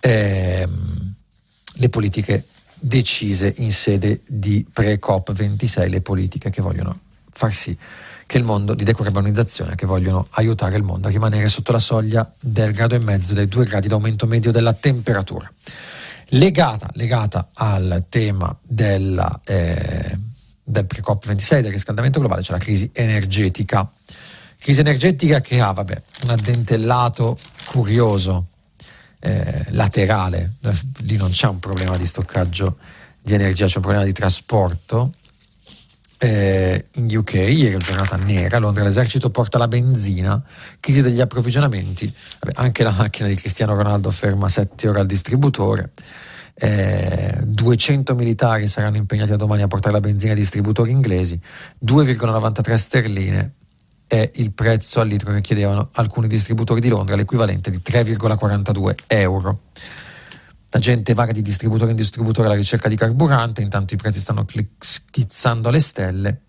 ehm, 0.00 1.14
le 1.74 1.88
politiche 1.88 2.46
decise 2.78 3.52
in 3.58 3.72
sede 3.72 4.22
di 4.26 4.66
pre-COP26, 4.70 5.88
le 5.88 6.00
politiche 6.00 6.50
che 6.50 6.62
vogliono 6.62 6.98
far 7.30 7.52
sì 7.52 7.76
che 8.26 8.38
il 8.38 8.44
mondo 8.44 8.74
di 8.74 8.82
decarbonizzazione, 8.82 9.76
che 9.76 9.86
vogliono 9.86 10.26
aiutare 10.30 10.76
il 10.76 10.82
mondo 10.82 11.06
a 11.06 11.10
rimanere 11.10 11.48
sotto 11.48 11.70
la 11.70 11.78
soglia 11.78 12.28
del 12.40 12.72
grado 12.72 12.96
e 12.96 12.98
mezzo, 12.98 13.34
dei 13.34 13.46
due 13.46 13.64
gradi 13.64 13.86
d'aumento 13.86 14.26
medio 14.26 14.50
della 14.50 14.72
temperatura. 14.72 15.50
Legata, 16.30 16.90
legata 16.94 17.50
al 17.54 18.06
tema 18.08 18.56
della, 18.62 19.40
eh, 19.44 20.18
del 20.62 20.86
pre-COP26, 20.86 21.60
del 21.60 21.70
riscaldamento 21.70 22.18
globale, 22.18 22.42
c'è 22.42 22.52
la 22.52 22.58
crisi 22.58 22.90
energetica. 22.92 23.88
Crisi 24.58 24.80
energetica 24.80 25.40
che 25.40 25.60
ha, 25.60 25.70
vabbè, 25.70 26.02
un 26.24 26.30
addentellato 26.30 27.38
curioso, 27.66 28.46
eh, 29.20 29.66
laterale, 29.70 30.54
lì 31.00 31.16
non 31.16 31.30
c'è 31.30 31.46
un 31.46 31.60
problema 31.60 31.96
di 31.96 32.06
stoccaggio 32.06 32.78
di 33.22 33.34
energia, 33.34 33.66
c'è 33.66 33.76
un 33.76 33.82
problema 33.82 34.04
di 34.04 34.12
trasporto. 34.12 35.12
Eh, 36.18 36.84
in 36.94 37.14
UK, 37.14 37.34
ieri 37.34 37.74
è 37.74 37.76
giornata 37.76 38.16
nera, 38.16 38.58
Londra 38.58 38.82
l'esercito 38.82 39.28
porta 39.28 39.58
la 39.58 39.68
benzina, 39.68 40.42
crisi 40.80 41.02
degli 41.02 41.20
approvvigionamenti, 41.20 42.10
Vabbè, 42.40 42.58
anche 42.58 42.82
la 42.82 42.90
macchina 42.90 43.28
di 43.28 43.34
Cristiano 43.34 43.74
Ronaldo 43.74 44.10
ferma 44.10 44.48
7 44.48 44.88
ore 44.88 45.00
al 45.00 45.06
distributore, 45.06 45.90
eh, 46.54 47.38
200 47.44 48.14
militari 48.14 48.66
saranno 48.66 48.96
impegnati 48.96 49.30
da 49.30 49.36
domani 49.36 49.60
a 49.62 49.66
portare 49.66 49.92
la 49.92 50.00
benzina 50.00 50.32
ai 50.32 50.38
distributori 50.38 50.90
inglesi, 50.90 51.38
2,93 51.84 52.74
sterline 52.76 53.52
è 54.06 54.30
il 54.36 54.52
prezzo 54.52 55.00
al 55.00 55.08
litro 55.08 55.32
che 55.32 55.40
chiedevano 55.40 55.90
alcuni 55.92 56.28
distributori 56.28 56.80
di 56.80 56.88
Londra, 56.88 57.16
l'equivalente 57.16 57.70
di 57.70 57.80
3,42 57.84 58.94
euro. 59.08 59.60
La 60.76 60.82
gente 60.82 61.14
vaga 61.14 61.32
di 61.32 61.40
distributore 61.40 61.92
in 61.92 61.96
distributore 61.96 62.48
alla 62.48 62.56
ricerca 62.56 62.90
di 62.90 62.96
carburante, 62.96 63.62
intanto 63.62 63.94
i 63.94 63.96
prezzi 63.96 64.18
stanno 64.18 64.44
schizzando 64.78 65.70
alle 65.70 65.80
stelle 65.80 66.42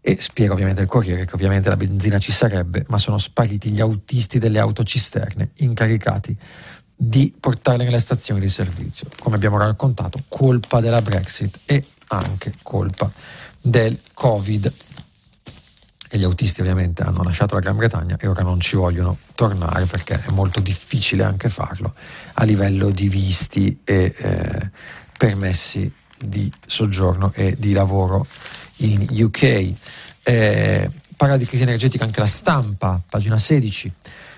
e 0.00 0.20
spiega 0.20 0.52
ovviamente 0.52 0.82
il 0.82 0.86
Corriere 0.86 1.24
che 1.24 1.34
ovviamente 1.34 1.68
la 1.68 1.76
benzina 1.76 2.18
ci 2.18 2.30
sarebbe, 2.30 2.84
ma 2.86 2.96
sono 2.96 3.18
spariti 3.18 3.70
gli 3.70 3.80
autisti 3.80 4.38
delle 4.38 4.60
autocisterne 4.60 5.50
incaricati 5.56 6.38
di 6.94 7.34
portarle 7.40 7.82
nelle 7.82 7.98
stazioni 7.98 8.38
di 8.38 8.48
servizio. 8.48 9.08
Come 9.18 9.34
abbiamo 9.34 9.58
raccontato, 9.58 10.22
colpa 10.28 10.78
della 10.78 11.02
Brexit 11.02 11.58
e 11.64 11.84
anche 12.06 12.54
colpa 12.62 13.10
del 13.60 13.98
Covid 14.14 14.72
e 16.12 16.18
gli 16.18 16.24
autisti 16.24 16.60
ovviamente 16.60 17.04
hanno 17.04 17.22
lasciato 17.22 17.54
la 17.54 17.60
Gran 17.60 17.76
Bretagna 17.76 18.16
e 18.18 18.26
ora 18.26 18.42
non 18.42 18.58
ci 18.58 18.74
vogliono 18.74 19.16
tornare 19.36 19.84
perché 19.84 20.20
è 20.20 20.30
molto 20.30 20.58
difficile 20.58 21.22
anche 21.22 21.48
farlo 21.48 21.94
a 22.34 22.42
livello 22.42 22.90
di 22.90 23.08
visti 23.08 23.78
e 23.84 24.12
eh, 24.16 24.70
permessi 25.16 25.90
di 26.18 26.52
soggiorno 26.66 27.30
e 27.32 27.54
di 27.56 27.72
lavoro 27.72 28.26
in 28.78 29.06
UK. 29.08 29.72
Eh, 30.24 30.90
parla 31.16 31.36
di 31.36 31.46
crisi 31.46 31.62
energetica 31.62 32.02
anche 32.02 32.18
la 32.18 32.26
stampa, 32.26 33.00
pagina 33.08 33.38
16. 33.38 33.92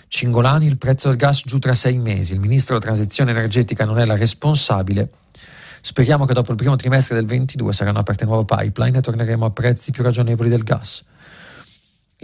Cingolani, 0.08 0.66
il 0.66 0.76
prezzo 0.76 1.08
del 1.08 1.16
gas 1.16 1.40
giù 1.46 1.58
tra 1.58 1.74
sei 1.74 1.96
mesi, 1.96 2.34
il 2.34 2.40
ministro 2.40 2.78
della 2.78 2.92
transizione 2.92 3.30
energetica 3.30 3.86
non 3.86 3.98
è 3.98 4.04
la 4.04 4.14
responsabile. 4.14 5.08
Speriamo 5.80 6.26
che 6.26 6.34
dopo 6.34 6.50
il 6.50 6.58
primo 6.58 6.76
trimestre 6.76 7.14
del 7.14 7.24
2022 7.24 7.72
saranno 7.72 8.00
aperte 8.00 8.26
nuove 8.26 8.44
pipeline 8.44 8.98
e 8.98 9.00
torneremo 9.00 9.46
a 9.46 9.50
prezzi 9.50 9.90
più 9.90 10.02
ragionevoli 10.02 10.50
del 10.50 10.64
gas 10.64 11.02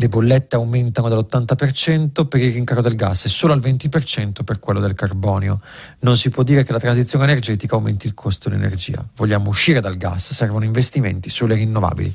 le 0.01 0.09
bollette 0.09 0.55
aumentano 0.55 1.09
dell'80% 1.09 2.27
per 2.27 2.41
il 2.41 2.53
rincaro 2.53 2.81
del 2.81 2.95
gas 2.95 3.25
e 3.25 3.29
solo 3.29 3.53
al 3.53 3.59
20% 3.59 4.45
per 4.45 4.61
quello 4.61 4.79
del 4.79 4.95
carbonio. 4.95 5.61
Non 6.01 6.17
si 6.17 6.31
può 6.31 6.45
dire 6.45 6.63
che 6.63 6.71
la 6.71 6.79
transizione 6.79 7.25
energetica 7.25 7.75
aumenti 7.75 8.07
il 8.07 8.15
costo 8.15 8.49
dell'energia. 8.49 9.05
Vogliamo 9.17 9.49
uscire 9.49 9.81
dal 9.81 9.97
gas, 9.97 10.33
servono 10.33 10.65
investimenti 10.65 11.31
sulle 11.31 11.57
rinnovabili. 11.57 12.15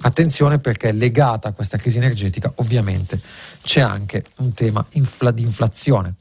Attenzione 0.00 0.58
perché 0.58 0.90
legata 0.92 1.48
a 1.48 1.52
questa 1.52 1.76
crisi 1.76 1.98
energetica 1.98 2.50
ovviamente 2.56 3.20
c'è 3.62 3.80
anche 3.80 4.24
un 4.36 4.54
tema 4.54 4.84
infla- 4.92 5.30
di 5.30 5.42
inflazione 5.42 6.14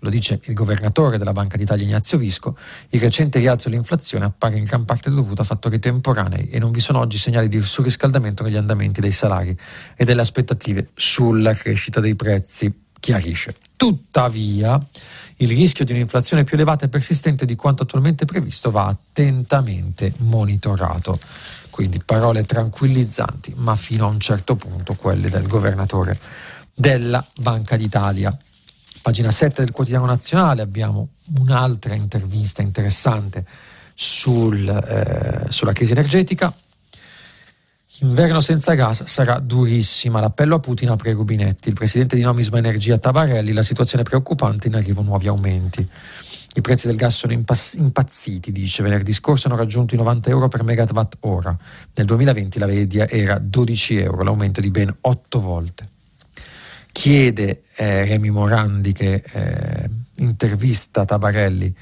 lo 0.00 0.10
dice 0.10 0.40
il 0.44 0.54
governatore 0.54 1.18
della 1.18 1.32
Banca 1.32 1.56
d'Italia 1.56 1.84
Ignazio 1.84 2.18
Visco, 2.18 2.56
il 2.90 3.00
recente 3.00 3.38
rialzo 3.38 3.68
dell'inflazione 3.68 4.24
appare 4.24 4.56
in 4.56 4.64
gran 4.64 4.84
parte 4.84 5.10
dovuto 5.10 5.42
a 5.42 5.44
fattori 5.44 5.78
temporanei 5.78 6.48
e 6.48 6.58
non 6.58 6.70
vi 6.70 6.80
sono 6.80 6.98
oggi 6.98 7.18
segnali 7.18 7.48
di 7.48 7.62
surriscaldamento 7.62 8.42
negli 8.42 8.56
andamenti 8.56 9.00
dei 9.00 9.12
salari 9.12 9.56
e 9.96 10.04
delle 10.04 10.20
aspettative 10.22 10.90
sulla 10.94 11.52
crescita 11.52 12.00
dei 12.00 12.14
prezzi, 12.14 12.72
chiarisce. 12.98 13.54
Tuttavia, 13.76 14.80
il 15.36 15.48
rischio 15.48 15.84
di 15.84 15.92
un'inflazione 15.92 16.44
più 16.44 16.56
elevata 16.56 16.84
e 16.84 16.88
persistente 16.88 17.46
di 17.46 17.56
quanto 17.56 17.82
attualmente 17.82 18.24
previsto 18.24 18.70
va 18.70 18.86
attentamente 18.86 20.12
monitorato. 20.18 21.18
Quindi 21.70 22.00
parole 22.04 22.44
tranquillizzanti, 22.44 23.54
ma 23.56 23.74
fino 23.74 24.06
a 24.06 24.08
un 24.08 24.20
certo 24.20 24.56
punto 24.56 24.94
quelle 24.94 25.30
del 25.30 25.46
governatore 25.46 26.18
della 26.74 27.24
Banca 27.38 27.76
d'Italia. 27.76 28.36
Pagina 29.02 29.30
7 29.30 29.62
del 29.62 29.72
quotidiano 29.72 30.04
nazionale 30.04 30.60
abbiamo 30.60 31.08
un'altra 31.38 31.94
intervista 31.94 32.60
interessante 32.60 33.46
sul, 33.94 34.68
eh, 34.68 35.50
sulla 35.50 35.72
crisi 35.72 35.92
energetica. 35.92 36.54
Inverno 38.00 38.40
senza 38.40 38.74
gas 38.74 39.04
sarà 39.04 39.38
durissima. 39.38 40.20
L'appello 40.20 40.56
a 40.56 40.60
Putin 40.60 40.90
apre 40.90 41.10
i 41.10 41.14
rubinetti. 41.14 41.68
Il 41.68 41.74
presidente 41.74 42.14
di 42.14 42.22
Nomisma 42.22 42.58
Energia 42.58 42.98
Tabarelli, 42.98 43.52
la 43.52 43.62
situazione 43.62 44.04
è 44.04 44.06
preoccupante, 44.06 44.68
in 44.68 44.74
arrivo 44.74 45.00
nuovi 45.00 45.28
aumenti. 45.28 45.86
I 46.54 46.60
prezzi 46.60 46.86
del 46.86 46.96
gas 46.96 47.16
sono 47.16 47.32
impazziti, 47.32 48.52
dice. 48.52 48.82
Venerdì 48.82 49.14
scorso 49.14 49.48
hanno 49.48 49.56
raggiunto 49.56 49.94
i 49.94 49.98
90 49.98 50.28
euro 50.28 50.48
per 50.48 50.62
megawatt 50.62 51.16
ora. 51.20 51.56
Nel 51.94 52.06
2020 52.06 52.58
la 52.58 52.66
media 52.66 53.08
era 53.08 53.38
12 53.38 53.96
euro, 53.98 54.22
l'aumento 54.22 54.60
di 54.60 54.70
ben 54.70 54.94
8 55.00 55.40
volte 55.40 55.88
chiede 56.92 57.62
eh, 57.76 58.04
Remi 58.04 58.30
Morandi 58.30 58.92
che 58.92 59.22
eh, 59.32 59.90
intervista 60.16 61.04
Tabarelli 61.04 61.74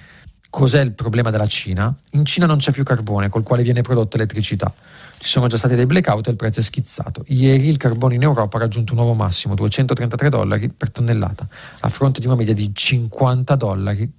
cos'è 0.51 0.81
il 0.81 0.93
problema 0.93 1.31
della 1.31 1.47
Cina, 1.47 1.95
in 2.13 2.25
Cina 2.25 2.47
non 2.47 2.59
c'è 2.59 2.73
più 2.73 2.83
carbone 2.83 3.29
col 3.29 3.43
quale 3.43 3.63
viene 3.63 3.83
prodotta 3.83 4.17
elettricità. 4.17 4.73
Ci 5.19 5.29
sono 5.29 5.47
già 5.47 5.57
stati 5.57 5.75
dei 5.75 5.87
blackout 5.87 6.27
e 6.27 6.31
il 6.31 6.37
prezzo 6.37 6.61
è 6.61 6.63
schizzato. 6.63 7.25
Ieri 7.29 7.69
il 7.69 7.77
carbone 7.77 8.15
in 8.15 8.23
Europa 8.23 8.57
ha 8.57 8.61
raggiunto 8.61 8.93
un 8.93 8.99
nuovo 8.99 9.15
massimo, 9.15 9.55
233 9.55 10.29
dollari 10.29 10.69
per 10.69 10.91
tonnellata, 10.91 11.47
a 11.81 11.89
fronte 11.89 12.21
di 12.21 12.27
una 12.27 12.37
media 12.37 12.55
di 12.55 12.71
50 12.73 13.57
dollari 13.57 14.11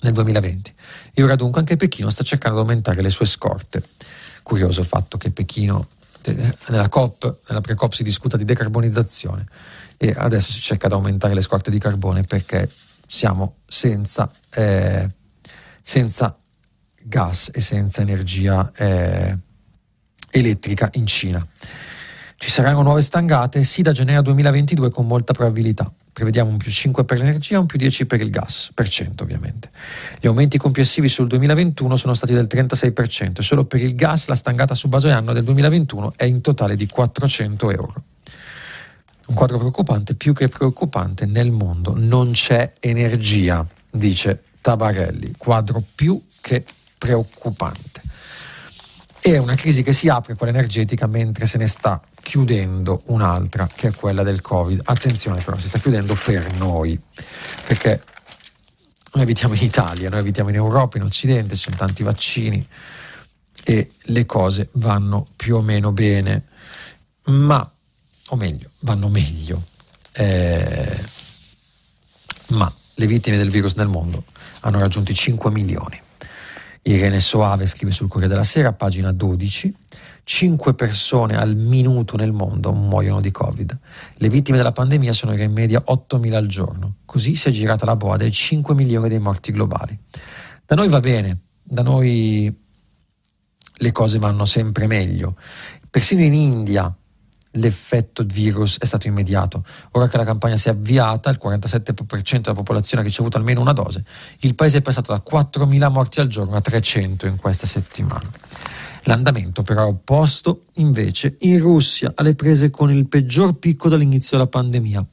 nel 0.00 0.12
2020 0.12 0.74
e 1.14 1.22
ora 1.22 1.36
dunque 1.36 1.60
anche 1.60 1.76
Pechino 1.76 2.10
sta 2.10 2.24
cercando 2.24 2.60
di 2.60 2.62
aumentare 2.62 3.02
le 3.02 3.10
sue 3.10 3.26
scorte. 3.26 3.82
Curioso 4.42 4.80
il 4.80 4.86
fatto 4.86 5.18
che 5.18 5.30
Pechino 5.30 5.88
nella 6.68 6.88
COP, 6.88 7.40
nella 7.48 7.60
pre-COP 7.60 7.92
si 7.92 8.02
discuta 8.02 8.36
di 8.36 8.44
decarbonizzazione 8.44 9.46
e 9.96 10.14
adesso 10.16 10.50
si 10.50 10.60
cerca 10.60 10.88
di 10.88 10.94
aumentare 10.94 11.34
le 11.34 11.40
scorte 11.40 11.70
di 11.70 11.78
carbone 11.78 12.22
perché 12.22 12.68
siamo 13.06 13.56
senza, 13.66 14.30
eh, 14.50 15.08
senza 15.82 16.36
gas 17.02 17.50
e 17.52 17.60
senza 17.60 18.00
energia 18.00 18.70
eh, 18.74 19.36
elettrica 20.30 20.88
in 20.94 21.06
Cina. 21.06 21.46
Ci 22.36 22.50
saranno 22.50 22.82
nuove 22.82 23.02
stangate 23.02 23.62
sì 23.62 23.82
da 23.82 23.92
gennaio 23.92 24.22
2022 24.22 24.90
con 24.90 25.06
molta 25.06 25.32
probabilità. 25.32 25.92
Prevediamo 26.12 26.50
un 26.50 26.58
più 26.58 26.70
5 26.70 27.04
per 27.04 27.18
l'energia 27.18 27.54
e 27.54 27.58
un 27.58 27.66
più 27.66 27.78
10 27.78 28.04
per 28.04 28.20
il 28.20 28.28
gas, 28.28 28.70
per 28.74 28.88
cento 28.88 29.22
ovviamente. 29.22 29.70
Gli 30.20 30.26
aumenti 30.26 30.58
complessivi 30.58 31.08
sul 31.08 31.26
2021 31.26 31.96
sono 31.96 32.12
stati 32.12 32.34
del 32.34 32.46
36% 32.50 33.38
e 33.38 33.42
solo 33.42 33.64
per 33.64 33.80
il 33.80 33.94
gas 33.94 34.26
la 34.26 34.34
stangata 34.34 34.74
su 34.74 34.88
base 34.88 35.10
anno 35.10 35.32
del 35.32 35.42
2021 35.44 36.12
è 36.16 36.24
in 36.24 36.42
totale 36.42 36.76
di 36.76 36.86
400 36.86 37.70
euro. 37.70 38.02
Un 39.26 39.34
quadro 39.34 39.56
preoccupante, 39.56 40.14
più 40.14 40.34
che 40.34 40.48
preoccupante, 40.48 41.24
nel 41.24 41.50
mondo 41.50 41.94
non 41.96 42.32
c'è 42.32 42.74
energia, 42.80 43.66
dice 43.90 44.42
Tabarelli. 44.60 45.32
Quadro 45.38 45.82
più 45.94 46.22
che 46.42 46.62
preoccupante. 46.98 48.02
È 49.18 49.38
una 49.38 49.54
crisi 49.54 49.82
che 49.82 49.92
si 49.92 50.08
apre, 50.08 50.34
quella 50.34 50.52
energetica, 50.52 51.06
mentre 51.06 51.46
se 51.46 51.56
ne 51.56 51.68
sta 51.68 52.02
chiudendo 52.22 53.02
un'altra 53.06 53.68
che 53.74 53.88
è 53.88 53.92
quella 53.92 54.22
del 54.22 54.40
Covid. 54.40 54.80
Attenzione 54.84 55.42
però, 55.42 55.58
si 55.58 55.66
sta 55.66 55.78
chiudendo 55.78 56.14
per 56.14 56.54
noi, 56.54 56.98
perché 57.66 58.02
noi 59.12 59.22
abitiamo 59.24 59.54
in 59.54 59.62
Italia, 59.62 60.08
noi 60.08 60.20
abitiamo 60.20 60.48
in 60.48 60.56
Europa, 60.56 60.96
in 60.96 61.04
Occidente, 61.04 61.56
ci 61.56 61.64
sono 61.64 61.76
tanti 61.76 62.02
vaccini 62.02 62.66
e 63.64 63.92
le 64.00 64.26
cose 64.26 64.68
vanno 64.72 65.26
più 65.36 65.56
o 65.56 65.62
meno 65.62 65.92
bene, 65.92 66.44
ma, 67.24 67.70
o 68.28 68.36
meglio, 68.36 68.70
vanno 68.80 69.08
meglio, 69.08 69.66
eh, 70.12 71.04
ma 72.48 72.72
le 72.94 73.06
vittime 73.06 73.36
del 73.36 73.50
virus 73.50 73.74
nel 73.74 73.88
mondo 73.88 74.24
hanno 74.60 74.78
raggiunto 74.78 75.10
i 75.10 75.14
5 75.14 75.50
milioni. 75.50 76.00
Irene 76.84 77.20
Soave 77.20 77.66
scrive 77.66 77.92
sul 77.92 78.08
Corriere 78.08 78.32
della 78.32 78.44
Sera, 78.44 78.72
pagina 78.72 79.12
12, 79.12 79.72
5 80.24 80.74
persone 80.74 81.36
al 81.36 81.56
minuto 81.56 82.16
nel 82.16 82.32
mondo 82.32 82.72
muoiono 82.72 83.20
di 83.20 83.30
Covid. 83.30 83.78
Le 84.14 84.28
vittime 84.28 84.56
della 84.56 84.72
pandemia 84.72 85.12
sono 85.12 85.32
in 85.34 85.52
media 85.52 85.82
8.000 85.86 86.34
al 86.34 86.46
giorno. 86.46 86.96
Così 87.04 87.34
si 87.34 87.48
è 87.48 87.50
girata 87.50 87.84
la 87.84 87.96
boa 87.96 88.16
dei 88.16 88.30
5 88.30 88.74
milioni 88.74 89.08
dei 89.08 89.18
morti 89.18 89.52
globali. 89.52 89.98
Da 90.64 90.74
noi 90.74 90.88
va 90.88 91.00
bene, 91.00 91.40
da 91.62 91.82
noi 91.82 92.54
le 93.74 93.92
cose 93.92 94.18
vanno 94.18 94.44
sempre 94.44 94.86
meglio. 94.86 95.36
Persino 95.90 96.22
in 96.22 96.34
India 96.34 96.94
l'effetto 97.56 98.22
virus 98.24 98.78
è 98.78 98.86
stato 98.86 99.08
immediato. 99.08 99.64
Ora 99.92 100.08
che 100.08 100.16
la 100.16 100.24
campagna 100.24 100.56
si 100.56 100.68
è 100.68 100.70
avviata, 100.70 101.30
il 101.30 101.40
47% 101.42 102.40
della 102.40 102.54
popolazione 102.54 103.02
ha 103.02 103.06
ricevuto 103.06 103.36
almeno 103.36 103.60
una 103.60 103.72
dose. 103.72 104.04
Il 104.40 104.54
paese 104.54 104.78
è 104.78 104.82
passato 104.82 105.12
da 105.12 105.22
4.000 105.28 105.90
morti 105.90 106.20
al 106.20 106.28
giorno 106.28 106.56
a 106.56 106.60
300 106.60 107.26
in 107.26 107.36
questa 107.36 107.66
settimana. 107.66 108.30
L'andamento 109.04 109.62
però 109.62 109.86
opposto 109.86 110.66
invece 110.74 111.36
in 111.40 111.58
Russia, 111.58 112.12
alle 112.14 112.34
prese 112.34 112.70
con 112.70 112.92
il 112.92 113.08
peggior 113.08 113.58
picco 113.58 113.88
dall'inizio 113.88 114.36
della 114.36 114.48
pandemia. 114.48 115.04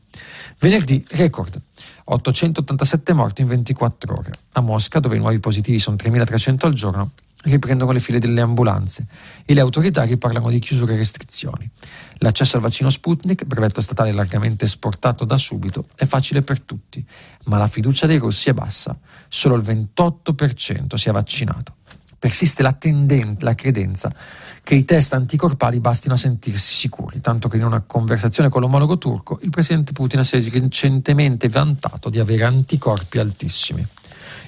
Venerdì 0.60 1.04
record, 1.12 1.60
887 2.04 3.14
morti 3.14 3.42
in 3.42 3.48
24 3.48 4.14
ore. 4.16 4.32
A 4.54 4.62
Mosca, 4.62 5.00
dove 5.00 5.16
i 5.16 5.20
nuovi 5.20 5.40
positivi 5.40 5.80
sono 5.80 5.96
3.300 5.96 6.66
al 6.66 6.74
giorno, 6.74 7.12
riprendono 7.44 7.92
le 7.92 8.00
file 8.00 8.20
delle 8.20 8.42
ambulanze 8.42 9.08
e 9.46 9.54
le 9.54 9.62
autorità 9.62 10.04
riparlano 10.04 10.50
di 10.50 10.60
chiusure 10.60 10.94
e 10.94 10.98
restrizioni. 10.98 11.70
L'accesso 12.18 12.58
al 12.58 12.62
vaccino 12.62 12.90
Sputnik, 12.90 13.46
brevetto 13.46 13.82
statale 13.82 14.12
largamente 14.12 14.66
esportato 14.66 15.26
da 15.26 15.38
subito, 15.38 15.86
è 15.96 16.06
facile 16.06 16.42
per 16.42 16.60
tutti, 16.60 17.04
ma 17.46 17.58
la 17.58 17.68
fiducia 17.68 18.06
dei 18.06 18.18
russi 18.18 18.50
è 18.50 18.54
bassa. 18.54 18.98
Solo 19.30 19.56
il 19.56 19.64
28% 19.64 20.96
si 20.96 21.10
è 21.10 21.12
vaccinato 21.12 21.78
persiste 22.20 22.62
la, 22.62 22.74
tenden- 22.74 23.38
la 23.40 23.56
credenza 23.56 24.14
che 24.62 24.76
i 24.76 24.86
test 24.86 25.14
anticorpali 25.14 25.80
bastino 25.80 26.14
a 26.14 26.18
sentirsi 26.18 26.74
sicuri, 26.74 27.22
tanto 27.22 27.48
che 27.48 27.58
in 27.58 27.64
una 27.64 27.82
conversazione 27.82 28.50
con 28.50 28.62
l'omologo 28.62 29.00
turco 29.00 29.40
il 29.42 29.50
presidente 29.50 29.94
Putin 29.94 30.24
si 30.24 30.36
è 30.36 30.50
recentemente 30.50 31.50
vantato 31.50 32.10
di 32.10 32.20
avere 32.20 32.44
anticorpi 32.44 33.18
altissimi. 33.18 33.84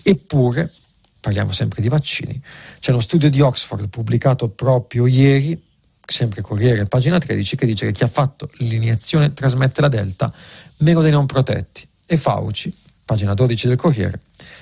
Eppure, 0.03 0.71
parliamo 1.19 1.51
sempre 1.51 1.81
di 1.81 1.87
vaccini, 1.87 2.39
c'è 2.79 2.91
uno 2.91 2.99
studio 2.99 3.29
di 3.29 3.41
Oxford 3.41 3.89
pubblicato 3.89 4.49
proprio 4.49 5.07
ieri, 5.07 5.59
sempre 6.05 6.41
Corriere, 6.41 6.85
pagina 6.85 7.17
13, 7.17 7.55
che 7.55 7.65
dice 7.65 7.85
che 7.85 7.91
chi 7.91 8.03
ha 8.03 8.07
fatto 8.07 8.49
l'iniezione 8.57 9.33
trasmette 9.33 9.81
la 9.81 9.87
delta 9.87 10.31
meno 10.77 11.01
dei 11.01 11.11
non 11.11 11.25
protetti. 11.25 11.87
E 12.05 12.17
Fauci, 12.17 12.75
pagina 13.05 13.33
12 13.33 13.67
del 13.67 13.77
Corriere, 13.77 14.19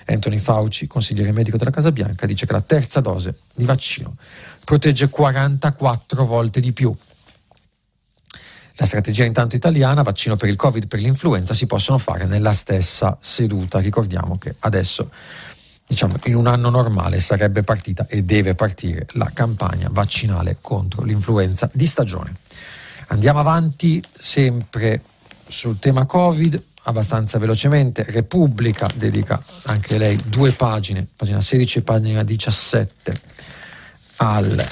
Anthony 0.09 0.39
Fauci, 0.39 0.87
consigliere 0.87 1.31
medico 1.31 1.57
della 1.57 1.69
Casa 1.69 1.91
Bianca, 1.91 2.25
dice 2.25 2.45
che 2.45 2.53
la 2.53 2.61
terza 2.61 2.99
dose 2.99 3.35
di 3.53 3.65
vaccino 3.65 4.15
protegge 4.63 5.09
44 5.09 6.25
volte 6.25 6.59
di 6.59 6.71
più. 6.71 6.95
La 8.75 8.85
strategia 8.85 9.25
intanto 9.25 9.55
italiana, 9.55 10.03
vaccino 10.03 10.37
per 10.37 10.47
il 10.47 10.55
Covid, 10.55 10.87
per 10.87 10.99
l'influenza, 10.99 11.53
si 11.53 11.65
possono 11.65 11.97
fare 11.97 12.25
nella 12.25 12.53
stessa 12.53 13.17
seduta. 13.19 13.79
Ricordiamo 13.79 14.37
che 14.37 14.55
adesso, 14.59 15.11
diciamo, 15.85 16.15
in 16.25 16.35
un 16.35 16.47
anno 16.47 16.69
normale 16.69 17.19
sarebbe 17.19 17.63
partita 17.63 18.07
e 18.07 18.23
deve 18.23 18.55
partire 18.55 19.05
la 19.13 19.29
campagna 19.33 19.89
vaccinale 19.91 20.57
contro 20.61 21.03
l'influenza 21.03 21.69
di 21.73 21.85
stagione. 21.85 22.35
Andiamo 23.07 23.39
avanti 23.39 24.01
sempre 24.13 25.01
sul 25.45 25.77
tema 25.79 26.05
Covid 26.05 26.63
abbastanza 26.83 27.37
velocemente. 27.37 28.05
Repubblica 28.07 28.87
dedica 28.95 29.41
anche 29.63 29.97
lei 29.97 30.17
due 30.27 30.51
pagine, 30.51 31.07
pagina 31.15 31.41
16 31.41 31.79
e 31.79 31.81
pagina 31.81 32.23
17, 32.23 33.13
al 34.17 34.67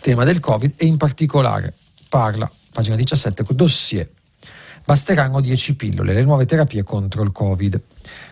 tema 0.00 0.24
del 0.24 0.40
Covid 0.40 0.74
e 0.76 0.86
in 0.86 0.96
particolare 0.96 1.74
parla, 2.08 2.50
pagina 2.72 2.96
17, 2.96 3.44
dossier. 3.50 4.08
Basteranno 4.84 5.40
10 5.40 5.74
pillole, 5.76 6.14
le 6.14 6.24
nuove 6.24 6.46
terapie 6.46 6.82
contro 6.82 7.22
il 7.22 7.30
Covid. 7.30 7.78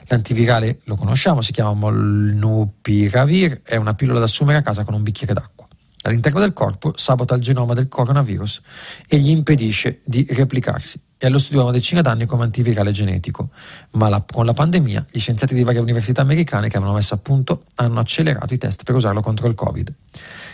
L'antivirale 0.07 0.81
lo 0.85 0.97
conosciamo, 0.97 1.42
si 1.42 1.53
chiama 1.53 1.75
Molnupiravir, 1.75 3.61
è 3.62 3.77
una 3.77 3.92
pillola 3.92 4.21
da 4.21 4.25
assumere 4.25 4.59
a 4.59 4.62
casa 4.62 4.85
con 4.85 4.95
un 4.95 5.03
bicchiere 5.03 5.35
d'acqua. 5.35 5.65
All'interno 6.07 6.38
del 6.38 6.53
corpo 6.53 6.92
sabota 6.97 7.35
il 7.35 7.42
genoma 7.42 7.75
del 7.75 7.88
coronavirus 7.88 8.61
e 9.09 9.19
gli 9.19 9.31
impedisce 9.31 10.03
di 10.05 10.25
replicarsi 10.31 11.01
è 11.19 11.27
allo 11.27 11.38
studio 11.38 11.59
da 11.59 11.64
una 11.64 11.73
decina 11.73 12.01
d'anni 12.01 12.27
come 12.27 12.45
antivirale 12.45 12.92
genetico, 12.92 13.49
ma 13.92 14.09
la, 14.09 14.23
con 14.25 14.45
la 14.45 14.53
pandemia 14.53 15.05
gli 15.11 15.19
scienziati 15.19 15.55
di 15.55 15.64
varie 15.64 15.81
università 15.81 16.21
americane 16.21 16.69
che 16.69 16.77
avevano 16.77 16.97
messo 16.97 17.14
a 17.14 17.16
punto 17.16 17.64
hanno 17.77 17.99
accelerato 17.99 18.55
i 18.55 18.59
test 18.59 18.85
per 18.85 18.95
usarlo 18.95 19.21
contro 19.21 19.49
il 19.49 19.55
Covid. 19.55 19.92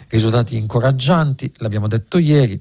Risultati 0.08 0.56
incoraggianti, 0.56 1.52
l'abbiamo 1.56 1.86
detto 1.86 2.16
ieri, 2.16 2.58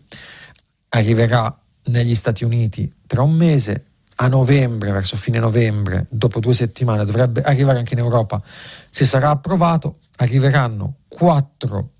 arriverà 0.90 1.58
negli 1.86 2.16
Stati 2.16 2.44
Uniti 2.44 2.92
tra 3.08 3.22
un 3.22 3.34
mese, 3.34 3.86
a 4.16 4.28
novembre, 4.28 4.92
verso 4.92 5.16
fine 5.16 5.40
novembre, 5.40 6.08
dopo 6.10 6.42
due 6.42 6.54
settimane, 6.54 7.06
dovrebbe 7.06 7.42
arrivare 7.42 7.78
anche 7.78 7.94
in 7.94 8.00
Europa. 8.00 8.42
Se 8.90 9.06
sarà 9.06 9.30
approvato, 9.30 10.00
arriveranno 10.18 10.96
quattro 11.08 11.92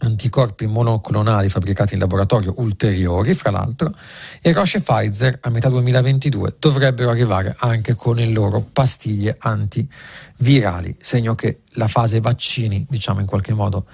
anticorpi 0.00 0.66
monoclonali 0.66 1.48
fabbricati 1.48 1.94
in 1.94 2.00
laboratorio 2.00 2.54
ulteriori, 2.58 3.34
fra 3.34 3.50
l'altro, 3.50 3.94
e 4.40 4.52
Roche 4.52 4.78
e 4.78 4.80
Pfizer 4.80 5.38
a 5.42 5.50
metà 5.50 5.68
2022 5.68 6.56
dovrebbero 6.58 7.10
arrivare 7.10 7.54
anche 7.58 7.94
con 7.94 8.16
le 8.16 8.26
loro 8.26 8.60
pastiglie 8.60 9.36
antivirali, 9.38 10.96
segno 11.00 11.34
che 11.34 11.60
la 11.72 11.88
fase 11.88 12.20
vaccini, 12.20 12.86
diciamo 12.88 13.20
in 13.20 13.26
qualche 13.26 13.54
modo, 13.54 13.86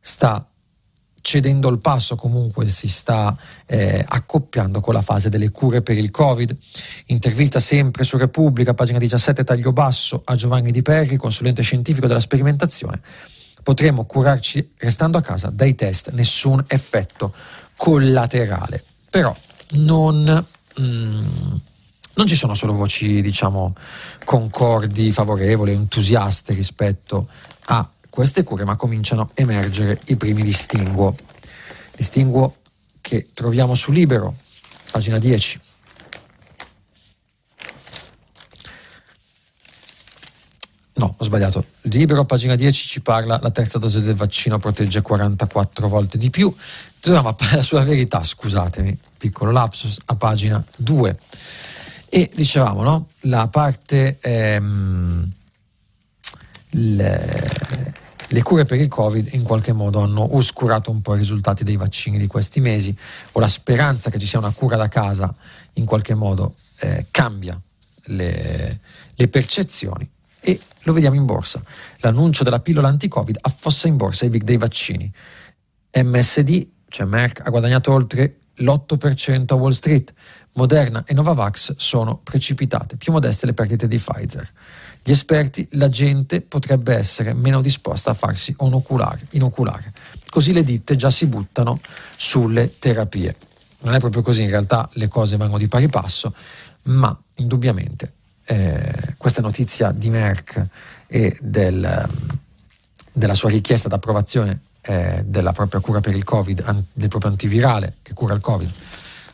sta 0.00 0.46
cedendo 1.20 1.68
il 1.68 1.78
passo, 1.78 2.16
comunque 2.16 2.68
si 2.68 2.88
sta 2.88 3.36
eh, 3.66 4.04
accoppiando 4.06 4.80
con 4.80 4.92
la 4.92 5.02
fase 5.02 5.28
delle 5.28 5.50
cure 5.50 5.80
per 5.80 5.96
il 5.96 6.10
Covid. 6.10 6.56
Intervista 7.06 7.60
sempre 7.60 8.02
su 8.02 8.16
Repubblica, 8.16 8.74
pagina 8.74 8.98
17, 8.98 9.44
taglio 9.44 9.72
basso, 9.72 10.22
a 10.24 10.34
Giovanni 10.34 10.72
Di 10.72 10.82
Perri, 10.82 11.16
consulente 11.16 11.62
scientifico 11.62 12.08
della 12.08 12.20
sperimentazione 12.20 13.00
potremo 13.62 14.04
curarci 14.04 14.72
restando 14.78 15.18
a 15.18 15.22
casa 15.22 15.50
dai 15.50 15.74
test, 15.74 16.10
nessun 16.10 16.62
effetto 16.66 17.34
collaterale. 17.76 18.82
Però 19.08 19.34
non, 19.72 20.46
mm, 20.80 21.54
non 22.14 22.26
ci 22.26 22.34
sono 22.34 22.54
solo 22.54 22.72
voci, 22.72 23.20
diciamo, 23.22 23.74
concordi, 24.24 25.12
favorevoli, 25.12 25.72
entusiaste 25.72 26.54
rispetto 26.54 27.28
a 27.66 27.88
queste 28.10 28.42
cure, 28.42 28.64
ma 28.64 28.76
cominciano 28.76 29.22
a 29.22 29.28
emergere 29.34 30.00
i 30.06 30.16
primi 30.16 30.42
distinguo. 30.42 31.16
Distinguo 31.96 32.56
che 33.00 33.28
troviamo 33.32 33.74
su 33.74 33.90
Libero, 33.90 34.34
pagina 34.90 35.18
10. 35.18 35.60
No, 40.94 41.14
ho 41.16 41.24
sbagliato. 41.24 41.64
Libero, 41.82 42.24
pagina 42.24 42.54
10, 42.54 42.86
ci 42.86 43.00
parla 43.00 43.38
la 43.40 43.50
terza 43.50 43.78
dose 43.78 44.00
del 44.00 44.14
vaccino 44.14 44.58
protegge 44.58 45.00
44 45.00 45.88
volte 45.88 46.18
di 46.18 46.30
più. 46.30 46.54
Torniamo 47.00 47.36
sulla 47.60 47.84
verità, 47.84 48.22
scusatemi, 48.22 48.98
piccolo 49.16 49.50
lapsus, 49.50 49.98
a 50.06 50.16
pagina 50.16 50.62
2. 50.76 51.18
E 52.08 52.30
dicevamo, 52.34 52.82
no? 52.82 53.08
La 53.20 53.48
parte... 53.48 54.18
Ehm, 54.20 55.30
le, 56.74 57.92
le 58.28 58.42
cure 58.42 58.64
per 58.64 58.80
il 58.80 58.88
Covid 58.88 59.34
in 59.34 59.42
qualche 59.42 59.72
modo 59.72 60.00
hanno 60.00 60.36
oscurato 60.36 60.90
un 60.90 61.02
po' 61.02 61.14
i 61.14 61.18
risultati 61.18 61.64
dei 61.64 61.76
vaccini 61.76 62.18
di 62.18 62.26
questi 62.26 62.60
mesi 62.60 62.96
o 63.32 63.40
la 63.40 63.48
speranza 63.48 64.10
che 64.10 64.18
ci 64.18 64.26
sia 64.26 64.38
una 64.38 64.52
cura 64.52 64.76
da 64.76 64.88
casa 64.88 65.34
in 65.74 65.84
qualche 65.84 66.14
modo 66.14 66.54
eh, 66.80 67.06
cambia 67.10 67.60
le, 68.04 68.80
le 69.14 69.28
percezioni 69.28 70.08
e 70.42 70.60
lo 70.82 70.92
vediamo 70.92 71.16
in 71.16 71.24
borsa. 71.24 71.62
L'annuncio 71.98 72.42
della 72.42 72.60
pillola 72.60 72.88
anti-Covid 72.88 73.38
affossa 73.40 73.86
in 73.86 73.96
borsa 73.96 74.26
i 74.26 74.28
big 74.28 74.42
dei 74.42 74.56
vaccini. 74.56 75.10
MSD, 75.94 76.66
cioè 76.88 77.06
Merck, 77.06 77.46
ha 77.46 77.50
guadagnato 77.50 77.92
oltre 77.92 78.38
l'8% 78.56 79.44
a 79.46 79.54
Wall 79.54 79.70
Street. 79.70 80.12
Moderna 80.54 81.04
e 81.06 81.14
Novavax 81.14 81.76
sono 81.78 82.18
precipitate, 82.18 82.98
più 82.98 83.10
modeste 83.10 83.46
le 83.46 83.54
perdite 83.54 83.88
di 83.88 83.96
Pfizer. 83.96 84.46
Gli 85.02 85.10
esperti, 85.10 85.66
la 85.72 85.88
gente 85.88 86.42
potrebbe 86.42 86.94
essere 86.94 87.32
meno 87.32 87.62
disposta 87.62 88.10
a 88.10 88.14
farsi 88.14 88.54
inoculare, 88.60 89.26
inoculare. 89.30 89.92
Così 90.28 90.52
le 90.52 90.62
ditte 90.62 90.96
già 90.96 91.10
si 91.10 91.26
buttano 91.26 91.80
sulle 92.16 92.78
terapie. 92.78 93.36
Non 93.80 93.94
è 93.94 93.98
proprio 93.98 94.22
così, 94.22 94.42
in 94.42 94.50
realtà 94.50 94.88
le 94.94 95.08
cose 95.08 95.38
vanno 95.38 95.56
di 95.56 95.68
pari 95.68 95.88
passo, 95.88 96.34
ma 96.82 97.18
indubbiamente 97.36 98.12
eh, 98.44 99.14
questa 99.16 99.40
notizia 99.40 99.90
di 99.90 100.10
Merck 100.10 100.66
e 101.06 101.36
del, 101.40 102.08
della 103.12 103.34
sua 103.34 103.50
richiesta 103.50 103.88
d'approvazione 103.88 104.60
eh, 104.82 105.22
della 105.24 105.52
propria 105.52 105.80
cura 105.80 106.00
per 106.00 106.14
il 106.14 106.24
Covid, 106.24 106.62
an, 106.64 106.84
del 106.92 107.08
proprio 107.08 107.30
antivirale 107.30 107.96
che 108.02 108.14
cura 108.14 108.34
il 108.34 108.40
Covid, 108.40 108.70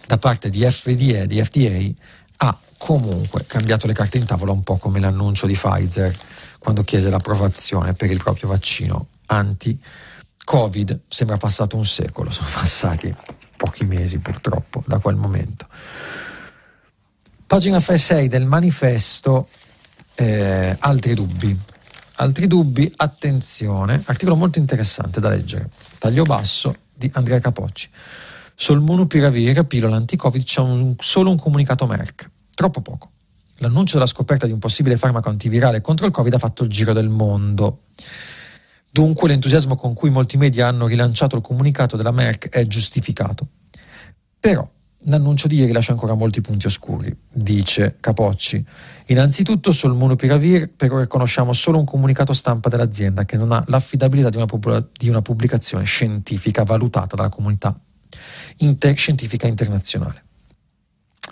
da 0.07 0.19
parte 0.19 0.51
di 0.51 0.65
FDA, 0.65 1.27
di 1.27 1.43
FDA 1.43 2.07
ha 2.39 2.59
comunque 2.79 3.45
cambiato 3.47 3.87
le 3.87 3.93
carte 3.93 4.19
in 4.19 4.25
tavola 4.25 4.53
un 4.53 4.63
po' 4.63 4.77
come 4.77 5.01
l'annuncio 5.01 5.47
di 5.47 5.55
Pfizer 5.55 6.15
quando 6.59 6.83
chiese 6.83 7.11
l'approvazione 7.11 7.93
per 7.93 8.11
il 8.11 8.19
proprio 8.19 8.49
vaccino 8.49 9.09
anti-Covid. 9.27 11.01
Sembra 11.09 11.37
passato 11.37 11.77
un 11.77 11.85
secolo, 11.85 12.31
sono 12.31 12.49
passati 12.53 13.15
pochi 13.57 13.85
mesi 13.85 14.19
purtroppo 14.19 14.83
da 14.87 14.99
quel 14.99 15.17
momento. 15.17 15.67
Pagina 17.49 17.81
6 17.81 18.29
del 18.29 18.45
manifesto, 18.45 19.49
eh, 20.17 20.77
altri 20.81 21.15
dubbi. 21.15 21.59
Altri 22.17 22.47
dubbi, 22.47 22.93
attenzione, 22.95 24.03
articolo 24.05 24.37
molto 24.37 24.59
interessante 24.59 25.19
da 25.19 25.31
leggere. 25.31 25.71
Taglio 25.99 26.25
basso 26.25 26.75
di 26.95 27.11
Andrea 27.15 27.39
Capocci. 27.39 27.89
Sul 28.55 28.81
Monopiravir, 28.81 29.65
pillola 29.65 29.97
anti-Covid, 29.97 30.45
c'è 30.45 30.61
un, 30.61 30.95
solo 30.99 31.31
un 31.31 31.39
comunicato 31.39 31.87
Merck. 31.87 32.31
Troppo 32.55 32.83
poco. 32.83 33.13
L'annuncio 33.61 33.95
della 33.95 34.07
scoperta 34.07 34.45
di 34.45 34.53
un 34.53 34.59
possibile 34.59 34.99
farmaco 34.99 35.31
antivirale 35.31 35.81
contro 35.81 36.05
il 36.05 36.13
Covid 36.13 36.35
ha 36.35 36.39
fatto 36.39 36.65
il 36.65 36.69
giro 36.69 36.93
del 36.93 37.09
mondo. 37.09 37.85
Dunque 38.91 39.27
l'entusiasmo 39.27 39.75
con 39.75 39.95
cui 39.95 40.11
molti 40.11 40.37
media 40.37 40.67
hanno 40.67 40.87
rilanciato 40.87 41.37
il 41.37 41.43
comunicato 41.43 41.97
della 41.97 42.13
Merck 42.13 42.51
è 42.51 42.67
giustificato. 42.67 43.47
Però 44.39 44.71
l'annuncio 45.05 45.49
di 45.49 45.57
ieri 45.57 45.73
lascia 45.73 45.93
ancora 45.93 46.15
molti 46.15 46.41
punti 46.41 46.67
oscuri, 46.67 47.17
dice 47.33 47.97
Capocci. 48.01 48.65
Innanzitutto 49.07 49.73
sul 49.73 49.95
Monopiravir 49.95 50.71
per 50.71 50.93
ora 50.93 51.07
conosciamo 51.07 51.53
solo 51.53 51.79
un 51.79 51.85
comunicato 51.85 52.33
stampa 52.33 52.69
dell'azienda 52.69 53.25
che 53.25 53.37
non 53.37 53.53
ha 53.53 53.63
l'affidabilità 53.69 54.29
di 54.29 54.37
una, 54.37 54.47
popula- 54.47 54.87
di 54.93 55.09
una 55.09 55.23
pubblicazione 55.23 55.85
scientifica 55.85 56.65
valutata 56.65 57.17
dalla 57.17 57.29
comunità 57.29 57.79
inter- 58.59 58.97
scientifica 58.97 59.47
internazionale. 59.47 60.25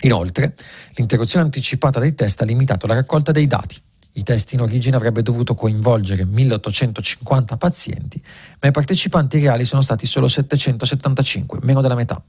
Inoltre, 0.01 0.55
l'interruzione 0.95 1.45
anticipata 1.45 1.99
dei 2.01 2.15
test 2.15 2.43
ha 2.43 2.45
limitato 2.45 2.87
la 2.87 2.95
raccolta 2.95 3.33
dei 3.33 3.47
dati. 3.47 3.81
I 4.13 4.23
test 4.23 4.53
in 4.53 4.61
origine 4.61 4.97
avrebbe 4.97 5.23
dovuto 5.23 5.55
coinvolgere 5.55 6.25
1850 6.25 7.57
pazienti, 7.57 8.23
ma 8.61 8.69
i 8.69 8.73
partecipanti 8.73 9.39
reali 9.39 9.65
sono 9.67 9.83
stati 9.83 10.07
solo 10.07 10.29
775, 10.29 11.59
meno 11.63 11.83
della 11.83 11.95
metà. 11.95 12.23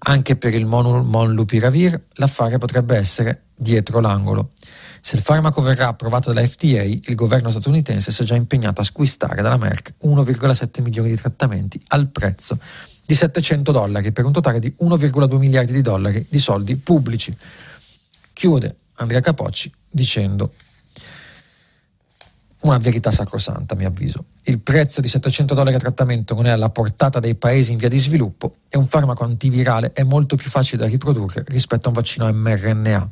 Anche 0.00 0.36
per 0.36 0.54
il 0.54 0.64
Monlupiravir 0.64 2.00
l'affare 2.14 2.58
potrebbe 2.58 2.96
essere 2.96 3.42
dietro 3.54 4.00
l'angolo. 4.00 4.52
Se 5.00 5.16
il 5.16 5.22
farmaco 5.22 5.60
verrà 5.60 5.88
approvato 5.88 6.32
dalla 6.32 6.46
FDA, 6.46 6.82
il 6.82 7.14
governo 7.14 7.50
statunitense 7.50 8.12
si 8.12 8.22
è 8.22 8.24
già 8.24 8.34
impegnato 8.34 8.80
a 8.80 8.84
squistare 8.84 9.42
dalla 9.42 9.56
Merck 9.56 9.94
1,7 10.04 10.82
milioni 10.82 11.10
di 11.10 11.16
trattamenti 11.16 11.80
al 11.88 12.08
prezzo 12.08 12.58
di 13.04 13.14
700 13.14 13.72
dollari 13.72 14.12
per 14.12 14.24
un 14.24 14.32
totale 14.32 14.58
di 14.58 14.74
1,2 14.82 15.36
miliardi 15.36 15.72
di 15.72 15.82
dollari 15.82 16.26
di 16.28 16.38
soldi 16.38 16.76
pubblici. 16.76 17.36
Chiude 18.32 18.76
Andrea 18.96 19.20
Capocci 19.20 19.72
dicendo 19.90 20.52
una 22.62 22.78
verità 22.78 23.10
sacrosanta, 23.10 23.74
a 23.74 23.76
mio 23.76 23.88
avviso. 23.88 24.24
Il 24.44 24.60
prezzo 24.60 25.00
di 25.00 25.08
700 25.08 25.54
dollari 25.54 25.76
a 25.76 25.78
trattamento 25.78 26.34
non 26.34 26.46
è 26.46 26.50
alla 26.50 26.70
portata 26.70 27.20
dei 27.20 27.36
paesi 27.36 27.72
in 27.72 27.78
via 27.78 27.88
di 27.88 27.98
sviluppo 27.98 28.56
e 28.68 28.76
un 28.76 28.86
farmaco 28.86 29.24
antivirale 29.24 29.92
è 29.92 30.02
molto 30.02 30.36
più 30.36 30.50
facile 30.50 30.82
da 30.82 30.88
riprodurre 30.88 31.44
rispetto 31.48 31.86
a 31.86 31.88
un 31.90 31.94
vaccino 31.94 32.32
mRNA. 32.32 33.10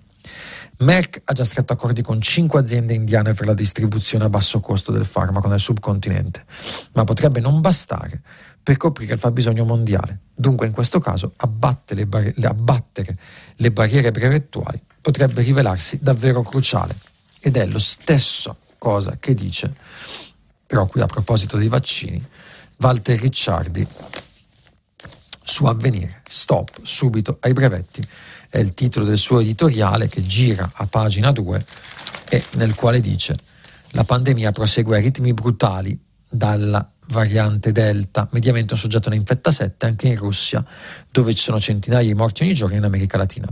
Merck 0.79 1.23
ha 1.25 1.33
già 1.33 1.45
stretto 1.45 1.73
accordi 1.73 2.03
con 2.03 2.21
cinque 2.21 2.61
aziende 2.61 2.93
indiane 2.93 3.33
per 3.33 3.47
la 3.47 3.55
distribuzione 3.55 4.25
a 4.25 4.29
basso 4.29 4.61
costo 4.61 4.93
del 4.93 5.05
farmaco 5.05 5.49
nel 5.49 5.61
subcontinente, 5.61 6.45
ma 6.93 7.05
potrebbe 7.05 7.41
non 7.41 7.61
bastare 7.61 8.21
per 8.63 8.77
coprire 8.77 9.15
il 9.15 9.21
fabbisogno 9.21 9.65
mondiale. 9.65 10.21
Dunque 10.35 10.67
in 10.67 10.73
questo 10.73 10.99
caso 10.99 11.33
abbattere 11.37 12.01
le, 12.01 12.07
bar- 12.07 12.35
abbattere 12.43 13.17
le 13.55 13.71
barriere 13.71 14.11
brevettuali 14.11 14.83
potrebbe 15.01 15.41
rivelarsi 15.41 16.01
davvero 16.03 16.43
cruciale 16.43 16.95
ed 17.41 17.57
è 17.57 17.65
lo 17.65 17.79
stesso 17.79 18.59
cosa 18.79 19.17
che 19.19 19.35
dice, 19.35 19.75
però 20.67 20.87
qui 20.87 21.01
a 21.01 21.07
proposito 21.07 21.57
dei 21.57 21.69
vaccini, 21.69 22.25
Walter 22.79 23.19
Ricciardi 23.19 23.87
su 25.43 25.65
Avvenire. 25.65 26.23
Stop 26.29 26.81
subito 26.83 27.39
ai 27.41 27.53
brevetti 27.53 28.03
è 28.51 28.59
il 28.59 28.75
titolo 28.75 29.05
del 29.05 29.19
suo 29.19 29.41
editoriale 29.41 30.09
che 30.09 30.21
gira 30.21 30.71
a 30.75 30.87
pagina 30.87 31.31
2 31.31 31.65
e 32.29 32.45
nel 32.55 32.75
quale 32.75 33.01
dice 33.01 33.37
la 33.91 34.05
pandemia 34.05 34.51
prosegue 34.51 34.97
a 34.97 35.01
ritmi 35.01 35.33
brutali 35.33 35.99
dalla 36.29 36.91
variante 37.09 37.73
Delta, 37.73 38.29
mediamente 38.33 38.75
un 38.75 38.79
soggetto 38.79 39.09
ne 39.09 39.17
infetta 39.17 39.51
7 39.51 39.87
anche 39.87 40.09
in 40.09 40.17
Russia, 40.17 40.65
dove 41.11 41.35
ci 41.35 41.43
sono 41.43 41.61
centinaia 41.61 42.05
di 42.05 42.15
morti 42.15 42.43
ogni 42.43 42.55
giorno 42.55 42.77
in 42.77 42.85
America 42.85 43.17
Latina. 43.17 43.47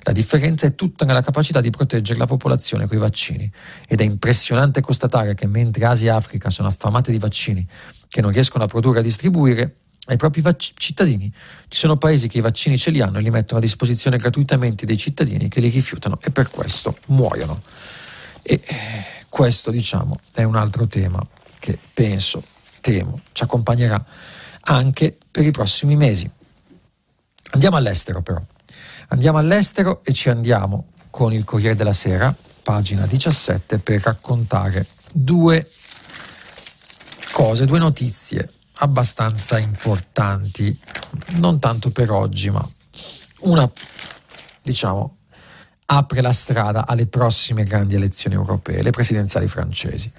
La 0.00 0.12
differenza 0.12 0.66
è 0.66 0.74
tutta 0.74 1.04
nella 1.04 1.22
capacità 1.22 1.60
di 1.60 1.70
proteggere 1.70 2.18
la 2.18 2.26
popolazione 2.26 2.86
con 2.86 2.96
i 2.96 3.00
vaccini 3.00 3.50
ed 3.86 4.00
è 4.00 4.04
impressionante 4.04 4.80
constatare 4.80 5.34
che 5.34 5.46
mentre 5.46 5.84
Asia 5.84 6.12
e 6.12 6.16
Africa 6.16 6.50
sono 6.50 6.68
affamate 6.68 7.10
di 7.10 7.18
vaccini 7.18 7.66
che 8.08 8.20
non 8.20 8.30
riescono 8.30 8.64
a 8.64 8.66
produrre 8.66 9.00
e 9.00 9.02
distribuire 9.02 9.76
ai 10.06 10.16
propri 10.16 10.40
vac- 10.40 10.72
cittadini, 10.76 11.32
ci 11.68 11.78
sono 11.78 11.96
paesi 11.96 12.28
che 12.28 12.38
i 12.38 12.40
vaccini 12.40 12.78
ce 12.78 12.90
li 12.90 13.00
hanno 13.00 13.18
e 13.18 13.22
li 13.22 13.30
mettono 13.30 13.58
a 13.58 13.62
disposizione 13.62 14.18
gratuitamente 14.18 14.86
dei 14.86 14.96
cittadini 14.96 15.48
che 15.48 15.60
li 15.60 15.68
rifiutano 15.68 16.18
e 16.22 16.30
per 16.30 16.48
questo 16.48 16.96
muoiono. 17.06 17.60
E 18.42 18.60
eh, 18.64 19.04
questo, 19.28 19.72
diciamo, 19.72 20.20
è 20.32 20.44
un 20.44 20.54
altro 20.54 20.86
tema 20.86 21.26
che 21.58 21.76
penso 21.92 22.42
temo 22.80 23.20
ci 23.32 23.42
accompagnerà 23.42 24.02
anche 24.60 25.16
per 25.30 25.44
i 25.44 25.50
prossimi 25.50 25.96
mesi. 25.96 26.30
Andiamo 27.50 27.76
all'estero 27.76 28.22
però. 28.22 28.40
Andiamo 29.08 29.38
all'estero 29.38 30.02
e 30.04 30.12
ci 30.12 30.28
andiamo 30.28 30.88
con 31.10 31.32
il 31.32 31.44
Corriere 31.44 31.76
della 31.76 31.92
Sera, 31.92 32.34
pagina 32.62 33.06
17, 33.06 33.78
per 33.78 34.02
raccontare 34.02 34.86
due 35.12 35.70
cose, 37.32 37.66
due 37.66 37.78
notizie 37.78 38.50
abbastanza 38.78 39.58
importanti, 39.58 40.78
non 41.36 41.58
tanto 41.58 41.90
per 41.90 42.10
oggi, 42.10 42.50
ma 42.50 42.68
una, 43.40 43.70
diciamo, 44.62 45.16
apre 45.86 46.20
la 46.20 46.32
strada 46.32 46.86
alle 46.86 47.06
prossime 47.06 47.62
grandi 47.62 47.94
elezioni 47.94 48.34
europee, 48.34 48.82
le 48.82 48.90
presidenziali 48.90 49.46
francesi. 49.46 50.10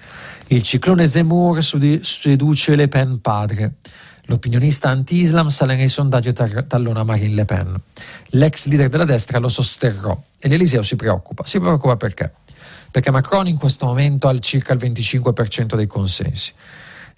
Il 0.48 0.62
ciclone 0.62 1.06
Zemmour 1.06 1.62
seduce 1.62 2.74
Le 2.74 2.88
Pen 2.88 3.20
padre. 3.20 3.74
L'opinionista 4.28 4.90
anti-Islam 4.90 5.48
sale 5.48 5.74
nei 5.74 5.88
sondaggi 5.88 6.28
e 6.28 6.66
tallona 6.66 7.02
Marine 7.02 7.34
Le 7.34 7.44
Pen. 7.46 7.80
L'ex 8.30 8.66
leader 8.66 8.90
della 8.90 9.06
destra 9.06 9.38
lo 9.38 9.48
sosterrò 9.48 10.22
e 10.38 10.48
l'Eliseo 10.48 10.82
si 10.82 10.96
preoccupa. 10.96 11.46
Si 11.46 11.58
preoccupa 11.58 11.96
perché? 11.96 12.30
Perché 12.90 13.10
Macron 13.10 13.46
in 13.48 13.56
questo 13.56 13.86
momento 13.86 14.28
ha 14.28 14.38
circa 14.38 14.74
il 14.74 14.80
25% 14.80 15.76
dei 15.76 15.86
consensi. 15.86 16.52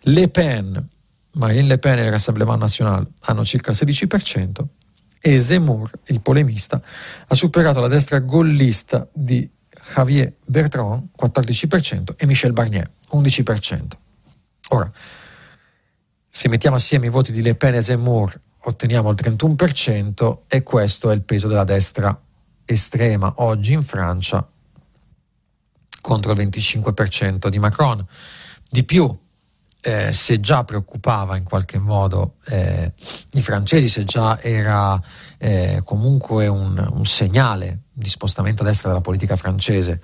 Le 0.03 0.29
Pen, 0.29 0.89
Marine 1.33 1.67
Le 1.67 1.79
Pen 1.79 1.99
e 1.99 2.05
il 2.05 2.11
Rassemblement 2.13 2.61
National 2.61 3.05
hanno 3.23 3.45
circa 3.45 3.73
il 3.73 3.79
16% 3.81 4.65
e 5.21 5.41
Zemmour, 5.41 5.91
il 6.07 6.21
polemista, 6.21 6.81
ha 7.27 7.35
superato 7.35 7.81
la 7.81 7.89
destra 7.89 8.21
gollista 8.21 9.07
di 9.13 9.51
Javier 9.95 10.33
Bertrand 10.47 11.09
14% 11.21 12.15
e 12.17 12.27
Michel 12.27 12.53
Barnier 12.53 12.89
11%. 13.11 13.83
Ora, 14.69 14.91
se 16.33 16.49
mettiamo 16.49 16.77
assieme 16.77 17.07
i 17.07 17.11
voti 17.11 17.33
di 17.33 17.43
Le 17.43 17.57
Pen 17.57 17.75
e 17.75 17.83
Zemmour 17.83 18.41
otteniamo 18.63 19.11
il 19.11 19.17
31% 19.21 20.39
e 20.47 20.63
questo 20.63 21.11
è 21.11 21.15
il 21.15 21.23
peso 21.23 21.49
della 21.49 21.65
destra 21.65 22.19
estrema 22.65 23.33
oggi 23.39 23.73
in 23.73 23.83
Francia 23.83 24.49
contro 26.01 26.33
il 26.33 26.39
25% 26.39 27.49
di 27.49 27.59
Macron. 27.59 28.07
Di 28.69 28.85
più, 28.85 29.19
eh, 29.83 30.13
se 30.13 30.41
già 30.41 30.63
preoccupava 30.63 31.37
in 31.37 31.43
qualche 31.43 31.79
modo 31.79 32.37
eh, 32.47 32.93
i 33.33 33.43
francesi, 33.43 33.89
se 33.89 34.05
già 34.05 34.41
era 34.41 35.01
eh, 35.39 35.83
comunque 35.85 36.47
un, 36.47 36.89
un, 36.93 37.05
segnale 37.05 37.81
di 37.93 38.09
spostamento 38.09 38.63
a 38.63 38.67
destra 38.67 38.91
della 38.91 39.01
politica 39.01 39.35
francese, 39.35 40.01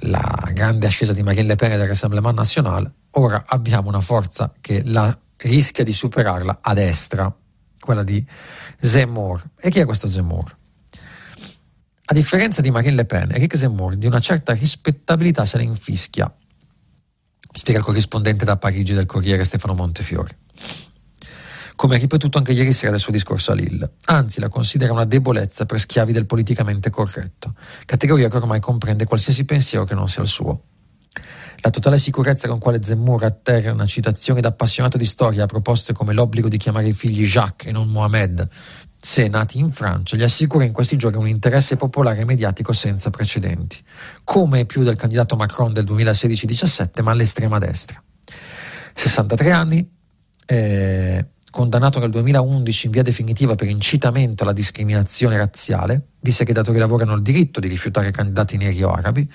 la 0.00 0.50
grande 0.52 0.86
ascesa 0.86 1.12
di 1.12 1.22
Marine 1.22 1.46
Le 1.46 1.56
Pen 1.56 1.72
e 1.72 1.76
del 1.76 1.86
Rassemblement 1.86 2.36
National, 2.36 2.90
ora 3.12 3.44
abbiamo 3.46 3.88
una 3.88 4.00
forza 4.00 4.52
che 4.60 4.82
la, 4.84 5.16
rischia 5.42 5.84
di 5.84 5.92
superarla 5.92 6.58
a 6.62 6.74
destra, 6.74 7.34
quella 7.80 8.02
di 8.02 8.24
Zemmour. 8.80 9.50
E 9.60 9.70
chi 9.70 9.78
è 9.78 9.84
questo 9.84 10.06
Zemmour? 10.06 10.56
A 12.04 12.14
differenza 12.14 12.60
di 12.60 12.70
Marine 12.70 12.96
Le 12.96 13.04
Pen, 13.04 13.30
Eric 13.30 13.56
Zemmour 13.56 13.96
di 13.96 14.06
una 14.06 14.20
certa 14.20 14.52
rispettabilità 14.52 15.44
se 15.44 15.58
ne 15.58 15.64
infischia, 15.64 16.32
spiega 17.52 17.78
il 17.78 17.84
corrispondente 17.84 18.44
da 18.44 18.56
Parigi 18.56 18.92
del 18.92 19.06
Corriere 19.06 19.44
Stefano 19.44 19.74
Montefiore. 19.74 20.38
Come 21.74 21.96
ha 21.96 21.98
ripetuto 21.98 22.38
anche 22.38 22.52
ieri 22.52 22.72
sera 22.72 22.90
del 22.90 23.00
suo 23.00 23.12
discorso 23.12 23.50
a 23.52 23.54
Lille, 23.54 23.94
anzi 24.06 24.40
la 24.40 24.48
considera 24.48 24.92
una 24.92 25.04
debolezza 25.04 25.64
per 25.64 25.80
schiavi 25.80 26.12
del 26.12 26.26
politicamente 26.26 26.90
corretto, 26.90 27.54
categoria 27.86 28.28
che 28.28 28.36
ormai 28.36 28.60
comprende 28.60 29.04
qualsiasi 29.04 29.44
pensiero 29.44 29.84
che 29.84 29.94
non 29.94 30.08
sia 30.08 30.22
il 30.22 30.28
suo. 30.28 30.64
La 31.64 31.70
totale 31.70 31.98
sicurezza 31.98 32.48
con 32.48 32.58
quale 32.58 32.82
Zemmour 32.82 33.24
atterra 33.24 33.72
una 33.72 33.86
citazione 33.86 34.40
da 34.40 34.48
appassionato 34.48 34.96
di 34.98 35.04
storia 35.04 35.44
a 35.44 35.46
proposte 35.46 35.92
come 35.92 36.12
l'obbligo 36.12 36.48
di 36.48 36.56
chiamare 36.56 36.88
i 36.88 36.92
figli 36.92 37.24
Jacques 37.24 37.68
e 37.68 37.72
non 37.72 37.88
Mohamed 37.88 38.48
se 39.04 39.26
nati 39.26 39.58
in 39.58 39.72
Francia, 39.72 40.16
gli 40.16 40.22
assicura 40.22 40.64
in 40.64 40.72
questi 40.72 40.96
giorni 40.96 41.18
un 41.18 41.26
interesse 41.26 41.76
popolare 41.76 42.20
e 42.20 42.24
mediatico 42.24 42.72
senza 42.72 43.10
precedenti, 43.10 43.82
come 44.22 44.64
più 44.64 44.84
del 44.84 44.94
candidato 44.94 45.34
Macron 45.34 45.72
del 45.72 45.84
2016-17, 45.84 47.02
ma 47.02 47.10
all'estrema 47.10 47.58
destra. 47.58 48.00
63 48.94 49.50
anni, 49.50 49.90
eh, 50.46 51.26
condannato 51.52 52.00
nel 52.00 52.08
2011 52.10 52.86
in 52.86 52.92
via 52.92 53.02
definitiva 53.02 53.54
per 53.54 53.68
incitamento 53.68 54.42
alla 54.42 54.54
discriminazione 54.54 55.36
razziale, 55.36 56.08
disse 56.18 56.44
che 56.44 56.50
i 56.50 56.54
datori 56.54 56.76
di 56.76 56.80
lavoro 56.80 57.04
hanno 57.04 57.14
il 57.14 57.22
diritto 57.22 57.60
di 57.60 57.68
rifiutare 57.68 58.10
candidati 58.10 58.56
neri 58.56 58.82
o 58.82 58.90
arabi, 58.90 59.30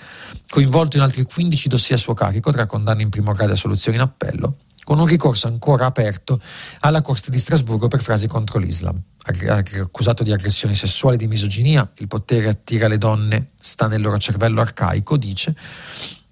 coinvolto 0.49 0.97
in 0.97 1.03
altri 1.03 1.23
15 1.23 1.69
dossier 1.69 1.97
a 1.97 2.01
suo 2.01 2.15
carico 2.15 2.51
tra 2.51 2.65
condanne 2.65 3.03
in 3.03 3.09
primo 3.09 3.31
grado 3.33 3.53
e 3.53 3.55
soluzioni 3.55 3.97
in 3.97 4.03
appello, 4.03 4.57
con 4.83 4.97
un 4.99 5.05
ricorso 5.05 5.47
ancora 5.47 5.85
aperto 5.85 6.41
alla 6.79 7.03
Corte 7.03 7.29
di 7.29 7.37
Strasburgo 7.37 7.87
per 7.87 8.01
frasi 8.01 8.27
contro 8.27 8.57
l'Islam. 8.57 8.99
Accusato 9.21 10.23
di 10.23 10.33
aggressioni 10.33 10.75
sessuali 10.75 11.17
e 11.17 11.19
di 11.19 11.27
misoginia, 11.27 11.87
il 11.97 12.07
potere 12.07 12.49
attira 12.49 12.87
le 12.87 12.97
donne, 12.97 13.51
sta 13.59 13.87
nel 13.87 14.01
loro 14.01 14.17
cervello 14.17 14.59
arcaico, 14.59 15.17
dice, 15.17 15.55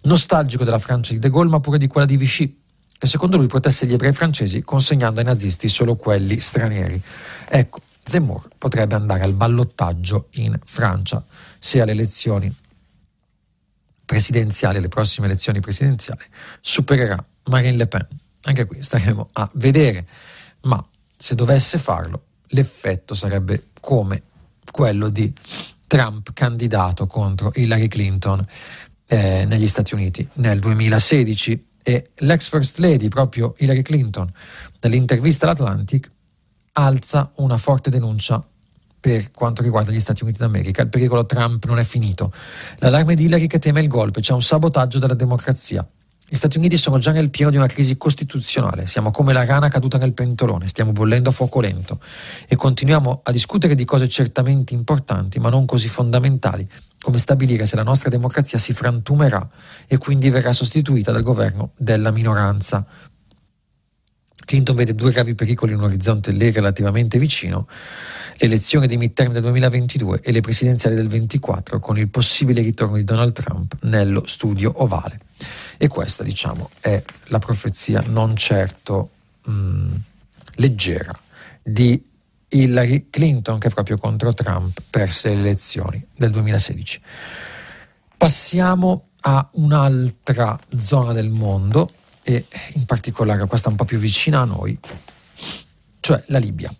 nostalgico 0.03 0.63
della 0.63 0.79
Francia 0.79 1.13
di 1.13 1.19
De 1.19 1.29
Gaulle 1.29 1.49
ma 1.51 1.59
pure 1.59 1.77
di 1.77 1.85
quella 1.85 2.07
di 2.07 2.17
Vichy, 2.17 2.63
che 2.97 3.07
secondo 3.07 3.37
lui 3.37 3.47
protesse 3.47 3.85
gli 3.85 3.93
ebrei 3.93 4.13
francesi 4.13 4.61
consegnando 4.61 5.19
ai 5.19 5.25
nazisti 5.25 5.67
solo 5.67 5.95
quelli 5.95 6.39
stranieri. 6.39 7.01
Ecco, 7.47 7.81
Zemmour 8.03 8.49
potrebbe 8.57 8.95
andare 8.95 9.23
al 9.23 9.33
ballottaggio 9.33 10.27
in 10.33 10.57
Francia 10.63 11.23
se 11.59 11.81
alle 11.81 11.91
elezioni 11.91 12.53
presidenziali, 14.05 14.77
alle 14.77 14.87
prossime 14.87 15.25
elezioni 15.25 15.59
presidenziali, 15.59 16.21
supererà 16.61 17.23
Marine 17.45 17.77
Le 17.77 17.87
Pen. 17.87 18.07
Anche 18.43 18.65
qui 18.65 18.81
staremo 18.81 19.29
a 19.33 19.49
vedere, 19.53 20.05
ma 20.61 20.83
se 21.17 21.33
dovesse 21.33 21.79
farlo, 21.79 22.23
l'effetto 22.49 23.15
sarebbe 23.15 23.69
come 23.81 24.21
quello 24.71 25.09
di 25.09 25.33
Trump 25.87 26.31
candidato 26.33 27.07
contro 27.07 27.51
Hillary 27.55 27.87
Clinton 27.87 28.45
eh, 29.07 29.45
negli 29.47 29.67
Stati 29.67 29.93
Uniti 29.95 30.27
nel 30.33 30.59
2016 30.59 31.65
e 31.87 32.09
l'ex 32.15 32.49
First 32.49 32.79
Lady, 32.79 33.09
proprio 33.09 33.53
Hillary 33.59 33.83
Clinton, 33.83 34.27
nell'intervista 34.81 35.45
all'Atlantic, 35.45 36.11
alza 36.73 37.31
una 37.35 37.57
forte 37.57 37.91
denuncia 37.91 38.43
per 38.99 39.29
quanto 39.29 39.61
riguarda 39.61 39.91
gli 39.91 39.99
Stati 39.99 40.23
Uniti 40.23 40.39
d'America. 40.39 40.81
Il 40.81 40.89
pericolo 40.89 41.27
Trump 41.27 41.63
non 41.65 41.77
è 41.77 41.83
finito. 41.83 42.33
L'allarme 42.77 43.13
di 43.13 43.25
Hillary 43.25 43.45
che 43.45 43.59
teme 43.59 43.81
il 43.81 43.87
golpe, 43.87 44.19
c'è 44.19 44.33
un 44.33 44.41
sabotaggio 44.41 44.97
della 44.97 45.13
democrazia. 45.13 45.87
Gli 46.27 46.33
Stati 46.33 46.57
Uniti 46.57 46.75
sono 46.75 46.97
già 46.97 47.11
nel 47.11 47.29
pieno 47.29 47.51
di 47.51 47.57
una 47.57 47.67
crisi 47.67 47.97
costituzionale, 47.97 48.87
siamo 48.87 49.11
come 49.11 49.31
la 49.31 49.45
rana 49.45 49.67
caduta 49.67 49.99
nel 49.99 50.13
pentolone, 50.13 50.67
stiamo 50.67 50.91
bollendo 50.91 51.29
a 51.29 51.31
fuoco 51.31 51.61
lento 51.61 52.01
e 52.47 52.55
continuiamo 52.55 53.21
a 53.23 53.31
discutere 53.31 53.75
di 53.75 53.85
cose 53.85 54.09
certamente 54.09 54.73
importanti 54.73 55.37
ma 55.37 55.49
non 55.49 55.67
così 55.67 55.87
fondamentali, 55.87 56.67
come 57.05 57.19
stabilire 57.19 57.67
se 57.67 57.75
la 57.75 57.83
nostra 57.83 58.09
democrazia 58.09 58.57
si 58.57 58.73
frantumerà 58.73 59.47
e 59.85 59.97
quindi 59.97 60.31
verrà 60.31 60.51
sostituita 60.53 61.11
dal 61.11 61.21
governo 61.21 61.73
della 61.77 62.09
minoranza. 62.09 62.83
Clinton 64.43 64.75
vede 64.75 64.95
due 64.95 65.11
gravi 65.11 65.35
pericoli 65.35 65.73
in 65.73 65.77
un 65.77 65.83
orizzonte 65.83 66.31
lì 66.31 66.49
relativamente 66.49 67.19
vicino, 67.19 67.67
le 68.37 68.47
elezioni 68.47 68.87
dei 68.87 68.97
midterm 68.97 69.33
del 69.33 69.43
2022 69.43 70.21
e 70.21 70.31
le 70.31 70.41
presidenziali 70.41 70.95
del 70.95 71.05
2024 71.05 71.79
con 71.79 71.99
il 71.99 72.09
possibile 72.09 72.63
ritorno 72.63 72.95
di 72.95 73.03
Donald 73.03 73.33
Trump 73.33 73.77
nello 73.81 74.25
studio 74.25 74.73
ovale. 74.81 75.19
E 75.77 75.87
questa, 75.87 76.23
diciamo, 76.23 76.71
è 76.79 77.03
la 77.25 77.39
profezia 77.39 78.03
non 78.07 78.35
certo 78.35 79.11
mh, 79.43 79.51
mm, 79.51 79.93
leggera 80.55 81.13
di 81.61 82.03
Hillary 82.55 83.07
Clinton 83.09 83.59
che 83.59 83.69
proprio 83.69 83.97
contro 83.97 84.33
Trump 84.33 84.81
perse 84.89 85.33
le 85.33 85.41
elezioni 85.41 86.05
del 86.15 86.31
2016. 86.31 87.01
Passiamo 88.17 89.09
a 89.21 89.47
un'altra 89.53 90.57
zona 90.77 91.13
del 91.13 91.29
mondo 91.29 91.89
e 92.23 92.45
in 92.73 92.85
particolare 92.85 93.45
questa 93.45 93.69
un 93.69 93.75
po' 93.75 93.85
più 93.85 93.97
vicina 93.97 94.41
a 94.41 94.45
noi, 94.45 94.77
cioè 95.99 96.23
la 96.27 96.39
Libia. 96.39 96.73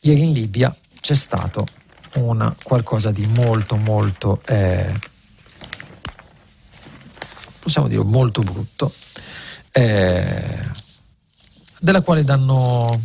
Ieri 0.00 0.22
in 0.22 0.32
Libia 0.32 0.74
c'è 1.00 1.14
stato 1.14 1.66
una 2.14 2.54
qualcosa 2.62 3.10
di 3.10 3.24
molto 3.28 3.76
molto 3.76 4.40
eh, 4.46 4.92
possiamo 7.70 7.86
dire 7.86 8.02
molto 8.02 8.42
brutto, 8.42 8.92
eh, 9.70 10.58
della 11.78 12.00
quale 12.00 12.24
danno, 12.24 13.00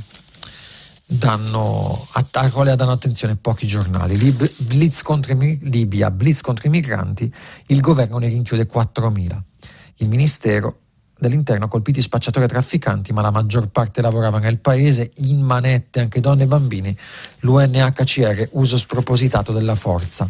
danno, 1.06 2.08
alla 2.12 2.50
quale 2.50 2.76
danno 2.76 2.92
attenzione 2.92 3.36
pochi 3.36 3.68
giornali. 3.68 4.18
Lib, 4.18 4.50
blitz 4.58 5.02
contro 5.02 5.34
i, 5.34 5.60
Libia, 5.62 6.10
blitz 6.10 6.42
contro 6.42 6.68
i 6.68 6.72
migranti, 6.72 7.32
il 7.68 7.80
governo 7.80 8.18
ne 8.18 8.28
rinchiude 8.28 8.68
4.000. 8.68 9.42
Il 9.98 10.08
ministero 10.08 10.80
dell'interno 11.18 11.66
ha 11.66 11.68
colpito 11.68 12.00
i 12.00 12.02
spacciatori 12.02 12.46
e 12.46 12.48
trafficanti, 12.48 13.14
ma 13.14 13.22
la 13.22 13.32
maggior 13.32 13.68
parte 13.70 14.02
lavorava 14.02 14.40
nel 14.40 14.60
paese, 14.60 15.12
in 15.18 15.40
manette 15.42 16.00
anche 16.00 16.20
donne 16.20 16.44
e 16.44 16.48
bambini. 16.48 16.98
L'UNHCR 17.40 18.50
uso 18.54 18.78
spropositato 18.78 19.54
della 19.54 19.76
forza. 19.76 20.30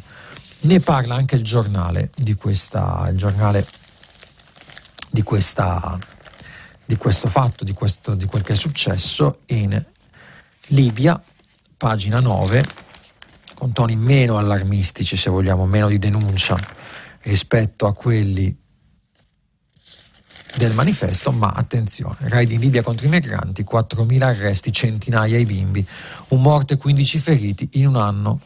Ne 0.62 0.80
parla 0.80 1.16
anche 1.16 1.36
il 1.36 1.44
giornale 1.44 2.12
di 2.16 2.36
questa, 2.36 3.08
il 3.10 3.18
giornale 3.18 3.68
di, 5.10 5.22
questa, 5.24 5.98
di 6.84 6.98
questo 6.98 7.28
fatto, 7.28 7.64
di, 7.64 7.74
questo, 7.74 8.14
di 8.14 8.26
quel 8.26 8.44
che 8.44 8.54
è 8.54 8.56
successo 8.56 9.40
in 9.48 9.84
Libia, 10.68 11.22
pagina 11.78 12.20
9, 12.20 12.64
con 13.54 13.72
toni 13.72 13.96
meno 13.96 14.38
allarmistici, 14.38 15.16
se 15.16 15.30
vogliamo, 15.30 15.66
meno 15.66 15.88
di 15.88 16.00
denuncia 16.00 16.58
rispetto 17.22 17.86
a 17.86 17.94
quelli 17.94 18.56
del 20.58 20.74
manifesto, 20.74 21.32
ma 21.32 21.52
attenzione, 21.52 22.30
raid 22.30 22.50
in 22.52 22.60
Libia 22.60 22.82
contro 22.82 23.06
i 23.06 23.10
migranti, 23.10 23.64
4.000 23.64 24.22
arresti, 24.24 24.72
centinaia 24.72 25.38
di 25.38 25.46
bimbi, 25.46 25.86
un 26.30 26.42
morto 26.42 26.74
e 26.74 26.78
15 26.78 27.20
feriti 27.20 27.70
in 27.74 27.88
un 27.88 27.98
anno, 27.98 28.40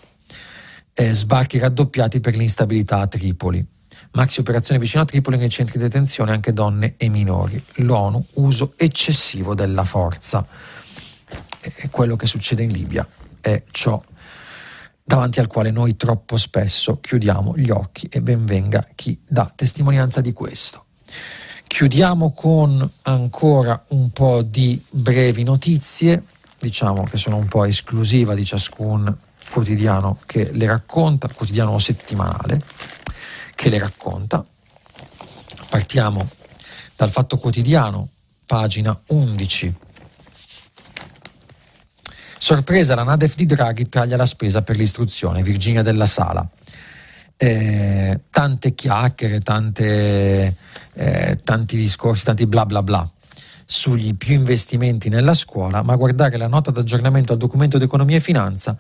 eh, 0.94 1.14
sbarchi 1.14 1.58
raddoppiati 1.58 2.20
per 2.20 2.36
l'instabilità 2.36 3.00
a 3.00 3.08
Tripoli. 3.08 3.66
Maxi 4.12 4.40
operazione 4.40 4.80
vicino 4.80 5.04
a 5.04 5.06
Tripoli 5.06 5.38
nei 5.38 5.50
centri 5.50 5.78
di 5.78 5.84
detenzione 5.84 6.32
anche 6.32 6.52
donne 6.52 6.96
e 6.98 7.10
minori. 7.10 7.62
L'ONU, 7.76 8.26
uso 8.34 8.74
eccessivo 8.76 9.56
della 9.56 9.84
forza. 9.84 10.46
E 11.62 11.90
quello 11.90 12.16
che 12.16 12.28
succede 12.28 12.64
in 12.64 12.72
Libia 12.72 13.08
è 13.42 13.64
ciò 13.72 14.02
davanti 15.04 15.40
al 15.40 15.48
quale 15.48 15.72
noi 15.72 15.96
troppo 15.96 16.38
spesso 16.38 17.00
chiudiamo 17.00 17.58
gli 17.58 17.72
occhi 17.72 18.08
e 18.12 18.22
ben 18.22 18.46
venga 18.46 18.88
chi 18.96 19.20
dà 19.28 19.52
testimonianza 19.54 20.22
di 20.22 20.34
questo. 20.34 20.86
Chiudiamo 21.66 22.32
con 22.32 22.90
ancora 23.04 23.84
un 23.90 24.12
po' 24.12 24.42
di 24.42 24.82
brevi 24.90 25.44
notizie, 25.44 26.24
diciamo 26.60 27.04
che 27.04 27.18
sono 27.18 27.38
un 27.38 27.48
po' 27.48 27.66
esclusiva 27.66 28.34
di 28.34 28.46
ciascun 28.46 29.16
quotidiano 29.52 30.20
che 30.26 30.52
le 30.52 30.68
racconta, 30.68 31.28
quotidiano 31.34 31.72
o 31.72 31.80
settimanale 31.80 32.62
che 33.56 33.70
le 33.70 33.80
racconta. 33.80 34.46
Partiamo 35.70 36.28
dal 36.96 37.10
Fatto 37.10 37.38
Quotidiano, 37.38 38.10
pagina 38.46 38.98
11. 39.08 39.74
Sorpresa, 42.42 42.96
la 42.96 43.04
Nadef 43.04 43.36
di 43.36 43.46
Draghi 43.46 43.90
taglia 43.90 44.16
la 44.16 44.26
spesa 44.26 44.62
per 44.62 44.78
l'istruzione, 44.78 45.44
Virginia 45.44 45.84
della 45.84 46.06
Sala. 46.06 46.50
Eh, 47.36 48.22
tante 48.32 48.74
chiacchiere, 48.74 49.42
tante, 49.42 50.56
eh, 50.94 51.38
tanti 51.44 51.76
discorsi, 51.76 52.24
tanti 52.24 52.48
bla 52.48 52.66
bla 52.66 52.82
bla 52.82 53.06
sugli 53.66 54.16
più 54.16 54.36
investimenti 54.36 55.10
nella 55.10 55.34
scuola, 55.34 55.84
ma 55.84 55.98
guardare 55.98 56.38
la 56.38 56.48
nota 56.48 56.72
d'aggiornamento 56.72 57.34
al 57.34 57.40
documento 57.40 57.78
di 57.78 57.84
economia 57.84 58.16
e 58.16 58.22
finanza, 58.22 58.78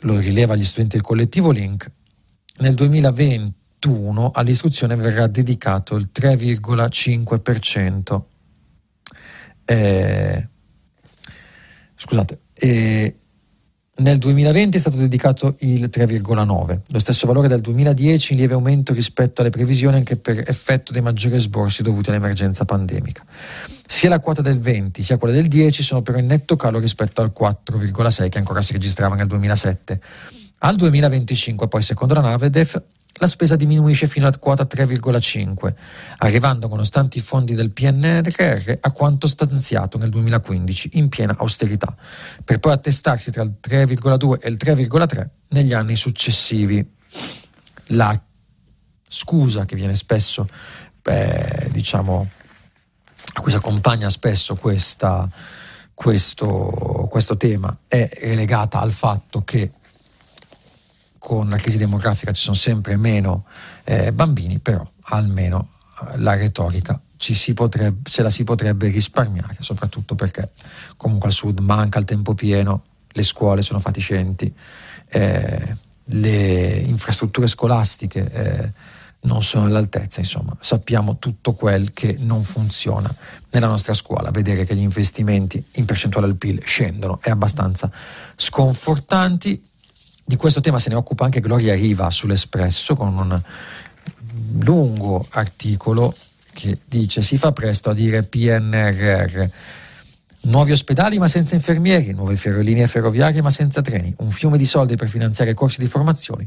lo 0.00 0.18
rileva 0.18 0.54
gli 0.54 0.64
studenti 0.64 0.96
del 0.96 1.04
collettivo 1.04 1.50
Link, 1.50 1.90
nel 2.58 2.74
2021 2.74 4.32
all'istruzione 4.32 4.96
verrà 4.96 5.26
dedicato 5.26 5.96
il 5.96 6.10
3,5%. 6.12 8.22
Eh, 9.64 10.48
scusate, 11.96 12.40
eh, 12.58 13.14
nel 13.98 14.18
2020 14.18 14.76
è 14.76 14.80
stato 14.80 14.96
dedicato 14.96 15.54
il 15.60 15.88
3,9, 15.90 16.80
lo 16.88 16.98
stesso 16.98 17.26
valore 17.26 17.48
del 17.48 17.60
2010 17.60 18.32
in 18.32 18.38
lieve 18.38 18.54
aumento 18.54 18.92
rispetto 18.92 19.40
alle 19.40 19.50
previsioni 19.50 19.96
anche 19.96 20.16
per 20.16 20.42
effetto 20.46 20.92
dei 20.92 21.00
maggiori 21.00 21.38
sborsi 21.38 21.82
dovuti 21.82 22.10
all'emergenza 22.10 22.66
pandemica. 22.66 23.24
Sia 23.86 24.10
la 24.10 24.20
quota 24.20 24.42
del 24.42 24.58
20 24.58 25.02
sia 25.02 25.16
quella 25.16 25.34
del 25.34 25.48
10 25.48 25.82
sono 25.82 26.02
però 26.02 26.18
in 26.18 26.26
netto 26.26 26.56
calo 26.56 26.78
rispetto 26.78 27.22
al 27.22 27.32
4,6 27.38 28.28
che 28.28 28.38
ancora 28.38 28.60
si 28.60 28.72
registrava 28.72 29.14
nel 29.14 29.28
2007. 29.28 30.00
Al 30.58 30.76
2025 30.76 31.68
poi 31.68 31.82
secondo 31.82 32.14
la 32.14 32.20
Navedef 32.20 32.82
la 33.18 33.26
spesa 33.26 33.56
diminuisce 33.56 34.06
fino 34.06 34.26
a 34.26 34.32
quota 34.38 34.64
3,5, 34.64 35.74
arrivando 36.18 36.68
nonostante 36.68 37.18
i 37.18 37.20
fondi 37.20 37.54
del 37.54 37.72
PNRR 37.72 38.78
a 38.80 38.90
quanto 38.92 39.26
stanziato 39.26 39.98
nel 39.98 40.10
2015 40.10 40.90
in 40.94 41.08
piena 41.08 41.34
austerità, 41.38 41.94
per 42.44 42.58
poi 42.58 42.72
attestarsi 42.72 43.30
tra 43.30 43.42
il 43.42 43.54
3,2 43.66 44.40
e 44.40 44.48
il 44.48 44.56
3,3 44.62 45.28
negli 45.48 45.72
anni 45.72 45.96
successivi. 45.96 46.94
La 47.90 48.20
scusa 49.08 49.64
che 49.64 49.76
viene 49.76 49.94
spesso, 49.94 50.46
eh, 51.02 51.68
diciamo, 51.70 52.28
a 53.32 53.40
cui 53.40 53.50
si 53.50 53.56
accompagna 53.56 54.10
spesso 54.10 54.56
questa, 54.56 55.28
questo, 55.94 57.06
questo 57.10 57.36
tema 57.36 57.76
è 57.88 58.08
relegata 58.22 58.80
al 58.80 58.92
fatto 58.92 59.42
che 59.44 59.72
con 61.26 61.48
la 61.48 61.56
crisi 61.56 61.76
demografica 61.76 62.30
ci 62.30 62.40
sono 62.40 62.54
sempre 62.54 62.94
meno 62.94 63.46
eh, 63.82 64.12
bambini, 64.12 64.60
però 64.60 64.88
almeno 65.06 65.70
eh, 66.12 66.18
la 66.18 66.36
retorica 66.36 67.00
potrebbe, 67.52 68.08
ce 68.08 68.22
la 68.22 68.30
si 68.30 68.44
potrebbe 68.44 68.86
risparmiare, 68.86 69.56
soprattutto 69.58 70.14
perché 70.14 70.50
comunque 70.96 71.30
al 71.30 71.34
sud 71.34 71.58
manca 71.58 71.98
il 71.98 72.04
tempo 72.04 72.34
pieno, 72.34 72.84
le 73.08 73.24
scuole 73.24 73.62
sono 73.62 73.80
fatiscenti, 73.80 74.54
eh, 75.08 75.76
le 76.04 76.76
infrastrutture 76.86 77.48
scolastiche 77.48 78.30
eh, 78.30 78.72
non 79.22 79.42
sono 79.42 79.66
all'altezza, 79.66 80.20
insomma, 80.20 80.56
sappiamo 80.60 81.18
tutto 81.18 81.54
quel 81.54 81.92
che 81.92 82.14
non 82.20 82.44
funziona 82.44 83.12
nella 83.50 83.66
nostra 83.66 83.94
scuola. 83.94 84.30
Vedere 84.30 84.64
che 84.64 84.76
gli 84.76 84.80
investimenti 84.80 85.60
in 85.72 85.86
percentuale 85.86 86.28
al 86.28 86.36
PIL 86.36 86.62
scendono 86.64 87.18
è 87.20 87.30
abbastanza 87.30 87.90
sconfortanti. 88.36 89.74
Di 90.28 90.34
questo 90.34 90.60
tema 90.60 90.80
se 90.80 90.88
ne 90.88 90.96
occupa 90.96 91.24
anche 91.24 91.38
Gloria 91.38 91.76
Riva 91.76 92.10
sull'Espresso 92.10 92.96
con 92.96 93.16
un 93.16 93.40
lungo 94.64 95.24
articolo 95.30 96.12
che 96.52 96.76
dice 96.84 97.22
si 97.22 97.38
fa 97.38 97.52
presto 97.52 97.90
a 97.90 97.94
dire 97.94 98.24
PNRR. 98.24 99.44
Nuovi 100.40 100.72
ospedali 100.72 101.18
ma 101.18 101.28
senza 101.28 101.54
infermieri, 101.54 102.10
nuove 102.10 102.34
ferrolinee 102.34 102.88
ferroviarie 102.88 103.40
ma 103.40 103.50
senza 103.50 103.82
treni, 103.82 104.12
un 104.18 104.32
fiume 104.32 104.58
di 104.58 104.64
soldi 104.64 104.96
per 104.96 105.08
finanziare 105.08 105.54
corsi 105.54 105.78
di 105.78 105.86
formazione 105.86 106.44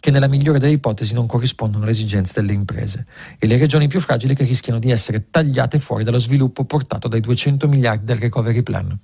che 0.00 0.10
nella 0.10 0.26
migliore 0.26 0.58
delle 0.58 0.72
ipotesi 0.72 1.14
non 1.14 1.26
corrispondono 1.26 1.84
alle 1.84 1.92
esigenze 1.92 2.32
delle 2.34 2.52
imprese 2.52 3.06
e 3.38 3.46
le 3.46 3.56
regioni 3.58 3.86
più 3.86 4.00
fragili 4.00 4.34
che 4.34 4.42
rischiano 4.42 4.80
di 4.80 4.90
essere 4.90 5.30
tagliate 5.30 5.78
fuori 5.78 6.02
dallo 6.02 6.18
sviluppo 6.18 6.64
portato 6.64 7.06
dai 7.06 7.20
200 7.20 7.68
miliardi 7.68 8.06
del 8.06 8.18
recovery 8.18 8.62
plan. 8.64 8.98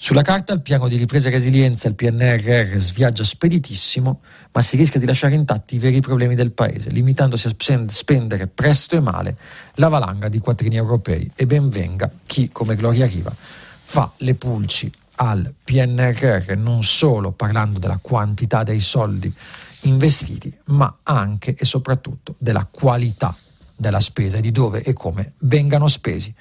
Sulla 0.00 0.22
carta 0.22 0.52
il 0.52 0.62
piano 0.62 0.86
di 0.86 0.96
ripresa 0.96 1.26
e 1.26 1.32
resilienza, 1.32 1.88
il 1.88 1.96
PNRR, 1.96 2.76
sviaggia 2.76 3.24
speditissimo, 3.24 4.20
ma 4.52 4.62
si 4.62 4.76
rischia 4.76 5.00
di 5.00 5.06
lasciare 5.06 5.34
intatti 5.34 5.74
i 5.74 5.80
veri 5.80 5.98
problemi 6.00 6.36
del 6.36 6.52
Paese, 6.52 6.90
limitandosi 6.90 7.48
a 7.48 7.84
spendere 7.88 8.46
presto 8.46 8.94
e 8.94 9.00
male 9.00 9.36
la 9.74 9.88
valanga 9.88 10.28
di 10.28 10.38
quattrini 10.38 10.76
europei. 10.76 11.28
E 11.34 11.46
ben 11.46 11.68
venga 11.68 12.08
chi, 12.26 12.48
come 12.48 12.76
Gloria 12.76 13.06
Riva, 13.06 13.34
fa 13.34 14.08
le 14.18 14.36
pulci 14.36 14.90
al 15.16 15.52
PNRR 15.64 16.52
non 16.56 16.84
solo 16.84 17.32
parlando 17.32 17.80
della 17.80 17.98
quantità 18.00 18.62
dei 18.62 18.80
soldi 18.80 19.34
investiti, 19.82 20.56
ma 20.66 20.98
anche 21.02 21.56
e 21.56 21.64
soprattutto 21.64 22.36
della 22.38 22.68
qualità 22.70 23.36
della 23.74 24.00
spesa 24.00 24.38
e 24.38 24.42
di 24.42 24.52
dove 24.52 24.80
e 24.80 24.92
come 24.92 25.32
vengano 25.38 25.88
spesi. 25.88 26.32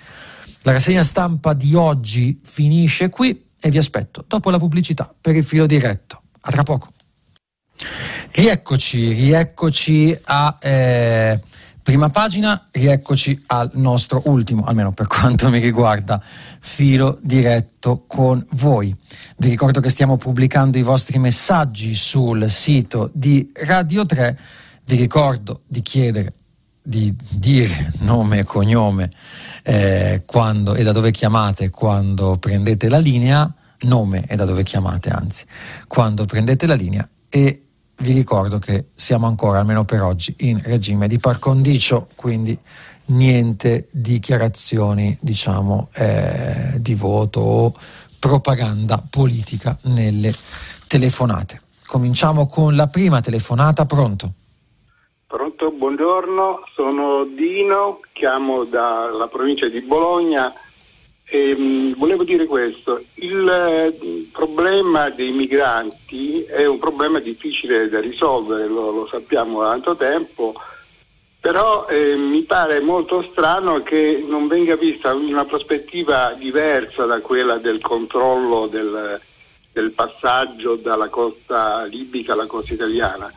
La 0.62 0.74
rassegna 0.74 1.04
stampa 1.04 1.54
di 1.54 1.74
oggi 1.74 2.40
finisce 2.44 3.10
qui 3.10 3.46
e 3.60 3.70
vi 3.70 3.78
aspetto 3.78 4.24
dopo 4.28 4.50
la 4.50 4.58
pubblicità 4.58 5.14
per 5.20 5.36
il 5.36 5.44
filo 5.44 5.66
diretto. 5.66 6.22
A 6.42 6.52
tra 6.52 6.64
poco. 6.64 6.92
Rieccoci, 8.32 9.12
rieccoci 9.12 10.18
a 10.26 10.58
eh, 10.62 11.40
prima 11.82 12.10
pagina, 12.10 12.64
rieccoci 12.72 13.44
al 13.48 13.72
nostro 13.76 14.22
ultimo, 14.26 14.66
almeno 14.66 14.92
per 14.92 15.08
quanto 15.08 15.50
mi 15.50 15.60
riguarda, 15.60 16.22
filo 16.60 17.18
diretto 17.22 18.04
con 18.08 18.46
voi. 18.52 18.94
Vi 19.38 19.50
ricordo 19.50 19.80
che 19.80 19.90
stiamo 19.90 20.18
pubblicando 20.18 20.78
i 20.78 20.84
vostri 20.84 21.18
messaggi 21.18 21.96
sul 21.96 22.50
sito 22.50 23.10
di 23.14 23.52
Radio 23.54 24.06
3. 24.06 24.40
Vi 24.86 24.96
ricordo 24.96 25.62
di 25.66 25.82
chiedere, 25.82 26.32
di 26.88 27.14
dire 27.32 27.92
nome 28.00 28.40
e 28.40 28.44
cognome 28.46 29.10
eh, 29.64 30.24
quando 30.26 30.74
e 30.74 30.84
da 30.84 30.94
dove 30.94 31.12
chiamate 31.12 31.70
quando 31.70 32.38
prendete 32.38 32.88
la 32.88 33.00
linea, 33.00 33.54
nome 33.82 34.26
e 34.26 34.38
da 34.38 34.46
dove 34.46 34.64
chiamate 34.64 35.10
anzi, 35.10 35.44
quando 35.86 36.24
prendete 36.24 36.66
la 36.66 36.76
linea 36.76 37.06
e 37.28 37.64
vi 37.98 38.14
ricordo 38.14 38.58
che 38.58 38.86
siamo 38.96 39.28
ancora, 39.28 39.60
almeno 39.60 39.84
per 39.84 40.02
oggi, 40.02 40.34
in 40.40 40.62
regime 40.64 41.10
di 41.10 41.20
par 41.20 41.40
condicio, 41.40 42.08
quindi 42.16 42.58
niente 43.08 43.90
dichiarazioni, 43.92 45.18
diciamo, 45.20 45.90
eh, 45.94 46.76
di 46.78 46.94
voto 46.94 47.42
o 47.42 47.74
propaganda 48.18 49.04
politica 49.10 49.78
nelle 49.84 50.34
telefonate. 50.88 51.64
Cominciamo 51.86 52.48
con 52.48 52.78
la 52.78 52.88
prima 52.88 53.20
telefonata, 53.20 53.86
pronto? 53.86 54.32
Pronto, 55.28 55.72
buongiorno, 55.72 56.64
sono 56.74 57.26
Dino, 57.26 58.00
chiamo 58.14 58.64
dalla 58.64 59.28
provincia 59.28 59.68
di 59.68 59.82
Bologna. 59.82 60.54
E 61.26 61.50
ehm, 61.50 61.98
volevo 61.98 62.24
dire 62.24 62.46
questo, 62.46 63.04
il 63.16 63.46
eh, 63.46 64.30
problema 64.32 65.10
dei 65.10 65.32
migranti 65.32 66.44
è 66.44 66.66
un 66.66 66.80
problema 66.80 67.20
difficile 67.20 67.90
da 67.90 68.00
risolvere, 68.00 68.68
lo, 68.68 68.90
lo 68.92 69.06
sappiamo 69.08 69.60
da 69.60 69.72
tanto 69.72 69.98
tempo, 69.98 70.54
però 71.42 71.88
eh, 71.88 72.16
mi 72.16 72.44
pare 72.44 72.80
molto 72.80 73.22
strano 73.30 73.84
che 73.84 74.24
non 74.26 74.48
venga 74.48 74.78
vista 74.78 75.14
una 75.14 75.44
prospettiva 75.44 76.36
diversa 76.38 77.04
da 77.04 77.20
quella 77.20 77.58
del 77.58 77.82
controllo 77.82 78.68
del, 78.68 79.20
del 79.74 79.92
passaggio 79.92 80.78
dalla 80.78 81.10
costa 81.10 81.84
libica 81.84 82.32
alla 82.32 82.46
costa 82.46 82.76
italiana 82.76 83.30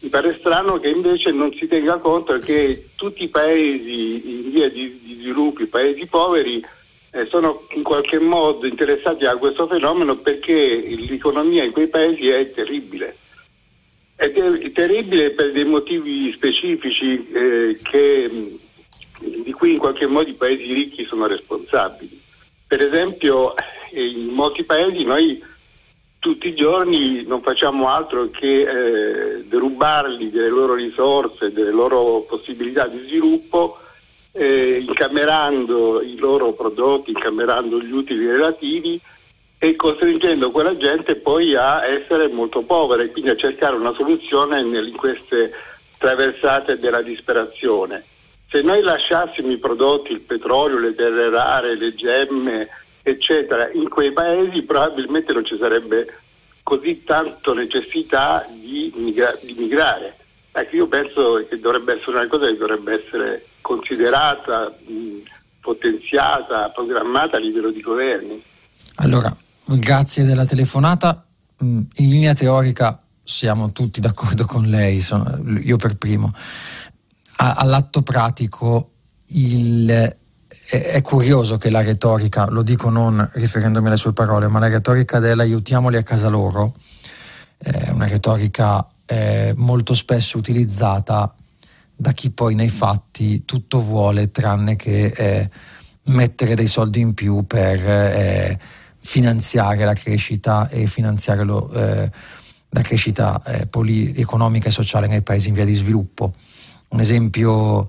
mi 0.00 0.08
pare 0.08 0.36
strano 0.38 0.78
che 0.78 0.88
invece 0.88 1.30
non 1.30 1.52
si 1.52 1.66
tenga 1.66 1.98
conto 1.98 2.38
che 2.38 2.88
tutti 2.96 3.24
i 3.24 3.28
paesi 3.28 4.44
in 4.44 4.50
via 4.50 4.70
di, 4.70 4.98
di 5.02 5.18
sviluppo, 5.20 5.62
i 5.62 5.66
paesi 5.66 6.06
poveri, 6.06 6.64
eh, 7.12 7.26
sono 7.26 7.66
in 7.74 7.82
qualche 7.82 8.18
modo 8.18 8.66
interessati 8.66 9.26
a 9.26 9.36
questo 9.36 9.66
fenomeno 9.66 10.16
perché 10.16 10.96
l'economia 11.08 11.64
in 11.64 11.72
quei 11.72 11.88
paesi 11.88 12.28
è 12.28 12.50
terribile. 12.52 13.16
È 14.14 14.30
ter- 14.32 14.72
terribile 14.72 15.30
per 15.30 15.52
dei 15.52 15.64
motivi 15.64 16.32
specifici 16.32 17.28
eh, 17.32 17.78
che, 17.82 18.58
di 19.18 19.52
cui 19.52 19.72
in 19.72 19.78
qualche 19.78 20.06
modo 20.06 20.30
i 20.30 20.34
paesi 20.34 20.72
ricchi 20.72 21.04
sono 21.04 21.26
responsabili. 21.26 22.18
Per 22.66 22.80
esempio, 22.80 23.54
eh, 23.56 24.06
in 24.06 24.26
molti 24.28 24.64
paesi 24.64 25.02
noi 25.02 25.42
tutti 26.20 26.48
i 26.48 26.54
giorni 26.54 27.24
non 27.24 27.40
facciamo 27.40 27.88
altro 27.88 28.28
che 28.30 28.60
eh, 28.60 29.44
derubarli 29.44 30.30
delle 30.30 30.50
loro 30.50 30.74
risorse, 30.74 31.50
delle 31.50 31.72
loro 31.72 32.26
possibilità 32.28 32.86
di 32.86 33.00
sviluppo, 33.06 33.78
eh, 34.32 34.84
incamerando 34.86 36.02
i 36.02 36.16
loro 36.16 36.52
prodotti, 36.52 37.10
incamerando 37.10 37.80
gli 37.80 37.90
utili 37.90 38.26
relativi 38.26 39.00
e 39.58 39.76
costringendo 39.76 40.50
quella 40.50 40.76
gente 40.76 41.16
poi 41.16 41.54
a 41.56 41.86
essere 41.86 42.28
molto 42.28 42.62
povera 42.62 43.02
e 43.02 43.10
quindi 43.10 43.30
a 43.30 43.36
cercare 43.36 43.76
una 43.76 43.94
soluzione 43.94 44.60
in 44.60 44.92
queste 44.96 45.52
traversate 45.98 46.78
della 46.78 47.02
disperazione. 47.02 48.04
Se 48.50 48.60
noi 48.60 48.82
lasciassimo 48.82 49.50
i 49.52 49.58
prodotti, 49.58 50.12
il 50.12 50.20
petrolio, 50.20 50.78
le 50.78 50.94
terre 50.94 51.30
rare, 51.30 51.76
le 51.76 51.94
gemme, 51.94 52.68
eccetera, 53.02 53.70
in 53.72 53.88
quei 53.88 54.12
paesi 54.12 54.62
probabilmente 54.62 55.32
non 55.32 55.44
ci 55.44 55.56
sarebbe 55.58 56.06
così 56.62 57.02
tanto 57.04 57.54
necessità 57.54 58.46
di, 58.48 58.92
migra- 58.96 59.36
di 59.42 59.54
migrare. 59.58 60.16
Ecco, 60.52 60.76
io 60.76 60.86
penso 60.88 61.46
che 61.48 61.58
dovrebbe 61.58 61.94
essere 61.94 62.16
una 62.16 62.26
cosa 62.26 62.46
che 62.46 62.56
dovrebbe 62.56 63.04
essere 63.04 63.46
considerata, 63.60 64.72
mh, 64.86 65.22
potenziata, 65.60 66.70
programmata 66.70 67.36
a 67.36 67.40
livello 67.40 67.70
di 67.70 67.80
governi. 67.80 68.42
Allora, 68.96 69.34
grazie 69.66 70.24
della 70.24 70.44
telefonata. 70.44 71.24
In 71.60 71.86
linea 71.96 72.34
teorica 72.34 73.00
siamo 73.22 73.70
tutti 73.70 74.00
d'accordo 74.00 74.44
con 74.44 74.64
lei, 74.64 75.04
io 75.62 75.76
per 75.76 75.96
primo. 75.96 76.32
All'atto 77.36 78.02
pratico 78.02 78.90
il, 79.28 80.16
è, 80.70 81.00
curioso 81.02 81.58
che 81.58 81.70
la 81.70 81.80
retorica, 81.80 82.46
lo 82.46 82.62
dico 82.62 82.90
non 82.90 83.28
riferendomi 83.34 83.86
alle 83.86 83.96
sue 83.96 84.12
parole, 84.12 84.48
ma 84.48 84.58
la 84.58 84.68
retorica 84.68 85.20
dell'aiutiamoli 85.20 85.96
a 85.96 86.02
casa 86.02 86.28
loro 86.28 86.74
è 87.56 87.90
una 87.90 88.06
retorica 88.06 88.84
eh, 89.06 89.52
molto 89.56 89.94
spesso 89.94 90.38
utilizzata 90.38 91.32
da 91.94 92.12
chi 92.12 92.30
poi 92.30 92.54
nei 92.54 92.68
fatti 92.68 93.44
tutto 93.44 93.80
vuole 93.80 94.30
tranne 94.32 94.74
che 94.74 95.06
eh, 95.06 95.50
mettere 96.04 96.56
dei 96.56 96.66
soldi 96.66 96.98
in 97.00 97.14
più 97.14 97.46
per 97.46 97.86
eh, 97.86 98.58
finanziare 98.98 99.84
la 99.84 99.92
crescita 99.92 100.68
e 100.68 100.86
finanziare 100.86 101.44
la 101.44 102.82
crescita 102.82 103.42
economica 103.70 104.68
e 104.68 104.72
sociale 104.72 105.06
nei 105.06 105.22
paesi 105.22 105.48
in 105.48 105.54
via 105.54 105.64
di 105.64 105.74
sviluppo. 105.74 106.34
Un 106.88 107.00
esempio 107.00 107.88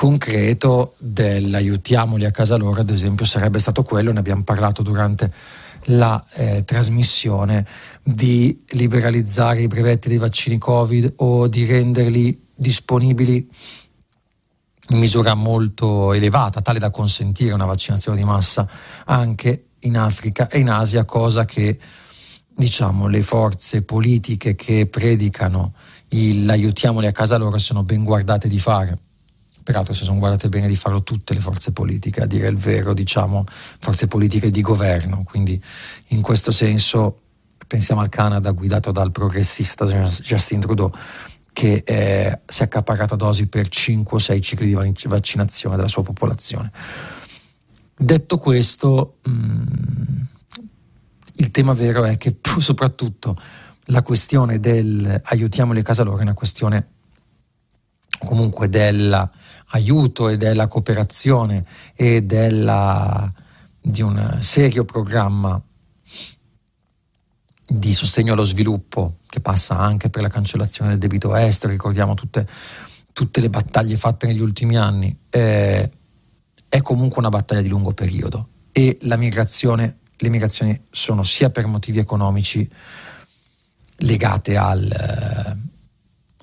concreto 0.00 0.94
dell'aiutiamoli 0.96 2.24
a 2.24 2.30
casa 2.30 2.56
loro, 2.56 2.80
ad 2.80 2.88
esempio, 2.88 3.26
sarebbe 3.26 3.58
stato 3.58 3.82
quello, 3.82 4.12
ne 4.12 4.20
abbiamo 4.20 4.44
parlato 4.44 4.80
durante 4.80 5.30
la 5.88 6.24
eh, 6.36 6.64
trasmissione, 6.64 7.66
di 8.02 8.64
liberalizzare 8.68 9.60
i 9.60 9.66
brevetti 9.66 10.08
dei 10.08 10.16
vaccini 10.16 10.56
Covid 10.56 11.12
o 11.16 11.48
di 11.48 11.66
renderli 11.66 12.46
disponibili 12.54 13.46
in 14.88 14.98
misura 14.98 15.34
molto 15.34 16.14
elevata, 16.14 16.62
tale 16.62 16.78
da 16.78 16.88
consentire 16.88 17.52
una 17.52 17.66
vaccinazione 17.66 18.16
di 18.16 18.24
massa 18.24 18.66
anche 19.04 19.66
in 19.80 19.98
Africa 19.98 20.48
e 20.48 20.60
in 20.60 20.70
Asia, 20.70 21.04
cosa 21.04 21.44
che 21.44 21.78
diciamo, 22.48 23.06
le 23.06 23.20
forze 23.20 23.82
politiche 23.82 24.54
che 24.54 24.86
predicano 24.86 25.74
il 26.12 26.48
aiutiamoli 26.48 27.06
a 27.06 27.12
casa 27.12 27.36
loro 27.36 27.58
sono 27.58 27.82
ben 27.82 28.02
guardate 28.02 28.48
di 28.48 28.58
fare. 28.58 28.98
Peraltro 29.70 29.94
se 29.94 30.04
sono 30.04 30.18
guardate 30.18 30.48
bene 30.48 30.66
di 30.66 30.74
farlo 30.74 31.04
tutte 31.04 31.32
le 31.32 31.38
forze 31.38 31.70
politiche, 31.70 32.22
a 32.22 32.26
dire 32.26 32.48
il 32.48 32.56
vero, 32.56 32.92
diciamo, 32.92 33.44
forze 33.78 34.08
politiche 34.08 34.50
di 34.50 34.62
governo. 34.62 35.22
Quindi 35.22 35.62
in 36.08 36.22
questo 36.22 36.50
senso 36.50 37.20
pensiamo 37.68 38.00
al 38.00 38.08
Canada 38.08 38.50
guidato 38.50 38.90
dal 38.90 39.12
progressista 39.12 39.84
Justin 39.84 40.58
Trudeau 40.58 40.92
che 41.52 41.84
eh, 41.86 42.40
si 42.46 42.62
è 42.62 42.64
accaparato 42.64 43.14
dosi 43.14 43.46
per 43.46 43.68
5 43.68 44.16
o 44.16 44.18
6 44.18 44.42
cicli 44.42 44.74
di 44.74 44.94
vaccinazione 45.06 45.76
della 45.76 45.86
sua 45.86 46.02
popolazione. 46.02 46.72
Detto 47.96 48.38
questo, 48.38 49.18
mh, 49.22 49.30
mm, 49.30 50.20
il 51.34 51.50
tema 51.52 51.74
vero 51.74 52.02
è 52.02 52.16
che 52.16 52.38
soprattutto 52.58 53.36
la 53.84 54.02
questione 54.02 54.58
del 54.58 55.20
aiutiamoli 55.26 55.78
a 55.78 55.84
casa 55.84 56.02
loro 56.02 56.18
è 56.18 56.22
una 56.22 56.34
questione 56.34 56.88
comunque 58.24 58.68
dell'aiuto 59.70 60.28
e 60.28 60.36
della 60.36 60.66
cooperazione 60.66 61.64
e 61.94 62.22
della, 62.22 63.32
di 63.80 64.02
un 64.02 64.38
serio 64.40 64.84
programma 64.84 65.60
di 67.66 67.94
sostegno 67.94 68.32
allo 68.32 68.44
sviluppo 68.44 69.18
che 69.28 69.40
passa 69.40 69.78
anche 69.78 70.10
per 70.10 70.22
la 70.22 70.28
cancellazione 70.28 70.90
del 70.90 70.98
debito 70.98 71.36
estero, 71.36 71.72
ricordiamo 71.72 72.14
tutte, 72.14 72.46
tutte 73.12 73.40
le 73.40 73.48
battaglie 73.48 73.96
fatte 73.96 74.26
negli 74.26 74.40
ultimi 74.40 74.76
anni, 74.76 75.16
eh, 75.30 75.90
è 76.68 76.82
comunque 76.82 77.18
una 77.18 77.28
battaglia 77.28 77.62
di 77.62 77.68
lungo 77.68 77.92
periodo 77.92 78.48
e 78.72 78.98
la 79.02 79.16
migrazione, 79.16 79.98
le 80.16 80.28
migrazioni 80.28 80.80
sono 80.90 81.22
sia 81.22 81.50
per 81.50 81.66
motivi 81.66 82.00
economici 82.00 82.68
legate 84.02 84.56
al, 84.56 84.90
eh, 84.90 85.69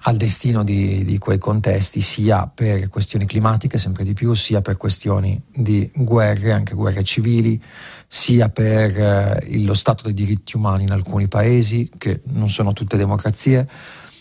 al 0.07 0.15
destino 0.15 0.63
di, 0.63 1.03
di, 1.03 1.17
quei 1.17 1.37
contesti, 1.37 1.99
sia 1.99 2.47
per 2.47 2.87
questioni 2.87 3.25
climatiche 3.25 3.77
sempre 3.77 4.05
di 4.05 4.13
più, 4.13 4.33
sia 4.35 4.61
per 4.61 4.77
questioni 4.77 5.41
di 5.53 5.91
guerre, 5.93 6.53
anche 6.53 6.75
guerre 6.75 7.03
civili, 7.03 7.61
sia 8.07 8.47
per 8.47 8.97
eh, 8.97 9.63
lo 9.65 9.73
stato 9.73 10.03
dei 10.05 10.13
diritti 10.13 10.55
umani 10.55 10.83
in 10.83 10.91
alcuni 10.91 11.27
paesi, 11.27 11.91
che 11.97 12.21
non 12.27 12.49
sono 12.49 12.71
tutte 12.71 12.95
democrazie. 12.95 13.67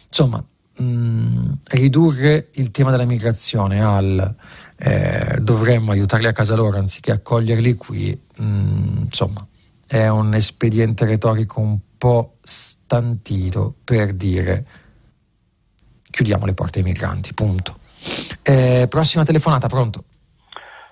Insomma, 0.09 0.45
mh, 0.77 1.53
ridurre 1.69 2.49
il 2.55 2.73
tema 2.73 2.91
della 2.91 3.05
migrazione 3.05 3.81
al 3.81 4.35
eh, 4.79 5.39
dovremmo 5.41 5.93
aiutarli 5.93 6.27
a 6.27 6.33
casa 6.33 6.57
loro 6.57 6.79
anziché 6.79 7.13
accoglierli 7.13 7.75
qui, 7.75 8.21
mh, 8.39 8.45
mm, 8.45 8.99
insomma, 9.05 9.47
è 9.87 10.09
un 10.09 10.35
espediente 10.35 11.05
retorico 11.05 11.61
un 11.61 11.79
po' 11.97 12.39
stantito 12.43 13.73
per 13.85 14.13
dire 14.15 14.65
chiudiamo 16.17 16.47
le 16.47 16.55
porte 16.55 16.79
ai 16.79 16.85
migranti, 16.87 17.35
punto. 17.35 17.77
Eh, 18.43 18.87
prossima 18.89 19.23
telefonata, 19.23 19.67
pronto? 19.67 20.05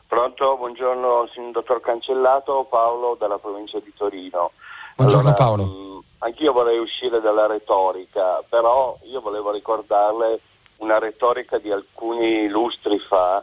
Pronto, 0.07 0.57
buongiorno 0.59 1.31
dottor 1.51 1.81
Cancellato, 1.81 2.66
Paolo 2.68 3.16
dalla 3.18 3.39
provincia 3.39 3.79
di 3.79 3.91
Torino. 3.97 4.51
Buongiorno 4.97 5.31
allora, 5.31 5.45
Paolo. 5.45 5.64
Mh, 5.64 5.70
mm, 5.70 5.99
anch'io 6.18 6.53
vorrei 6.53 6.79
uscire 6.79 7.22
dalla 7.22 7.47
retorica, 7.47 8.45
però 8.51 8.99
io 9.05 9.22
volevo 9.22 9.51
ricordarle 9.51 10.41
una 10.79 10.99
retorica 10.99 11.57
di 11.57 11.70
alcuni 11.70 12.47
lustri 12.51 12.99
fa 12.99 13.43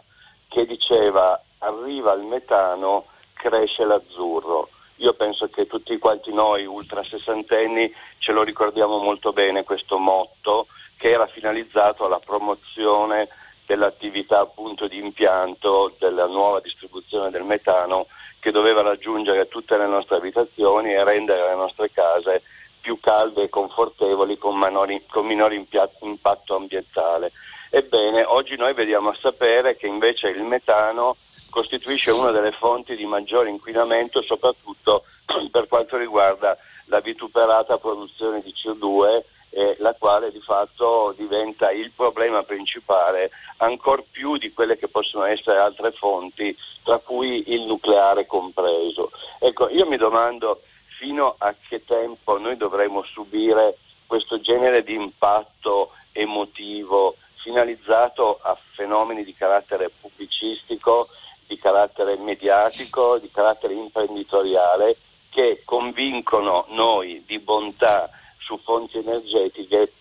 che 0.50 0.68
diceva 0.68 1.42
arriva 1.60 2.14
il 2.14 2.26
metano, 2.26 3.06
cresce 3.34 3.86
l'azzurro. 3.86 4.70
Io 4.98 5.14
penso 5.14 5.48
che 5.48 5.66
tutti 5.66 5.98
quanti 5.98 6.32
noi 6.32 6.64
ultra 6.64 7.04
sessantenni 7.04 7.92
ce 8.20 8.34
lo 8.34 8.44
ricordiamo 8.44 9.00
molto 9.00 9.34
bene 9.34 9.64
questo 9.64 9.98
motto 9.98 10.68
che 11.02 11.10
era 11.10 11.26
finalizzato 11.26 12.06
alla 12.06 12.22
promozione 12.24 13.28
dell'attività 13.66 14.42
appunto 14.42 14.88
di 14.88 15.00
impianto 15.00 15.96
della 15.98 16.28
nuova 16.28 16.60
distribuzione 16.60 17.32
del 17.32 17.42
metano 17.42 18.06
che 18.40 18.52
doveva 18.52 18.84
raggiungere 18.84 19.48
tutte 19.48 19.78
le 19.78 19.88
nostre 19.88 20.18
abitazioni 20.18 20.94
e 20.94 21.04
rendere 21.04 21.48
le 21.48 21.56
nostre 21.56 21.90
case 21.90 22.44
più 22.80 23.00
calde 23.00 23.44
e 23.44 23.50
confortevoli 23.50 24.38
con, 24.38 24.56
minori, 24.56 25.04
con 25.10 25.26
minore 25.26 25.66
impatto 26.02 26.56
ambientale. 26.56 27.32
Ebbene, 27.72 28.24
oggi 28.24 28.56
noi 28.56 28.74
vediamo 28.76 29.10
a 29.10 29.18
sapere 29.20 29.76
che 29.76 29.88
invece 29.88 30.28
il 30.28 30.44
metano 30.44 31.16
costituisce 31.50 32.12
una 32.12 32.30
delle 32.30 32.52
fonti 32.52 32.96
di 32.96 33.06
maggiore 33.08 33.50
inquinamento, 33.50 34.22
soprattutto 34.22 35.04
per 35.50 35.68
quanto 35.68 35.98
riguarda 35.98 36.56
la 36.86 37.00
vituperata 37.00 37.80
produzione 37.80 38.42
di 38.42 38.54
CO2 38.54 39.40
eh, 39.52 39.76
la 39.80 39.96
quale 39.98 40.32
di 40.32 40.40
fatto 40.40 41.14
diventa 41.16 41.72
il 41.72 41.92
problema 41.92 42.44
principale, 42.44 43.30
ancor 43.58 44.04
più 44.10 44.38
di 44.38 44.52
quelle 44.54 44.78
che 44.78 44.88
possono 44.88 45.26
essere 45.26 45.58
altre 45.58 45.92
fonti, 45.92 46.56
tra 46.84 46.98
cui 46.98 47.52
il 47.54 47.62
nucleare 47.62 48.26
compreso. 48.26 49.12
Ecco, 49.40 49.70
io 49.70 49.86
mi 49.86 49.98
domando 49.98 50.62
fino 50.98 51.36
a 51.38 51.54
che 51.68 51.84
tempo 51.84 52.38
noi 52.38 52.58
dovremo 52.58 53.04
subire 53.04 53.78
questo 54.06 54.40
genere 54.40 54.84
di 54.84 54.94
impatto 54.94 55.92
emotivo 56.12 57.16
finalizzato 57.36 58.40
a 58.42 58.58
fenomeni 58.74 59.24
di 59.24 59.34
carattere 59.34 59.90
pubblicistico, 59.90 61.08
di 61.48 61.58
carattere 61.58 62.16
mediatico, 62.18 63.18
di 63.18 63.30
carattere 63.32 63.74
imprenditoriale 63.74 64.96
che 65.30 65.62
convincono 65.66 66.66
noi 66.70 67.24
di 67.26 67.40
bontà 67.40 68.10
su 68.52 68.58
fonti 68.58 68.98
energetiche 68.98 69.94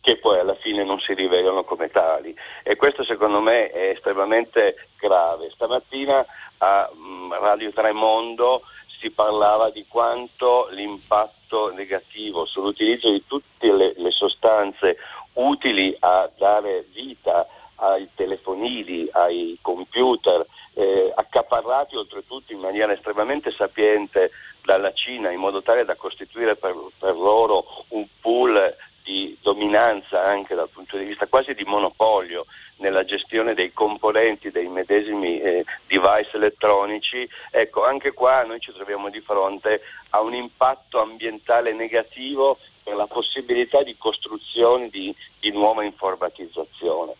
che 0.00 0.16
poi 0.16 0.38
alla 0.38 0.54
fine 0.54 0.82
non 0.82 0.98
si 0.98 1.12
rivelano 1.12 1.62
come 1.64 1.90
tali 1.90 2.34
e 2.62 2.76
questo 2.76 3.04
secondo 3.04 3.40
me 3.40 3.70
è 3.70 3.90
estremamente 3.90 4.88
grave. 4.98 5.50
Stamattina 5.50 6.24
a 6.58 6.90
mm, 6.94 7.32
Radio 7.32 7.70
Tremondo 7.72 8.62
si 8.86 9.10
parlava 9.10 9.68
di 9.68 9.84
quanto 9.86 10.68
l'impatto 10.70 11.70
negativo 11.74 12.46
sull'utilizzo 12.46 13.10
di 13.10 13.26
tutte 13.26 13.70
le, 13.70 13.92
le 13.96 14.10
sostanze 14.10 14.96
utili 15.34 15.94
a 15.98 16.30
dare 16.38 16.86
vita 16.94 17.46
ai 17.76 18.08
telefonini, 18.14 19.08
ai 19.12 19.58
computer, 19.60 20.44
eh, 20.74 21.12
accaparrati 21.14 21.96
oltretutto 21.96 22.52
in 22.52 22.58
maniera 22.58 22.92
estremamente 22.92 23.50
sapiente 23.50 24.30
dalla 24.62 24.92
Cina 24.92 25.30
in 25.30 25.38
modo 25.38 25.62
tale 25.62 25.84
da 25.84 25.94
costituire 25.94 26.56
per, 26.56 26.74
per 26.98 27.14
loro 27.14 27.64
un 27.88 28.04
pool 28.20 28.74
di 29.02 29.36
dominanza 29.40 30.24
anche 30.24 30.56
dal 30.56 30.68
punto 30.68 30.98
di 30.98 31.04
vista 31.04 31.28
quasi 31.28 31.54
di 31.54 31.62
monopolio 31.64 32.44
nella 32.78 33.04
gestione 33.04 33.54
dei 33.54 33.72
componenti 33.72 34.50
dei 34.50 34.68
medesimi 34.68 35.40
eh, 35.40 35.64
device 35.86 36.36
elettronici, 36.36 37.26
ecco 37.50 37.84
anche 37.84 38.12
qua 38.12 38.42
noi 38.42 38.60
ci 38.60 38.72
troviamo 38.72 39.08
di 39.08 39.20
fronte 39.20 39.80
a 40.10 40.20
un 40.20 40.34
impatto 40.34 41.00
ambientale 41.00 41.72
negativo 41.72 42.58
per 42.82 42.96
la 42.96 43.06
possibilità 43.06 43.82
di 43.82 43.96
costruzione 43.96 44.88
di, 44.88 45.14
di 45.40 45.50
nuova 45.50 45.84
informatizzazione. 45.84 47.14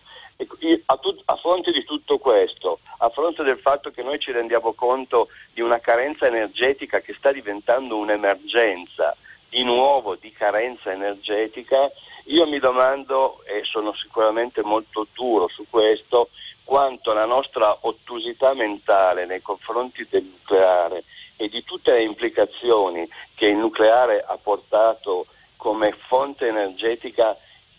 A, 0.86 0.96
tut- 0.98 1.22
a, 1.24 1.36
fronte 1.36 1.72
di 1.72 1.82
tutto 1.84 2.18
questo, 2.18 2.80
a 2.98 3.08
fronte 3.08 3.42
del 3.42 3.58
fatto 3.58 3.90
che 3.90 4.02
noi 4.02 4.18
ci 4.18 4.32
rendiamo 4.32 4.72
conto 4.74 5.28
di 5.52 5.62
una 5.62 5.78
carenza 5.78 6.26
energetica 6.26 7.00
che 7.00 7.14
sta 7.14 7.32
diventando 7.32 7.96
un'emergenza, 7.96 9.16
di 9.48 9.62
nuovo 9.62 10.14
di 10.16 10.30
carenza 10.32 10.92
energetica, 10.92 11.90
io 12.24 12.46
mi 12.46 12.58
domando, 12.58 13.42
e 13.44 13.62
sono 13.64 13.94
sicuramente 13.94 14.62
molto 14.62 15.06
duro 15.14 15.48
su 15.48 15.64
questo, 15.70 16.28
quanto 16.64 17.12
la 17.12 17.24
nostra 17.24 17.74
ottusità 17.82 18.52
mentale 18.52 19.24
nei 19.24 19.40
confronti 19.40 20.06
del 20.10 20.24
nucleare 20.24 21.04
e 21.36 21.48
di 21.48 21.62
tutte 21.62 21.92
le 21.92 22.02
implicazioni 22.02 23.08
che 23.34 23.46
il 23.46 23.56
nucleare 23.56 24.22
ha 24.26 24.36
portato 24.36 25.26
come 25.56 25.92
fonte 25.92 26.48
energetica 26.48 27.36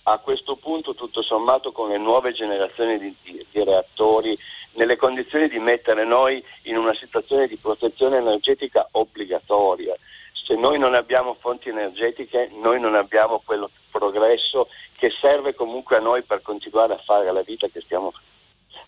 a 0.10 0.20
questo 0.20 0.56
punto 0.56 0.94
tutto 0.94 1.22
sommato 1.22 1.72
con 1.72 1.90
le 1.90 1.98
nuove 1.98 2.32
generazioni 2.32 2.98
di, 2.98 3.14
di, 3.22 3.46
di, 3.52 3.64
reattori 3.64 4.38
nelle 4.74 4.96
condizioni 4.96 5.50
di 5.50 5.60
mettere 5.60 6.06
noi 6.06 6.44
in 6.64 6.78
una 6.78 6.94
situazione 6.94 7.48
di 7.48 7.58
protezione 7.58 8.18
energetica 8.18 8.88
obbligatoria. 8.92 9.96
Se 10.32 10.56
noi 10.56 10.80
non 10.80 10.94
abbiamo 10.94 11.34
fonti 11.34 11.70
energetiche, 11.70 12.50
noi 12.62 12.80
non 12.80 12.96
abbiamo 12.96 13.42
quel 13.44 13.68
progresso 13.92 14.70
che 14.96 15.10
serve 15.10 15.54
comunque 15.54 15.98
a 15.98 16.02
noi 16.02 16.22
per 16.22 16.42
continuare 16.42 16.94
a 16.94 17.02
fare 17.04 17.30
la 17.32 17.42
vita 17.42 17.68
che 17.68 17.82
stiamo 17.82 18.14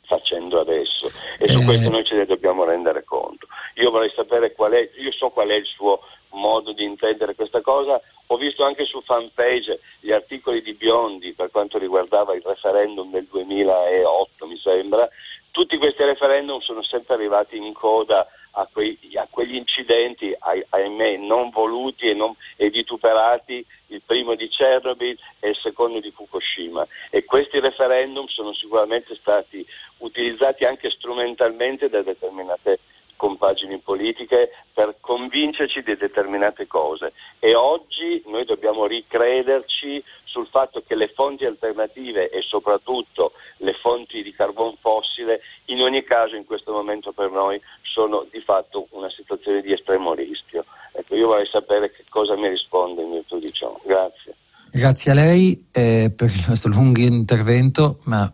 facendo 0.05 0.59
adesso 0.59 1.11
e 1.37 1.47
su 1.47 1.59
eh... 1.59 1.65
questo 1.65 1.89
noi 1.89 2.05
ce 2.05 2.15
ne 2.15 2.25
dobbiamo 2.25 2.63
rendere 2.63 3.03
conto. 3.03 3.47
Io 3.75 3.91
vorrei 3.91 4.11
sapere 4.15 4.53
qual 4.53 4.71
è, 4.71 4.89
io 4.99 5.11
so 5.11 5.29
qual 5.29 5.49
è 5.49 5.55
il 5.55 5.65
suo 5.65 5.99
modo 6.31 6.71
di 6.71 6.83
intendere 6.83 7.35
questa 7.35 7.61
cosa, 7.61 7.99
ho 8.27 8.37
visto 8.37 8.63
anche 8.63 8.85
su 8.85 9.01
fanpage 9.01 9.79
gli 9.99 10.11
articoli 10.11 10.61
di 10.61 10.73
Biondi 10.73 11.33
per 11.33 11.49
quanto 11.49 11.77
riguardava 11.77 12.35
il 12.35 12.43
referendum 12.43 13.09
del 13.09 13.25
2008 13.25 14.45
mi 14.45 14.57
sembra, 14.57 15.07
tutti 15.51 15.77
questi 15.77 16.03
referendum 16.03 16.59
sono 16.59 16.83
sempre 16.83 17.15
arrivati 17.15 17.57
in 17.57 17.73
coda 17.73 18.27
a, 18.51 18.67
quei, 18.71 18.97
a 19.15 19.27
quegli 19.29 19.55
incidenti, 19.55 20.35
ahimè, 20.39 21.17
non 21.17 21.49
voluti 21.49 22.09
e, 22.09 22.13
non, 22.13 22.33
e 22.55 22.69
vituperati, 22.69 23.65
il 23.87 24.01
primo 24.05 24.35
di 24.35 24.47
Chernobyl 24.47 25.17
e 25.39 25.49
il 25.49 25.55
secondo 25.55 25.99
di 25.99 26.11
Fukushima. 26.11 26.85
E 27.09 27.25
questi 27.25 27.59
referendum 27.59 28.27
sono 28.27 28.53
sicuramente 28.53 29.15
stati 29.15 29.65
utilizzati 29.97 30.65
anche 30.65 30.89
strumentalmente 30.89 31.89
da 31.89 32.01
determinate 32.01 32.79
compagini 33.19 33.79
politiche 33.79 34.49
per 34.73 34.95
convincerci 35.01 35.83
di 35.83 35.97
determinate 35.97 36.67
cose 36.67 37.11
e 37.39 37.53
oggi 37.53 38.23
noi 38.27 38.45
dobbiamo 38.45 38.85
ricrederci 38.85 40.01
sul 40.23 40.47
fatto 40.47 40.81
che 40.87 40.95
le 40.95 41.09
fonti 41.09 41.43
alternative 41.43 42.29
e 42.29 42.41
soprattutto 42.41 43.33
le 43.57 43.73
fonti 43.73 44.23
di 44.23 44.31
carbon 44.31 44.73
fossile 44.79 45.41
in 45.65 45.81
ogni 45.81 46.01
caso 46.03 46.37
in 46.37 46.45
questo 46.45 46.71
momento 46.71 47.11
per 47.11 47.29
noi 47.29 47.59
sono 47.81 48.25
di 48.31 48.39
fatto 48.39 48.87
una 48.91 49.09
situazione 49.09 49.61
di 49.61 49.73
estremo 49.73 50.13
rischio. 50.13 50.63
Ecco, 50.93 51.15
io 51.15 51.27
vorrei 51.27 51.47
sapere 51.47 51.91
che 51.91 52.05
cosa 52.07 52.37
mi 52.37 52.47
risponde 52.47 53.01
in 53.01 53.11
virtù 53.11 53.37
di 53.37 53.51
ciò. 53.51 53.77
Grazie. 53.83 54.33
Grazie 54.71 55.11
a 55.11 55.15
lei 55.15 55.67
eh, 55.73 56.13
per 56.15 56.29
il 56.29 56.45
nostro 56.47 56.71
lungo 56.71 57.01
intervento, 57.01 57.99
ma 58.03 58.31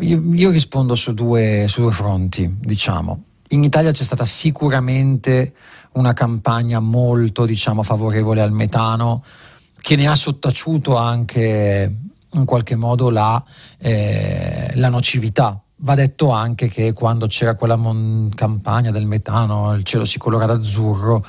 io, 0.00 0.22
io 0.34 0.50
rispondo 0.50 0.94
su 0.94 1.14
due, 1.14 1.64
su 1.68 1.80
due 1.80 1.92
fronti, 1.92 2.46
diciamo 2.60 3.30
in 3.52 3.64
Italia 3.64 3.92
c'è 3.92 4.04
stata 4.04 4.24
sicuramente 4.24 5.54
una 5.92 6.12
campagna 6.12 6.80
molto 6.80 7.44
diciamo, 7.44 7.82
favorevole 7.82 8.40
al 8.40 8.52
metano 8.52 9.22
che 9.78 9.96
ne 9.96 10.06
ha 10.06 10.14
sottaciuto 10.14 10.96
anche 10.96 11.96
in 12.34 12.44
qualche 12.44 12.76
modo 12.76 13.10
la, 13.10 13.42
eh, 13.78 14.70
la 14.74 14.88
nocività. 14.88 15.60
Va 15.84 15.94
detto 15.94 16.30
anche 16.30 16.68
che 16.68 16.92
quando 16.92 17.26
c'era 17.26 17.54
quella 17.56 17.76
mon- 17.76 18.30
campagna 18.34 18.90
del 18.90 19.04
metano, 19.04 19.74
il 19.74 19.82
cielo 19.82 20.04
si 20.04 20.18
colora 20.18 20.46
d'azzurro, 20.46 21.24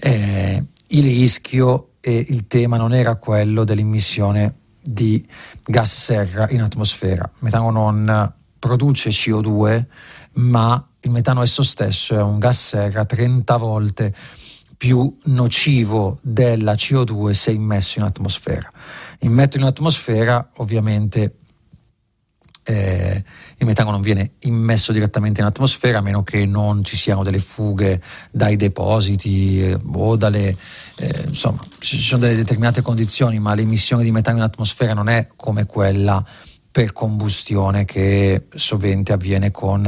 eh, 0.00 0.64
il 0.88 1.02
rischio 1.02 1.90
e 2.00 2.26
il 2.28 2.46
tema 2.46 2.78
non 2.78 2.94
era 2.94 3.16
quello 3.16 3.64
dell'immissione 3.64 4.54
di 4.80 5.24
gas 5.64 5.94
serra 5.98 6.48
in 6.50 6.62
atmosfera. 6.62 7.30
Metano 7.40 7.70
non 7.70 8.32
produce 8.58 9.10
CO2, 9.10 9.84
ma 10.32 10.88
il 11.08 11.14
metano 11.14 11.42
esso 11.42 11.62
stesso 11.62 12.14
è 12.14 12.22
un 12.22 12.38
gas 12.38 12.68
serra 12.68 13.04
30 13.04 13.56
volte 13.56 14.14
più 14.76 15.12
nocivo 15.24 16.18
della 16.20 16.74
CO2 16.74 17.30
se 17.32 17.50
immesso 17.50 17.98
in 17.98 18.04
atmosfera. 18.04 18.70
Immetto 19.20 19.56
in 19.56 19.64
atmosfera 19.64 20.50
ovviamente 20.56 21.34
eh, 22.62 23.24
il 23.56 23.66
metano 23.66 23.90
non 23.90 24.02
viene 24.02 24.32
immesso 24.40 24.92
direttamente 24.92 25.40
in 25.40 25.46
atmosfera 25.46 25.98
a 25.98 26.02
meno 26.02 26.22
che 26.22 26.44
non 26.44 26.84
ci 26.84 26.98
siano 26.98 27.24
delle 27.24 27.38
fughe 27.38 28.02
dai 28.30 28.56
depositi 28.56 29.62
eh, 29.62 29.80
o 29.90 30.16
dalle 30.16 30.54
eh, 30.98 31.24
insomma 31.26 31.60
ci 31.78 31.98
sono 31.98 32.20
delle 32.20 32.36
determinate 32.36 32.82
condizioni 32.82 33.38
ma 33.38 33.54
l'emissione 33.54 34.04
di 34.04 34.10
metano 34.10 34.36
in 34.36 34.42
atmosfera 34.42 34.92
non 34.92 35.08
è 35.08 35.28
come 35.34 35.64
quella 35.64 36.22
per 36.70 36.92
combustione 36.92 37.84
che 37.84 38.46
sovente 38.54 39.12
avviene 39.12 39.50
con, 39.50 39.86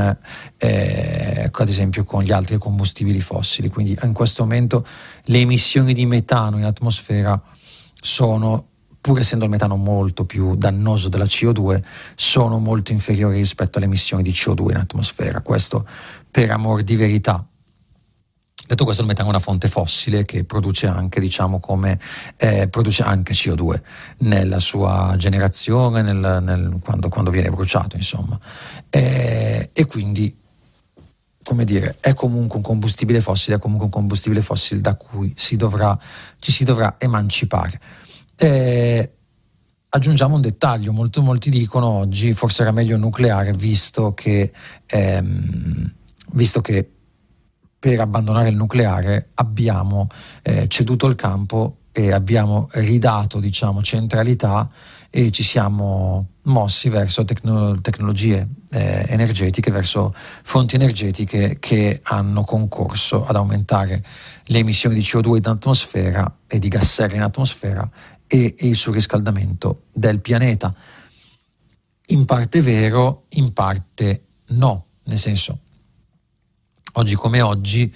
eh, 0.57 1.51
ad 1.53 1.69
esempio, 1.69 2.05
con 2.05 2.23
gli 2.23 2.33
altri 2.33 2.57
combustibili 2.59 3.21
fossili. 3.21 3.69
Quindi 3.69 3.97
in 4.03 4.13
questo 4.13 4.43
momento 4.43 4.85
le 5.25 5.39
emissioni 5.39 5.93
di 5.93 6.07
metano 6.07 6.59
in 6.59 6.65
atmosfera 6.65 7.41
sono, 8.01 8.67
pur 9.01 9.21
essendo 9.21 9.45
il 9.45 9.51
metano 9.51 9.77
molto 9.77 10.25
più 10.25 10.57
dannoso 10.57 11.09
della 11.09 11.25
CO2, 11.25 11.83
sono 12.17 12.59
molto 12.59 12.93
inferiori 12.93 13.37
rispetto 13.37 13.79
alle 13.79 13.87
emissioni 13.87 14.23
di 14.23 14.33
CO2 14.33 14.71
in 14.71 14.77
atmosfera. 14.77 15.43
Questo 15.43 15.87
per 16.31 16.51
amor 16.51 16.83
di 16.83 16.97
verità, 16.97 17.47
Detto 18.71 18.85
questo, 18.85 19.03
il 19.03 19.09
metano 19.09 19.27
è 19.27 19.31
una 19.33 19.41
fonte 19.41 19.67
fossile 19.67 20.25
che 20.25 20.45
produce 20.45 20.87
anche, 20.87 21.19
diciamo, 21.19 21.59
come, 21.59 21.99
eh, 22.37 22.69
produce 22.69 23.03
anche 23.03 23.33
CO2 23.33 23.81
nella 24.19 24.61
sua 24.61 25.17
generazione, 25.19 26.03
nel, 26.03 26.39
nel, 26.41 26.79
quando, 26.81 27.09
quando, 27.09 27.33
viene 27.33 27.51
bruciato, 27.51 27.97
insomma. 27.97 28.39
Eh, 28.89 29.71
e 29.73 29.87
quindi, 29.87 30.39
come 31.43 31.65
dire, 31.65 31.97
è 31.99 32.15
comunque 32.15 32.59
un 32.59 32.63
combustibile 32.63 33.21
fossile, 33.21 33.57
è 33.57 33.59
comunque 33.59 33.87
un 33.87 33.91
combustibile 33.91 34.41
fossile 34.41 34.81
da 34.81 34.95
cui 34.95 35.35
si 35.37 35.57
dovrà, 35.57 35.99
ci 36.39 36.53
si 36.53 36.63
dovrà 36.63 36.95
emancipare. 36.97 37.81
Eh, 38.37 39.13
aggiungiamo 39.89 40.37
un 40.37 40.43
dettaglio, 40.43 40.93
molto, 40.93 41.23
molti 41.23 41.51
dicono 41.51 41.89
oggi 41.89 42.33
forse 42.35 42.63
era 42.63 42.71
meglio 42.71 42.95
il 42.95 43.01
nucleare 43.01 43.51
visto 43.51 44.15
che, 44.15 44.53
ehm, 44.87 45.93
visto 46.35 46.61
che 46.61 46.89
per 47.81 47.99
abbandonare 47.99 48.51
il 48.51 48.57
nucleare 48.57 49.31
abbiamo 49.35 50.07
eh, 50.43 50.69
ceduto 50.69 51.07
il 51.07 51.15
campo 51.15 51.79
e 51.93 52.13
abbiamo 52.13 52.69
ridato 52.73 53.41
diciamo, 53.41 53.83
centralità 53.83 54.69
e 55.09 55.31
ci 55.31 55.43
siamo 55.43 56.27
mossi 56.43 56.91
verso 56.91 57.25
tecno- 57.25 57.81
tecnologie 57.81 58.47
eh, 58.71 59.07
energetiche, 59.09 59.71
verso 59.71 60.15
fonti 60.43 60.75
energetiche 60.75 61.57
che 61.59 62.01
hanno 62.05 62.45
concorso 62.45 63.27
ad 63.27 63.35
aumentare 63.35 64.05
le 64.45 64.59
emissioni 64.59 64.95
di 64.95 65.01
CO2 65.01 65.37
in 65.37 65.47
atmosfera 65.47 66.37
e 66.47 66.59
di 66.59 66.69
gas 66.69 66.93
serra 66.93 67.17
in 67.17 67.23
atmosfera 67.23 67.89
e, 68.27 68.55
e 68.59 68.69
il 68.69 68.77
surriscaldamento 68.77 69.85
del 69.91 70.21
pianeta. 70.21 70.73
In 72.09 72.27
parte 72.27 72.61
vero, 72.61 73.25
in 73.31 73.55
parte 73.55 74.25
no, 74.49 74.87
nel 75.05 75.19
senso 75.19 75.61
oggi 76.93 77.15
come 77.15 77.41
oggi, 77.41 77.93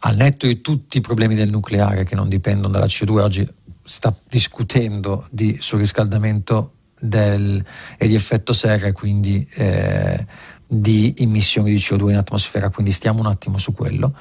al 0.00 0.16
netto 0.16 0.46
di 0.46 0.60
tutti 0.60 0.98
i 0.98 1.00
problemi 1.00 1.34
del 1.34 1.50
nucleare 1.50 2.04
che 2.04 2.14
non 2.14 2.28
dipendono 2.28 2.72
dalla 2.72 2.86
CO2, 2.86 3.18
oggi 3.20 3.48
sta 3.82 4.14
discutendo 4.28 5.26
di 5.30 5.56
surriscaldamento 5.60 6.72
del, 7.00 7.64
e 7.96 8.06
di 8.06 8.14
effetto 8.14 8.52
serra 8.52 8.88
e 8.88 8.92
quindi 8.92 9.46
eh, 9.54 10.26
di 10.66 11.14
emissioni 11.18 11.70
di 11.70 11.78
CO2 11.78 12.10
in 12.10 12.16
atmosfera, 12.16 12.70
quindi 12.70 12.92
stiamo 12.92 13.20
un 13.20 13.26
attimo 13.26 13.58
su 13.58 13.72
quello. 13.72 14.14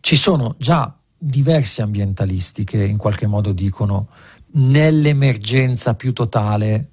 Ci 0.00 0.16
sono 0.16 0.54
già 0.58 0.94
diversi 1.16 1.80
ambientalisti 1.80 2.64
che 2.64 2.84
in 2.84 2.96
qualche 2.96 3.26
modo 3.26 3.52
dicono 3.52 4.08
nell'emergenza 4.56 5.94
più 5.94 6.12
totale, 6.12 6.90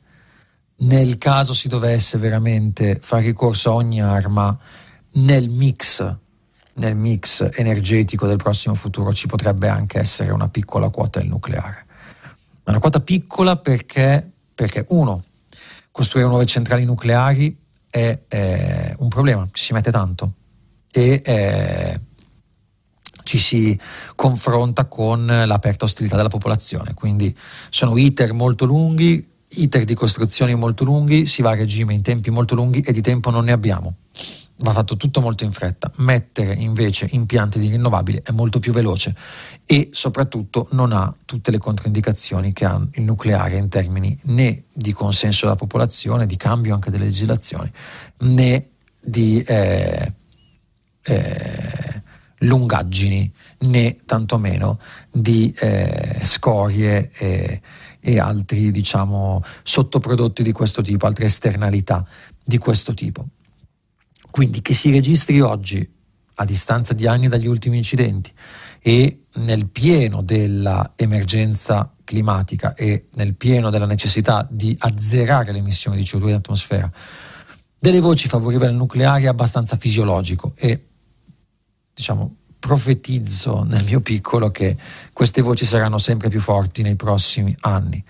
nel 0.77 1.17
caso 1.17 1.53
si 1.53 1.67
dovesse 1.67 2.17
veramente 2.17 2.99
fare 3.01 3.23
ricorso 3.23 3.71
a 3.71 3.73
ogni 3.73 4.01
arma, 4.01 4.57
nel 5.13 5.49
mix, 5.49 6.15
nel 6.75 6.95
mix 6.95 7.49
energetico 7.53 8.27
del 8.27 8.37
prossimo 8.37 8.75
futuro 8.75 9.13
ci 9.13 9.27
potrebbe 9.27 9.67
anche 9.67 9.99
essere 9.99 10.31
una 10.31 10.47
piccola 10.47 10.89
quota 10.89 11.19
del 11.19 11.27
nucleare. 11.27 11.85
È 12.63 12.69
una 12.69 12.79
quota 12.79 13.01
piccola 13.01 13.57
perché, 13.57 14.31
perché 14.53 14.85
uno, 14.89 15.23
costruire 15.91 16.29
nuove 16.29 16.45
centrali 16.45 16.85
nucleari 16.85 17.57
è, 17.89 18.19
è 18.27 18.95
un 18.99 19.07
problema, 19.09 19.47
ci 19.51 19.63
si 19.63 19.73
mette 19.73 19.91
tanto 19.91 20.33
e 20.91 21.21
eh, 21.23 21.99
ci 23.23 23.37
si 23.37 23.79
confronta 24.15 24.85
con 24.85 25.25
l'aperta 25.25 25.85
ostilità 25.85 26.15
della 26.15 26.29
popolazione. 26.29 26.93
Quindi 26.93 27.35
sono 27.69 27.97
iter 27.97 28.33
molto 28.33 28.65
lunghi, 28.65 29.27
iter 29.47 29.83
di 29.83 29.93
costruzioni 29.93 30.55
molto 30.55 30.83
lunghi, 30.83 31.25
si 31.25 31.41
va 31.41 31.51
a 31.51 31.55
regime 31.55 31.93
in 31.93 32.01
tempi 32.01 32.29
molto 32.29 32.55
lunghi 32.55 32.81
e 32.81 32.91
di 32.91 33.01
tempo 33.01 33.29
non 33.29 33.45
ne 33.45 33.51
abbiamo. 33.51 33.95
Va 34.63 34.73
fatto 34.73 34.95
tutto 34.95 35.21
molto 35.21 35.43
in 35.43 35.51
fretta. 35.51 35.91
Mettere 35.97 36.53
invece 36.53 37.07
impianti 37.11 37.57
di 37.57 37.69
rinnovabili 37.69 38.21
è 38.23 38.31
molto 38.31 38.59
più 38.59 38.71
veloce 38.71 39.15
e 39.65 39.89
soprattutto 39.91 40.67
non 40.71 40.91
ha 40.91 41.11
tutte 41.25 41.49
le 41.49 41.57
controindicazioni 41.57 42.53
che 42.53 42.65
ha 42.65 42.79
il 42.93 43.01
nucleare 43.01 43.57
in 43.57 43.69
termini 43.69 44.15
né 44.25 44.65
di 44.71 44.93
consenso 44.93 45.45
della 45.45 45.57
popolazione, 45.57 46.27
di 46.27 46.37
cambio 46.37 46.75
anche 46.75 46.91
delle 46.91 47.05
legislazioni, 47.05 47.71
né 48.19 48.67
di 49.03 49.41
eh, 49.41 50.13
eh, 51.03 52.01
lungaggini 52.41 53.33
né 53.59 53.97
tantomeno 54.05 54.79
di 55.11 55.51
eh, 55.59 56.19
scorie 56.21 57.09
e, 57.99 58.19
altri 58.19 58.71
diciamo, 58.71 59.43
sottoprodotti 59.63 60.43
di 60.43 60.51
questo 60.51 60.83
tipo, 60.83 61.07
altre 61.07 61.25
esternalità 61.25 62.05
di 62.43 62.57
questo 62.59 62.93
tipo. 62.93 63.25
Quindi 64.31 64.61
che 64.61 64.73
si 64.73 64.89
registri 64.89 65.41
oggi, 65.41 65.87
a 66.35 66.45
distanza 66.45 66.93
di 66.93 67.05
anni 67.05 67.27
dagli 67.27 67.47
ultimi 67.47 67.77
incidenti, 67.77 68.31
e 68.79 69.25
nel 69.33 69.67
pieno 69.67 70.21
dell'emergenza 70.23 71.93
climatica 72.03 72.73
e 72.73 73.07
nel 73.13 73.35
pieno 73.35 73.69
della 73.69 73.85
necessità 73.85 74.47
di 74.49 74.75
azzerare 74.79 75.51
le 75.51 75.59
emissioni 75.59 75.97
di 75.97 76.03
CO2 76.03 76.29
in 76.29 76.35
atmosfera, 76.35 76.91
delle 77.77 77.99
voci 77.99 78.27
favorevoli 78.27 78.69
al 78.69 78.75
nucleare 78.75 79.23
è 79.23 79.27
abbastanza 79.27 79.75
fisiologico 79.75 80.53
e 80.55 80.87
diciamo, 81.93 82.35
profetizzo 82.59 83.63
nel 83.63 83.83
mio 83.83 84.01
piccolo 84.01 84.51
che 84.51 84.77
queste 85.13 85.41
voci 85.41 85.65
saranno 85.65 85.97
sempre 85.97 86.29
più 86.29 86.39
forti 86.39 86.81
nei 86.81 86.95
prossimi 86.95 87.55
anni. 87.61 88.03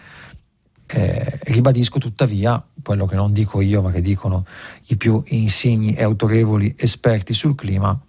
Eh, 0.88 1.40
ribadisco 1.44 2.00
tuttavia 2.00 2.62
quello 2.84 3.06
che 3.06 3.16
non 3.16 3.32
dico 3.32 3.62
io, 3.62 3.82
ma 3.82 3.92
che 3.92 4.02
dicono 4.02 4.46
i 4.88 4.98
più 4.98 5.22
insigni 5.28 5.94
e 5.94 6.04
autorevoli 6.04 6.76
esperti 6.78 7.34
sul 7.34 7.56
clima 7.56 8.00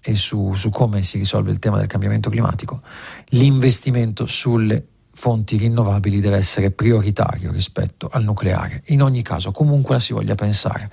e 0.00 0.16
su, 0.16 0.52
su 0.54 0.70
come 0.70 1.02
si 1.02 1.18
risolve 1.18 1.50
il 1.50 1.58
tema 1.58 1.78
del 1.78 1.86
cambiamento 1.86 2.30
climatico. 2.30 2.82
L'investimento 3.28 4.26
sulle 4.26 4.86
fonti 5.12 5.56
rinnovabili 5.56 6.20
deve 6.20 6.36
essere 6.36 6.70
prioritario 6.70 7.52
rispetto 7.52 8.08
al 8.10 8.24
nucleare, 8.24 8.82
in 8.86 9.02
ogni 9.02 9.22
caso, 9.22 9.52
comunque 9.52 9.94
la 9.94 10.00
si 10.00 10.12
voglia 10.12 10.34
pensare 10.34 10.90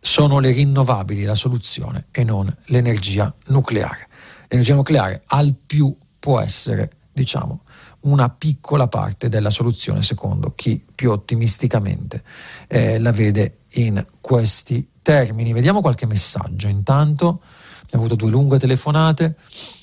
sono 0.00 0.38
le 0.38 0.50
rinnovabili 0.50 1.24
la 1.24 1.34
soluzione 1.34 2.06
e 2.10 2.24
non 2.24 2.52
l'energia 2.66 3.32
nucleare. 3.48 4.08
L'energia 4.48 4.74
nucleare 4.74 5.22
al 5.26 5.54
più 5.54 5.94
può 6.18 6.40
essere, 6.40 6.90
diciamo, 7.12 7.62
una 8.02 8.30
piccola 8.30 8.88
parte 8.88 9.28
della 9.28 9.50
soluzione 9.50 10.02
secondo 10.02 10.54
chi 10.54 10.82
più 10.94 11.10
ottimisticamente 11.10 12.22
eh, 12.66 12.98
la 12.98 13.12
vede 13.12 13.58
in 13.72 14.04
questi 14.20 14.88
termini. 15.02 15.52
Vediamo 15.52 15.80
qualche 15.80 16.06
messaggio. 16.06 16.68
Intanto 16.68 17.42
abbiamo 17.82 18.04
avuto 18.04 18.16
due 18.16 18.30
lunghe 18.30 18.58
telefonate. 18.58 19.36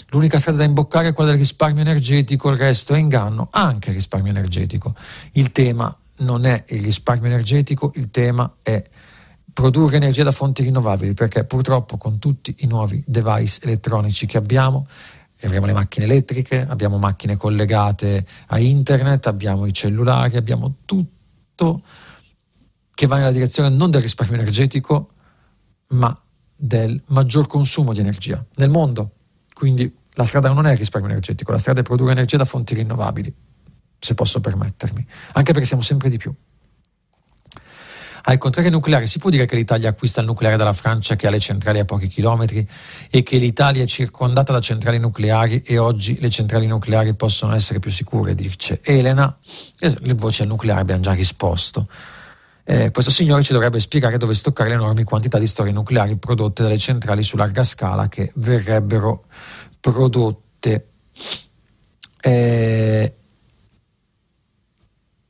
L'unica 0.09 0.39
strada 0.39 0.59
da 0.59 0.63
imboccare 0.63 1.09
è 1.09 1.13
quella 1.13 1.32
del 1.32 1.39
risparmio 1.39 1.82
energetico, 1.82 2.49
il 2.49 2.57
resto 2.57 2.93
è 2.93 2.97
inganno, 2.97 3.49
anche 3.51 3.89
il 3.89 3.95
risparmio 3.95 4.32
energetico. 4.32 4.95
Il 5.34 5.51
tema 5.51 5.95
non 6.20 6.45
è 6.45 6.63
il 6.70 6.82
risparmio 6.82 7.30
energetico, 7.30 7.91
il 7.95 8.09
tema 8.09 8.55
è 8.61 8.82
produrre 9.51 9.97
energia 9.97 10.24
da 10.24 10.32
fonti 10.32 10.61
rinnovabili, 10.61 11.13
perché 11.13 11.43
purtroppo 11.43 11.97
con 11.97 12.20
tutti 12.20 12.55
i 12.59 12.68
nuovi 12.68 13.03
device 13.05 13.59
elettronici 13.63 14.26
che 14.28 14.38
abbiamo, 14.38 14.86
avremo 15.45 15.65
le 15.65 15.73
macchine 15.73 16.05
elettriche, 16.05 16.65
abbiamo 16.67 16.97
macchine 16.97 17.35
collegate 17.35 18.25
a 18.47 18.59
internet, 18.59 19.27
abbiamo 19.27 19.65
i 19.65 19.73
cellulari, 19.73 20.38
abbiamo 20.38 20.77
tutto 20.85 21.81
che 22.93 23.05
va 23.05 23.17
nella 23.17 23.31
direzione 23.31 23.69
non 23.69 23.91
del 23.91 24.01
risparmio 24.01 24.39
energetico, 24.39 25.11
ma 25.89 26.19
del 26.55 26.99
maggior 27.07 27.45
consumo 27.45 27.93
di 27.93 27.99
energia 27.99 28.43
nel 28.55 28.69
mondo. 28.69 29.11
Quindi 29.53 29.95
la 30.13 30.23
strada 30.25 30.51
non 30.51 30.65
è 30.65 30.71
il 30.71 30.77
risparmio 30.77 31.09
energetico, 31.09 31.51
la 31.51 31.59
strada 31.59 31.81
è 31.81 31.83
produrre 31.83 32.11
energia 32.11 32.38
da 32.38 32.45
fonti 32.45 32.73
rinnovabili, 32.73 33.31
se 33.99 34.13
posso 34.15 34.41
permettermi, 34.41 35.05
anche 35.33 35.51
perché 35.51 35.67
siamo 35.67 35.83
sempre 35.83 36.09
di 36.09 36.17
più. 36.17 36.33
Al 38.30 38.38
contrario 38.39 38.69
nucleare, 38.71 39.07
si 39.07 39.19
può 39.19 39.30
dire 39.30 39.45
che 39.45 39.55
l'Italia 39.55 39.88
acquista 39.88 40.19
il 40.19 40.28
nucleare 40.28 40.57
dalla 40.57 40.73
Francia 40.73 41.15
che 41.15 41.28
ha 41.28 41.30
le 41.30 41.39
centrali 41.39 41.80
a 41.80 41.86
pochi 41.86 42.07
chilometri 42.09 42.67
e 43.09 43.23
che 43.23 43.38
l'Italia 43.38 43.84
è 43.84 43.86
circondata 43.86 44.51
da 44.51 44.59
centrali 44.59 44.99
nucleari 44.99 45.61
e 45.61 45.78
oggi 45.78 46.19
le 46.19 46.30
centrali 46.30 46.67
nucleari 46.67 47.13
possono 47.13 47.55
essere 47.55 47.80
più 47.80 47.89
sicure, 47.89 48.36
dice 48.36 48.82
Elena. 48.84 49.34
Le 49.80 50.13
voci 50.13 50.41
al 50.41 50.49
nucleare 50.49 50.82
abbiamo 50.82 51.03
già 51.03 51.13
risposto. 51.13 51.88
Eh, 52.65 52.91
questo 52.91 53.11
signore 53.11 53.43
ci 53.43 53.53
dovrebbe 53.53 53.80
spiegare 53.80 54.17
dove 54.17 54.34
stoccare 54.34 54.67
le 54.67 54.75
enormi 54.75 55.03
quantità 55.03 55.38
di 55.38 55.47
storie 55.47 55.71
nucleari 55.71 56.17
prodotte 56.17 56.63
dalle 56.63 56.78
centrali 56.78 57.23
su 57.23 57.38
larga 57.38 57.63
scala 57.63 58.09
che 58.09 58.34
verrebbero 58.36 59.23
prodotte. 59.80 60.89
Eh, 62.19 63.16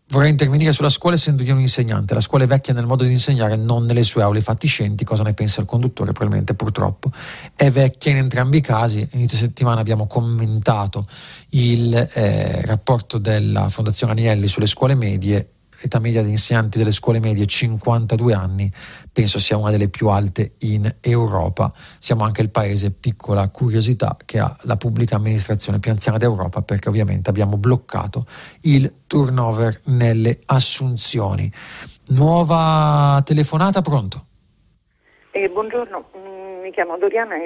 Vorrei 0.10 0.30
intervenire 0.30 0.72
sulla 0.72 0.88
scuola 0.88 1.16
essendo 1.16 1.44
io 1.44 1.54
un 1.54 1.60
insegnante. 1.60 2.14
La 2.14 2.22
scuola 2.22 2.46
è 2.46 2.48
vecchia 2.48 2.74
nel 2.74 2.86
modo 2.86 3.04
di 3.04 3.12
insegnare, 3.12 3.58
non 3.58 3.86
nelle 3.86 4.04
sue 4.04 4.22
aule 4.22 4.40
fatiscenti. 4.40 5.04
Cosa 5.04 5.24
ne 5.24 5.34
pensa 5.34 5.60
il 5.60 5.68
conduttore? 5.68 6.14
Probabilmente 6.14 6.54
purtroppo 6.54 7.12
è 7.56 7.70
vecchia 7.70 8.12
in 8.12 8.18
entrambi 8.18 8.58
i 8.58 8.62
casi. 8.62 9.06
Inizio 9.12 9.38
settimana 9.38 9.82
abbiamo 9.82 10.08
commentato 10.08 11.08
il 11.50 11.94
eh, 12.14 12.66
rapporto 12.66 13.18
della 13.18 13.68
Fondazione 13.68 14.14
Agnelli 14.14 14.48
sulle 14.48 14.66
scuole 14.66 14.96
medie 14.96 15.50
età 15.80 16.00
media 16.00 16.22
degli 16.22 16.32
insegnanti 16.32 16.78
delle 16.78 16.92
scuole 16.92 17.20
medie 17.20 17.46
52 17.46 18.34
anni, 18.34 18.72
penso 19.18 19.40
sia 19.40 19.58
una 19.58 19.72
delle 19.72 19.90
più 19.90 20.10
alte 20.10 20.52
in 20.60 20.88
Europa. 21.02 21.72
Siamo 21.98 22.24
anche 22.24 22.44
il 22.44 22.52
paese, 22.52 22.92
piccola 22.92 23.50
curiosità, 23.50 24.16
che 24.24 24.38
ha 24.38 24.56
la 24.62 24.78
pubblica 24.78 25.16
amministrazione 25.16 25.80
più 25.80 25.90
anziana 25.90 26.20
d'Europa 26.20 26.62
perché 26.62 26.88
ovviamente 26.88 27.28
abbiamo 27.32 27.58
bloccato 27.58 28.26
il 28.62 29.08
turnover 29.08 29.82
nelle 29.86 30.38
assunzioni. 30.46 31.52
Nuova 32.10 33.20
telefonata, 33.26 33.82
pronto? 33.82 34.26
Eh, 35.32 35.50
buongiorno, 35.50 36.10
mm, 36.16 36.62
mi 36.62 36.72
chiamo 36.72 36.96
Doriana 37.00 37.38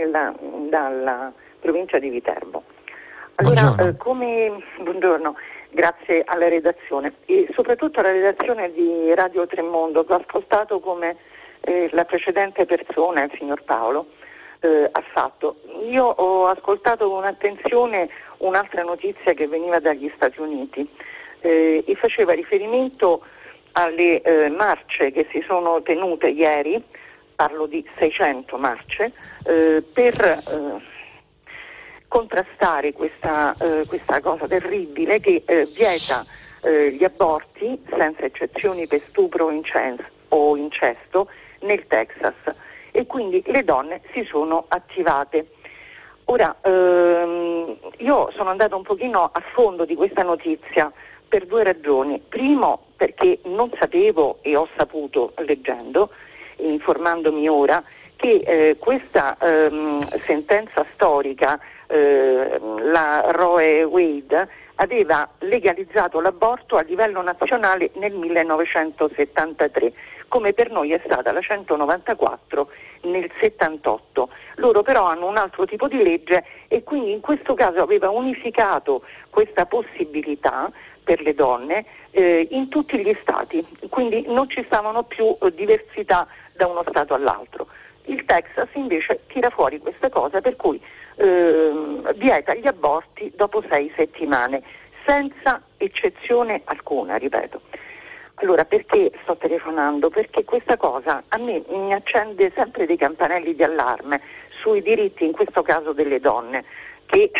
dalla 0.70 1.32
provincia 1.62 2.00
di 2.00 2.10
Viterbo. 2.10 2.64
Allora, 3.36 3.62
buongiorno. 3.62 3.92
Eh, 3.92 3.96
come, 3.96 4.64
buongiorno 4.84 5.36
grazie 5.70 6.24
alla 6.26 6.50
redazione 6.50 7.14
e 7.24 7.48
soprattutto 7.54 8.02
alla 8.02 8.12
redazione 8.12 8.74
di 8.74 9.16
Radio 9.16 9.48
Tremondo 9.48 10.04
che 10.04 10.12
ho 10.12 10.18
ascoltato 10.18 10.82
come 10.82 11.16
eh, 11.62 11.90
la 11.92 12.06
precedente 12.06 12.66
persona, 12.66 13.24
il 13.24 13.32
signor 13.38 13.64
Paolo, 13.64 14.08
eh, 14.62 14.90
ha 14.92 15.04
fatto. 15.12 15.62
Io 15.90 16.06
ho 16.06 16.48
ascoltato 16.48 17.10
con 17.10 17.24
attenzione 17.24 18.10
un'altra 18.38 18.84
notizia 18.84 19.34
che 19.34 19.48
veniva 19.48 19.80
dagli 19.80 20.12
Stati 20.16 20.40
Uniti 20.40 20.88
eh, 21.42 21.84
e 21.86 21.96
faceva 21.96 22.34
riferimento 22.34 23.22
alle 23.74 24.22
eh, 24.22 24.50
marce 24.50 25.12
che 25.12 25.28
si 25.32 25.44
sono 25.48 25.82
tenute 25.82 26.28
ieri, 26.28 26.82
parlo 27.36 27.66
di 27.66 27.88
600 27.98 28.58
marce, 28.58 29.14
eh, 29.46 29.84
per 29.94 30.14
eh, 30.22 30.90
contrastare 32.08 32.92
questa, 32.92 33.56
questa 33.88 34.20
cosa 34.20 34.46
terribile 34.46 35.22
che 35.22 35.46
vieta 35.74 36.26
gli 36.62 37.06
aborti 37.06 37.82
senza 37.90 38.26
eccezioni 38.26 38.86
per 38.86 39.02
stupro 39.08 39.50
o 40.28 40.58
incesto 40.58 41.30
nel 41.62 41.88
Texas 41.88 42.36
e 42.92 43.06
quindi 43.06 43.42
le 43.48 43.64
donne 43.64 44.02
si 44.14 44.24
sono 44.24 44.66
attivate. 44.68 45.48
Ora, 46.26 46.56
ehm, 46.62 47.76
io 47.98 48.32
sono 48.36 48.50
andata 48.50 48.76
un 48.76 48.84
pochino 48.84 49.30
a 49.32 49.42
fondo 49.54 49.86
di 49.86 49.96
questa 49.96 50.24
notizia 50.24 50.92
per 51.28 51.46
due 51.46 51.64
ragioni. 51.64 52.22
Primo, 52.28 52.88
perché 52.96 53.40
non 53.44 53.72
sapevo 53.78 54.40
e 54.42 54.56
ho 54.56 54.68
saputo 54.76 55.34
leggendo, 55.38 56.10
informandomi 56.58 57.48
ora, 57.48 57.82
che 58.16 58.44
eh, 58.46 58.76
questa 58.78 59.36
ehm, 59.40 60.06
sentenza 60.20 60.86
storica 60.94 61.60
eh, 61.88 62.60
la 62.84 63.26
Roe 63.32 63.84
Wade 63.84 64.48
aveva 64.76 65.28
legalizzato 65.40 66.20
l'aborto 66.20 66.78
a 66.78 66.82
livello 66.82 67.22
nazionale 67.22 67.92
nel 67.96 68.14
1973, 68.14 69.94
come 70.32 70.54
per 70.54 70.72
noi 70.72 70.94
è 70.94 71.02
stata 71.04 71.34
la 71.34 71.42
194 71.42 72.70
nel 73.02 73.30
78. 73.38 74.30
Loro 74.56 74.82
però 74.82 75.04
hanno 75.04 75.28
un 75.28 75.36
altro 75.36 75.66
tipo 75.66 75.90
di 75.90 76.02
legge 76.02 76.46
e 76.70 76.84
quindi 76.84 77.12
in 77.12 77.20
questo 77.20 77.54
caso 77.54 77.82
aveva 77.82 78.10
unificato 78.10 79.02
questa 79.30 79.66
possibilità 79.66 80.72
per 81.04 81.20
le 81.20 81.36
donne 81.36 81.84
eh, 82.12 82.48
in 82.50 82.70
tutti 82.70 82.98
gli 83.00 83.14
stati, 83.20 83.62
quindi 83.90 84.24
non 84.28 84.50
ci 84.50 84.64
stavano 84.64 85.04
più 85.04 85.36
eh, 85.42 85.54
diversità 85.54 86.26
da 86.54 86.66
uno 86.68 86.86
stato 86.88 87.14
all'altro. 87.14 87.68
Il 88.06 88.24
Texas 88.24 88.70
invece 88.76 89.24
tira 89.28 89.50
fuori 89.50 89.80
questa 89.80 90.08
cosa 90.08 90.40
per 90.40 90.56
cui 90.56 90.82
eh, 91.16 91.72
vieta 92.16 92.54
gli 92.54 92.68
aborti 92.68 93.34
dopo 93.36 93.62
sei 93.68 93.92
settimane, 93.98 94.62
senza 95.06 95.62
eccezione 95.76 96.62
alcuna, 96.64 97.18
ripeto. 97.18 97.60
Allora, 98.36 98.66
perché 98.66 99.12
sto 99.22 99.36
telefonando? 99.36 100.10
Perché 100.10 100.44
questa 100.44 100.78
cosa 100.78 101.24
a 101.28 101.38
me 101.38 101.64
mi 101.68 101.94
accende 101.94 102.52
sempre 102.56 102.86
dei 102.86 102.98
campanelli 102.98 103.56
di 103.56 103.64
allarme 103.64 104.22
sui 104.62 104.82
diritti, 104.82 105.26
in 105.26 105.32
questo 105.32 105.62
caso 105.62 105.94
delle 105.94 106.20
donne, 106.20 106.64
che 107.06 107.32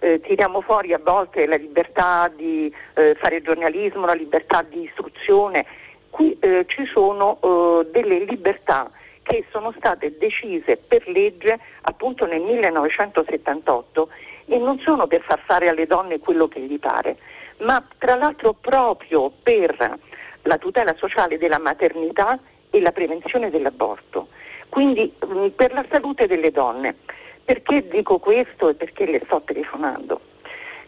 eh, 0.00 0.20
tiriamo 0.20 0.60
fuori 0.60 0.92
a 0.92 1.00
volte 1.02 1.46
la 1.46 1.56
libertà 1.56 2.30
di 2.34 2.72
eh, 2.94 3.14
fare 3.14 3.40
giornalismo, 3.40 4.04
la 4.04 4.14
libertà 4.14 4.62
di 4.62 4.82
istruzione. 4.82 5.64
Qui 6.10 6.36
eh, 6.40 6.64
ci 6.68 6.84
sono 6.86 7.38
eh, 7.40 7.90
delle 7.90 8.18
libertà 8.20 8.90
che 9.22 9.44
sono 9.50 9.72
state 9.76 10.16
decise 10.18 10.76
per 10.76 11.08
legge 11.08 11.58
appunto 11.82 12.26
nel 12.26 12.42
1978 12.42 14.08
e 14.46 14.58
non 14.58 14.78
sono 14.80 15.06
per 15.06 15.22
far 15.22 15.40
fare 15.40 15.68
alle 15.68 15.86
donne 15.86 16.18
quello 16.18 16.46
che 16.46 16.60
gli 16.60 16.78
pare, 16.78 17.16
ma 17.60 17.82
tra 17.98 18.14
l'altro 18.14 18.52
proprio 18.52 19.32
per 19.42 19.98
la 20.44 20.58
tutela 20.58 20.94
sociale 20.96 21.38
della 21.38 21.58
maternità 21.58 22.38
e 22.70 22.80
la 22.80 22.92
prevenzione 22.92 23.50
dell'aborto, 23.50 24.28
quindi 24.68 25.12
mh, 25.26 25.48
per 25.48 25.72
la 25.72 25.84
salute 25.90 26.26
delle 26.26 26.50
donne. 26.50 26.94
Perché 27.44 27.86
dico 27.88 28.18
questo 28.18 28.70
e 28.70 28.74
perché 28.74 29.04
le 29.04 29.20
sto 29.24 29.42
telefonando? 29.44 30.18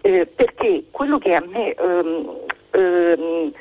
Eh, 0.01 0.27
perché 0.27 0.85
quello 0.91 1.19
che 1.19 1.35
a 1.35 1.45
me 1.47 1.75
ehm, 1.75 2.37
ehm, 2.71 3.53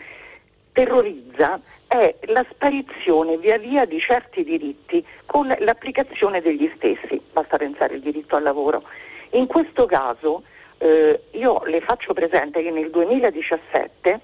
terrorizza 0.71 1.59
è 1.87 2.15
la 2.27 2.45
sparizione 2.49 3.37
via 3.37 3.57
via 3.57 3.85
di 3.85 3.99
certi 3.99 4.43
diritti 4.43 5.05
con 5.25 5.53
l'applicazione 5.59 6.41
degli 6.41 6.71
stessi, 6.75 7.19
basta 7.31 7.57
pensare 7.57 7.95
al 7.95 7.99
diritto 7.99 8.35
al 8.35 8.43
lavoro. 8.43 8.83
In 9.31 9.47
questo 9.47 9.85
caso 9.85 10.43
eh, 10.77 11.19
io 11.31 11.63
le 11.65 11.81
faccio 11.81 12.13
presente 12.13 12.61
che 12.61 12.71
nel 12.71 12.89
2017 12.89 14.19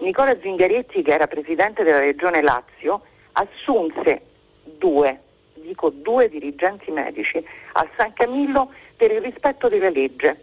Nicola 0.00 0.34
Zingaretti, 0.40 1.02
che 1.02 1.12
era 1.12 1.26
presidente 1.26 1.82
della 1.82 1.98
regione 1.98 2.40
Lazio, 2.40 3.02
assunse 3.32 4.22
due, 4.64 5.20
dico 5.54 5.90
due 5.90 6.28
dirigenti 6.28 6.90
medici 6.90 7.44
al 7.72 7.88
San 7.96 8.12
Camillo 8.14 8.72
per 8.96 9.10
il 9.10 9.20
rispetto 9.20 9.68
della 9.68 9.90
legge, 9.90 10.38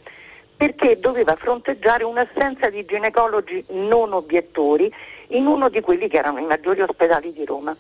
perché 0.55 0.99
doveva 0.99 1.35
fronteggiare 1.35 2.03
un'assenza 2.03 2.69
di 2.69 2.85
ginecologi 2.85 3.65
non 3.69 4.13
obiettori 4.13 4.93
in 5.29 5.47
uno 5.47 5.69
di 5.69 5.81
quelli 5.81 6.07
che 6.07 6.17
erano 6.17 6.39
i 6.39 6.45
maggiori 6.45 6.81
ospedali 6.81 7.33
di 7.33 7.43
Roma. 7.43 7.75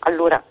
Allora, 0.00 0.42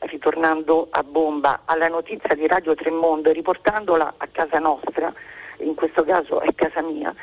ritornando 0.00 0.88
a 0.90 1.02
bomba 1.02 1.62
alla 1.64 1.88
notizia 1.88 2.34
di 2.34 2.46
Radio 2.46 2.74
Tremondo 2.74 3.30
e 3.30 3.32
riportandola 3.32 4.14
a 4.18 4.28
casa 4.30 4.58
nostra, 4.58 5.12
in 5.58 5.74
questo 5.74 6.04
caso 6.04 6.40
è 6.40 6.54
casa 6.54 6.82
mia, 6.82 7.14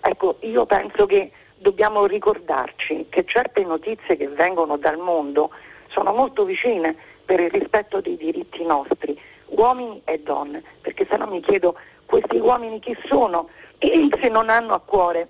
ecco, 0.00 0.36
io 0.40 0.66
penso 0.66 1.06
che 1.06 1.30
dobbiamo 1.62 2.04
ricordarci 2.04 3.06
che 3.08 3.24
certe 3.24 3.64
notizie 3.64 4.16
che 4.16 4.28
vengono 4.28 4.76
dal 4.76 4.98
mondo 4.98 5.50
sono 5.88 6.12
molto 6.12 6.44
vicine 6.44 6.94
per 7.24 7.40
il 7.40 7.50
rispetto 7.50 8.00
dei 8.00 8.16
diritti 8.16 8.64
nostri, 8.64 9.18
uomini 9.46 10.02
e 10.04 10.18
donne, 10.20 10.62
perché 10.80 11.06
se 11.08 11.16
no 11.16 11.26
mi 11.26 11.40
chiedo 11.40 11.76
questi 12.04 12.36
uomini 12.36 12.80
chi 12.80 12.96
sono 13.06 13.48
se 13.78 14.28
non 14.28 14.48
hanno 14.48 14.74
a 14.74 14.80
cuore 14.80 15.28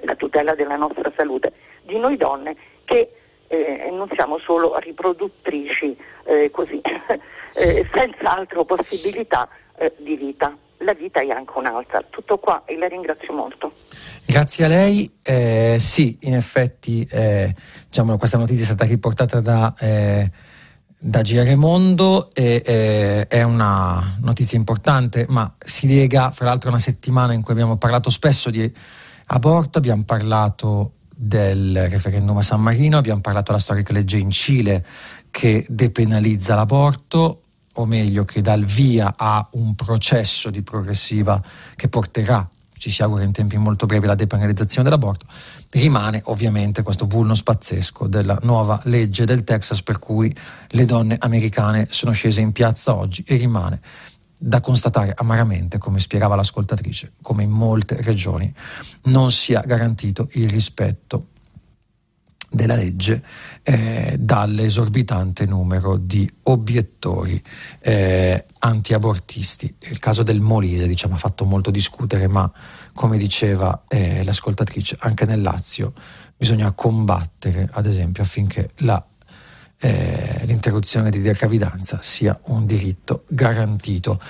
la 0.00 0.14
tutela 0.14 0.54
della 0.54 0.76
nostra 0.76 1.12
salute, 1.14 1.52
di 1.82 1.98
noi 1.98 2.16
donne 2.16 2.56
che 2.84 3.12
eh, 3.46 3.88
non 3.92 4.08
siamo 4.14 4.38
solo 4.38 4.76
riproduttrici 4.78 5.96
eh, 6.24 6.50
così, 6.50 6.80
eh, 7.54 7.88
senza 7.92 8.36
altre 8.36 8.64
possibilità 8.64 9.48
eh, 9.76 9.92
di 9.98 10.16
vita 10.16 10.56
la 10.84 10.94
vita 10.94 11.20
è 11.20 11.28
anche 11.28 11.52
un'altra. 11.56 12.04
Tutto 12.08 12.38
qua 12.38 12.62
e 12.64 12.76
la 12.76 12.88
ringrazio 12.88 13.32
molto. 13.32 13.72
Grazie 14.24 14.64
a 14.64 14.68
lei. 14.68 15.10
Eh, 15.22 15.78
sì, 15.80 16.18
in 16.22 16.34
effetti 16.34 17.06
eh, 17.10 17.54
diciamo, 17.88 18.16
questa 18.16 18.38
notizia 18.38 18.62
è 18.62 18.66
stata 18.66 18.84
riportata 18.84 19.40
da, 19.40 19.74
eh, 19.78 20.30
da 20.98 21.22
GR 21.22 21.56
Mondo 21.56 22.30
e 22.32 22.62
eh, 22.64 23.26
è 23.26 23.42
una 23.42 24.16
notizia 24.20 24.58
importante, 24.58 25.26
ma 25.28 25.52
si 25.58 25.88
lega 25.88 26.30
fra 26.30 26.46
l'altro 26.46 26.68
a 26.68 26.72
una 26.72 26.80
settimana 26.80 27.32
in 27.32 27.42
cui 27.42 27.52
abbiamo 27.52 27.76
parlato 27.76 28.10
spesso 28.10 28.50
di 28.50 28.72
aborto, 29.26 29.78
abbiamo 29.78 30.04
parlato 30.04 30.94
del 31.14 31.88
referendum 31.88 32.36
a 32.36 32.42
San 32.42 32.60
Marino, 32.60 32.96
abbiamo 32.96 33.20
parlato 33.20 33.52
della 33.52 33.62
storica 33.62 33.92
legge 33.92 34.18
in 34.18 34.30
Cile 34.30 34.84
che 35.30 35.64
depenalizza 35.68 36.54
l'aborto, 36.54 37.41
o 37.74 37.86
meglio 37.86 38.24
che 38.24 38.40
dà 38.40 38.52
il 38.54 38.64
via 38.64 39.14
a 39.16 39.46
un 39.52 39.74
processo 39.74 40.50
di 40.50 40.62
progressiva 40.62 41.42
che 41.76 41.88
porterà, 41.88 42.46
ci 42.76 42.90
si 42.90 43.02
augura 43.02 43.22
in 43.22 43.32
tempi 43.32 43.56
molto 43.56 43.86
brevi, 43.86 44.04
alla 44.04 44.14
depenalizzazione 44.14 44.88
dell'aborto, 44.88 45.26
rimane 45.70 46.20
ovviamente 46.24 46.82
questo 46.82 47.06
vulnus 47.06 47.42
pazzesco 47.42 48.08
della 48.08 48.38
nuova 48.42 48.80
legge 48.84 49.24
del 49.24 49.44
Texas 49.44 49.82
per 49.82 49.98
cui 49.98 50.34
le 50.68 50.84
donne 50.84 51.16
americane 51.18 51.86
sono 51.90 52.12
scese 52.12 52.40
in 52.40 52.52
piazza 52.52 52.94
oggi 52.94 53.22
e 53.26 53.36
rimane 53.36 53.80
da 54.36 54.60
constatare 54.60 55.12
amaramente, 55.16 55.78
come 55.78 56.00
spiegava 56.00 56.34
l'ascoltatrice, 56.34 57.12
come 57.22 57.44
in 57.44 57.50
molte 57.50 58.02
regioni 58.02 58.52
non 59.04 59.30
sia 59.30 59.60
garantito 59.60 60.28
il 60.32 60.48
rispetto 60.48 61.28
della 62.52 62.74
legge 62.74 63.22
eh, 63.62 64.16
dall'esorbitante 64.18 65.46
numero 65.46 65.96
di 65.96 66.30
obiettori 66.44 67.42
eh, 67.80 68.44
antiabortisti. 68.58 69.74
Il 69.80 69.98
caso 69.98 70.22
del 70.22 70.40
Molise 70.40 70.86
diciamo, 70.86 71.14
ha 71.14 71.18
fatto 71.18 71.44
molto 71.44 71.70
discutere, 71.70 72.28
ma 72.28 72.50
come 72.92 73.16
diceva 73.16 73.84
eh, 73.88 74.22
l'ascoltatrice, 74.22 74.96
anche 75.00 75.24
nel 75.24 75.40
Lazio 75.40 75.92
bisogna 76.36 76.72
combattere, 76.72 77.68
ad 77.72 77.86
esempio, 77.86 78.22
affinché 78.22 78.70
la 78.78 79.04
eh, 79.84 80.42
l'interruzione 80.44 81.10
di 81.10 81.20
gravidanza 81.20 81.98
sia 82.02 82.38
un 82.44 82.66
diritto 82.66 83.24
garantito. 83.26 84.20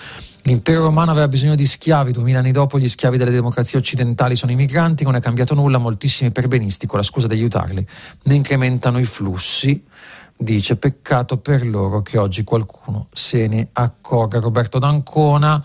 L'impero 0.44 0.82
romano 0.82 1.11
aveva 1.11 1.28
bisogno 1.28 1.55
di 1.55 1.66
schiavi, 1.66 2.11
duemila 2.11 2.38
anni 2.38 2.53
dopo 2.53 2.78
gli 2.78 2.88
schiavi 2.88 3.18
delle 3.18 3.30
democrazie 3.30 3.78
occidentali 3.78 4.34
sono 4.34 4.50
i 4.50 4.55
migranti, 4.55 5.05
non 5.05 5.14
è 5.14 5.20
cambiato 5.20 5.55
nulla, 5.55 5.76
moltissimi 5.76 6.32
perbenisti 6.32 6.86
con 6.86 6.98
la 6.98 7.05
scusa 7.05 7.26
di 7.26 7.34
aiutarli 7.34 7.86
ne 8.22 8.34
incrementano 8.34 8.98
i 8.98 9.05
flussi, 9.05 9.84
dice 10.34 10.76
peccato 10.76 11.36
per 11.36 11.66
loro 11.66 12.00
che 12.00 12.16
oggi 12.16 12.44
qualcuno 12.44 13.09
se 13.12 13.46
ne 13.46 13.68
accorga. 13.72 14.40
Roberto 14.40 14.78
D'Ancona, 14.78 15.62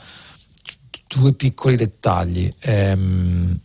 due 1.07 1.33
piccoli 1.33 1.77
dettagli. 1.77 2.51
Ehm, 2.59 3.57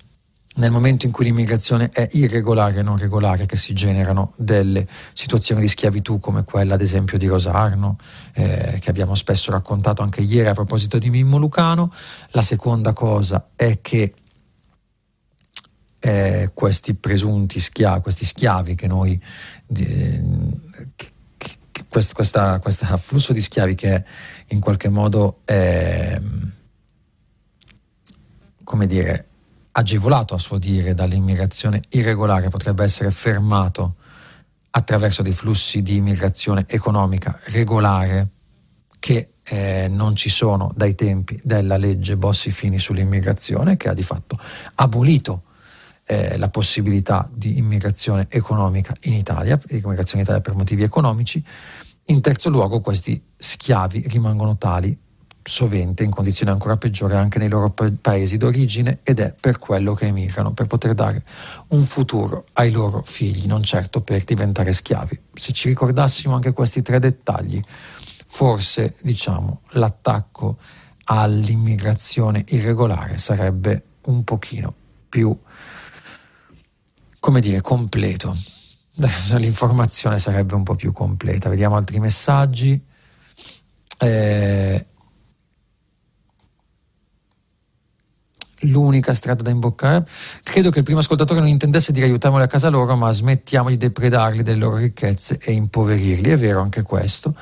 nel 0.56 0.70
momento 0.70 1.06
in 1.06 1.12
cui 1.12 1.24
l'immigrazione 1.24 1.88
è 1.90 2.06
irregolare 2.12 2.80
e 2.80 2.82
non 2.82 2.98
regolare, 2.98 3.46
che 3.46 3.56
si 3.56 3.72
generano 3.72 4.34
delle 4.36 4.86
situazioni 5.14 5.62
di 5.62 5.68
schiavitù 5.68 6.18
come 6.18 6.44
quella 6.44 6.74
ad 6.74 6.82
esempio 6.82 7.16
di 7.16 7.26
Rosarno, 7.26 7.96
eh, 8.34 8.78
che 8.80 8.90
abbiamo 8.90 9.14
spesso 9.14 9.50
raccontato 9.50 10.02
anche 10.02 10.20
ieri 10.20 10.48
a 10.48 10.54
proposito 10.54 10.98
di 10.98 11.08
Mimmo 11.08 11.38
Lucano. 11.38 11.92
La 12.30 12.42
seconda 12.42 12.92
cosa 12.92 13.48
è 13.56 13.80
che 13.80 14.14
eh, 15.98 16.50
questi 16.52 16.94
presunti 16.94 17.58
schiavi, 17.58 18.00
questi 18.02 18.24
schiavi 18.24 18.74
che 18.74 18.86
noi... 18.86 19.22
Eh, 19.74 20.22
questo 21.88 22.14
questa, 22.14 22.58
questa 22.58 22.96
flusso 22.96 23.34
di 23.34 23.40
schiavi 23.42 23.74
che 23.74 24.04
in 24.48 24.60
qualche 24.60 24.88
modo 24.88 25.40
è, 25.44 26.18
come 28.64 28.86
dire, 28.86 29.31
agevolato 29.72 30.34
a 30.34 30.38
suo 30.38 30.58
dire 30.58 30.94
dall'immigrazione 30.94 31.82
irregolare 31.90 32.48
potrebbe 32.48 32.84
essere 32.84 33.10
fermato 33.10 33.96
attraverso 34.70 35.22
dei 35.22 35.32
flussi 35.32 35.82
di 35.82 35.96
immigrazione 35.96 36.64
economica 36.68 37.38
regolare 37.44 38.28
che 38.98 39.34
eh, 39.44 39.88
non 39.88 40.14
ci 40.14 40.30
sono 40.30 40.72
dai 40.74 40.94
tempi 40.94 41.38
della 41.42 41.76
legge 41.76 42.16
Bossi-Fini 42.16 42.78
sull'immigrazione 42.78 43.76
che 43.76 43.88
ha 43.88 43.94
di 43.94 44.02
fatto 44.02 44.38
abolito 44.76 45.44
eh, 46.04 46.36
la 46.36 46.48
possibilità 46.48 47.28
di 47.32 47.58
immigrazione 47.58 48.26
economica 48.28 48.94
in 49.02 49.14
Italia, 49.14 49.60
immigrazione 49.68 50.22
in 50.22 50.26
Italia 50.26 50.40
per 50.40 50.54
motivi 50.54 50.82
economici. 50.82 51.44
In 52.06 52.20
terzo 52.20 52.50
luogo 52.50 52.80
questi 52.80 53.22
schiavi 53.36 54.04
rimangono 54.08 54.56
tali 54.56 54.96
sovente 55.42 56.04
in 56.04 56.10
condizioni 56.10 56.50
ancora 56.50 56.76
peggiori 56.76 57.14
anche 57.14 57.38
nei 57.38 57.48
loro 57.48 57.70
pa- 57.70 57.92
paesi 58.00 58.36
d'origine 58.36 59.00
ed 59.02 59.20
è 59.20 59.34
per 59.38 59.58
quello 59.58 59.94
che 59.94 60.06
emigrano, 60.06 60.52
per 60.52 60.66
poter 60.66 60.94
dare 60.94 61.22
un 61.68 61.82
futuro 61.82 62.46
ai 62.54 62.70
loro 62.70 63.02
figli, 63.04 63.46
non 63.46 63.62
certo 63.62 64.00
per 64.00 64.22
diventare 64.24 64.72
schiavi. 64.72 65.20
Se 65.34 65.52
ci 65.52 65.68
ricordassimo 65.68 66.34
anche 66.34 66.52
questi 66.52 66.82
tre 66.82 66.98
dettagli, 66.98 67.60
forse 68.26 68.94
diciamo 69.02 69.62
l'attacco 69.70 70.56
all'immigrazione 71.04 72.44
irregolare 72.48 73.18
sarebbe 73.18 73.82
un 74.02 74.24
pochino 74.24 74.74
più 75.08 75.36
come 77.22 77.38
dire, 77.40 77.60
completo. 77.60 78.36
L'informazione 79.38 80.18
sarebbe 80.18 80.56
un 80.56 80.64
po' 80.64 80.74
più 80.74 80.90
completa. 80.90 81.48
Vediamo 81.48 81.76
altri 81.76 82.00
messaggi. 82.00 82.84
Eh, 83.96 84.86
l'unica 88.62 89.14
strada 89.14 89.42
da 89.42 89.50
imboccare. 89.50 90.06
Credo 90.42 90.70
che 90.70 90.78
il 90.78 90.84
primo 90.84 91.00
ascoltatore 91.00 91.40
non 91.40 91.48
intendesse 91.48 91.92
dire 91.92 92.06
aiutiamoli 92.06 92.42
a 92.42 92.46
casa 92.46 92.68
loro, 92.68 92.96
ma 92.96 93.10
smettiamo 93.10 93.68
di 93.68 93.76
depredarli 93.76 94.42
delle 94.42 94.58
loro 94.58 94.76
ricchezze 94.76 95.38
e 95.42 95.52
impoverirli. 95.52 96.30
È 96.30 96.36
vero 96.36 96.60
anche 96.60 96.82
questo. 96.82 97.34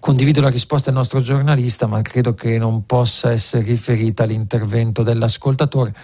Condivido 0.00 0.40
la 0.40 0.50
risposta 0.50 0.90
del 0.90 0.98
nostro 0.98 1.20
giornalista, 1.20 1.86
ma 1.86 2.00
credo 2.02 2.34
che 2.34 2.58
non 2.58 2.86
possa 2.86 3.32
essere 3.32 3.64
riferita 3.64 4.24
all'intervento 4.24 5.02
dell'ascoltatore. 5.02 5.94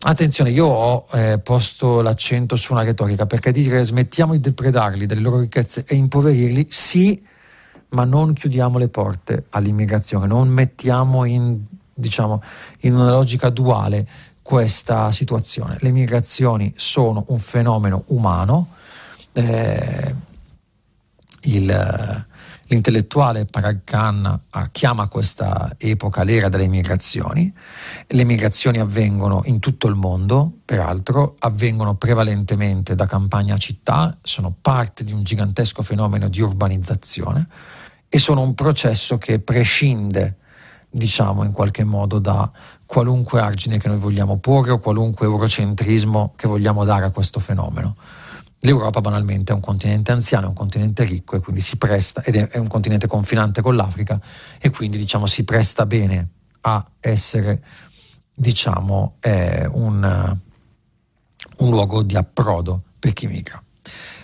Attenzione, 0.00 0.50
io 0.50 0.66
ho 0.66 1.06
eh, 1.12 1.40
posto 1.40 2.02
l'accento 2.02 2.54
su 2.54 2.72
una 2.72 2.84
retorica 2.84 3.26
perché 3.26 3.50
dire 3.50 3.84
smettiamo 3.84 4.32
di 4.32 4.40
depredarli 4.40 5.06
delle 5.06 5.20
loro 5.20 5.40
ricchezze 5.40 5.84
e 5.88 5.96
impoverirli, 5.96 6.68
sì, 6.70 7.20
ma 7.90 8.04
non 8.04 8.32
chiudiamo 8.32 8.78
le 8.78 8.88
porte 8.88 9.46
all'immigrazione, 9.50 10.28
non 10.28 10.48
mettiamo 10.48 11.24
in 11.24 11.58
diciamo, 11.98 12.42
in 12.80 12.94
una 12.94 13.10
logica 13.10 13.50
duale 13.50 14.06
questa 14.40 15.10
situazione. 15.12 15.76
Le 15.80 15.90
migrazioni 15.90 16.72
sono 16.76 17.24
un 17.28 17.38
fenomeno 17.38 18.04
umano, 18.06 18.68
eh, 19.32 20.14
il, 21.42 22.26
l'intellettuale 22.66 23.44
Parag 23.44 23.80
Khan 23.84 24.40
chiama 24.72 25.08
questa 25.08 25.74
epoca 25.76 26.22
l'era 26.22 26.48
delle 26.48 26.68
migrazioni. 26.68 27.52
Le 28.06 28.24
migrazioni 28.24 28.78
avvengono 28.78 29.42
in 29.44 29.58
tutto 29.58 29.86
il 29.88 29.94
mondo, 29.96 30.50
peraltro, 30.64 31.36
avvengono 31.40 31.96
prevalentemente 31.96 32.94
da 32.94 33.06
campagna 33.06 33.54
a 33.54 33.58
città, 33.58 34.16
sono 34.22 34.54
parte 34.58 35.04
di 35.04 35.12
un 35.12 35.24
gigantesco 35.24 35.82
fenomeno 35.82 36.28
di 36.28 36.40
urbanizzazione 36.40 37.48
e 38.08 38.18
sono 38.18 38.40
un 38.40 38.54
processo 38.54 39.18
che 39.18 39.40
prescinde 39.40 40.37
diciamo 40.90 41.44
in 41.44 41.52
qualche 41.52 41.84
modo 41.84 42.18
da 42.18 42.50
qualunque 42.86 43.40
argine 43.40 43.78
che 43.78 43.88
noi 43.88 43.98
vogliamo 43.98 44.38
porre 44.38 44.72
o 44.72 44.78
qualunque 44.78 45.26
eurocentrismo 45.26 46.32
che 46.36 46.48
vogliamo 46.48 46.84
dare 46.84 47.04
a 47.04 47.10
questo 47.10 47.40
fenomeno. 47.40 47.96
L'Europa 48.60 49.00
banalmente 49.00 49.52
è 49.52 49.54
un 49.54 49.60
continente 49.60 50.10
anziano, 50.10 50.46
è 50.46 50.48
un 50.48 50.54
continente 50.54 51.04
ricco 51.04 51.36
e 51.36 51.40
quindi 51.40 51.60
si 51.60 51.76
presta, 51.76 52.22
ed 52.22 52.34
è, 52.34 52.58
un 52.58 52.66
continente 52.66 53.06
confinante 53.06 53.62
con 53.62 53.76
l'Africa 53.76 54.20
e 54.58 54.70
quindi 54.70 54.98
diciamo 54.98 55.26
si 55.26 55.44
presta 55.44 55.86
bene 55.86 56.28
a 56.62 56.84
essere 56.98 57.62
diciamo 58.34 59.16
eh, 59.20 59.68
un, 59.70 60.38
un 61.58 61.70
luogo 61.70 62.02
di 62.02 62.16
approdo 62.16 62.82
per 62.98 63.12
chi 63.12 63.26
migra. 63.26 63.62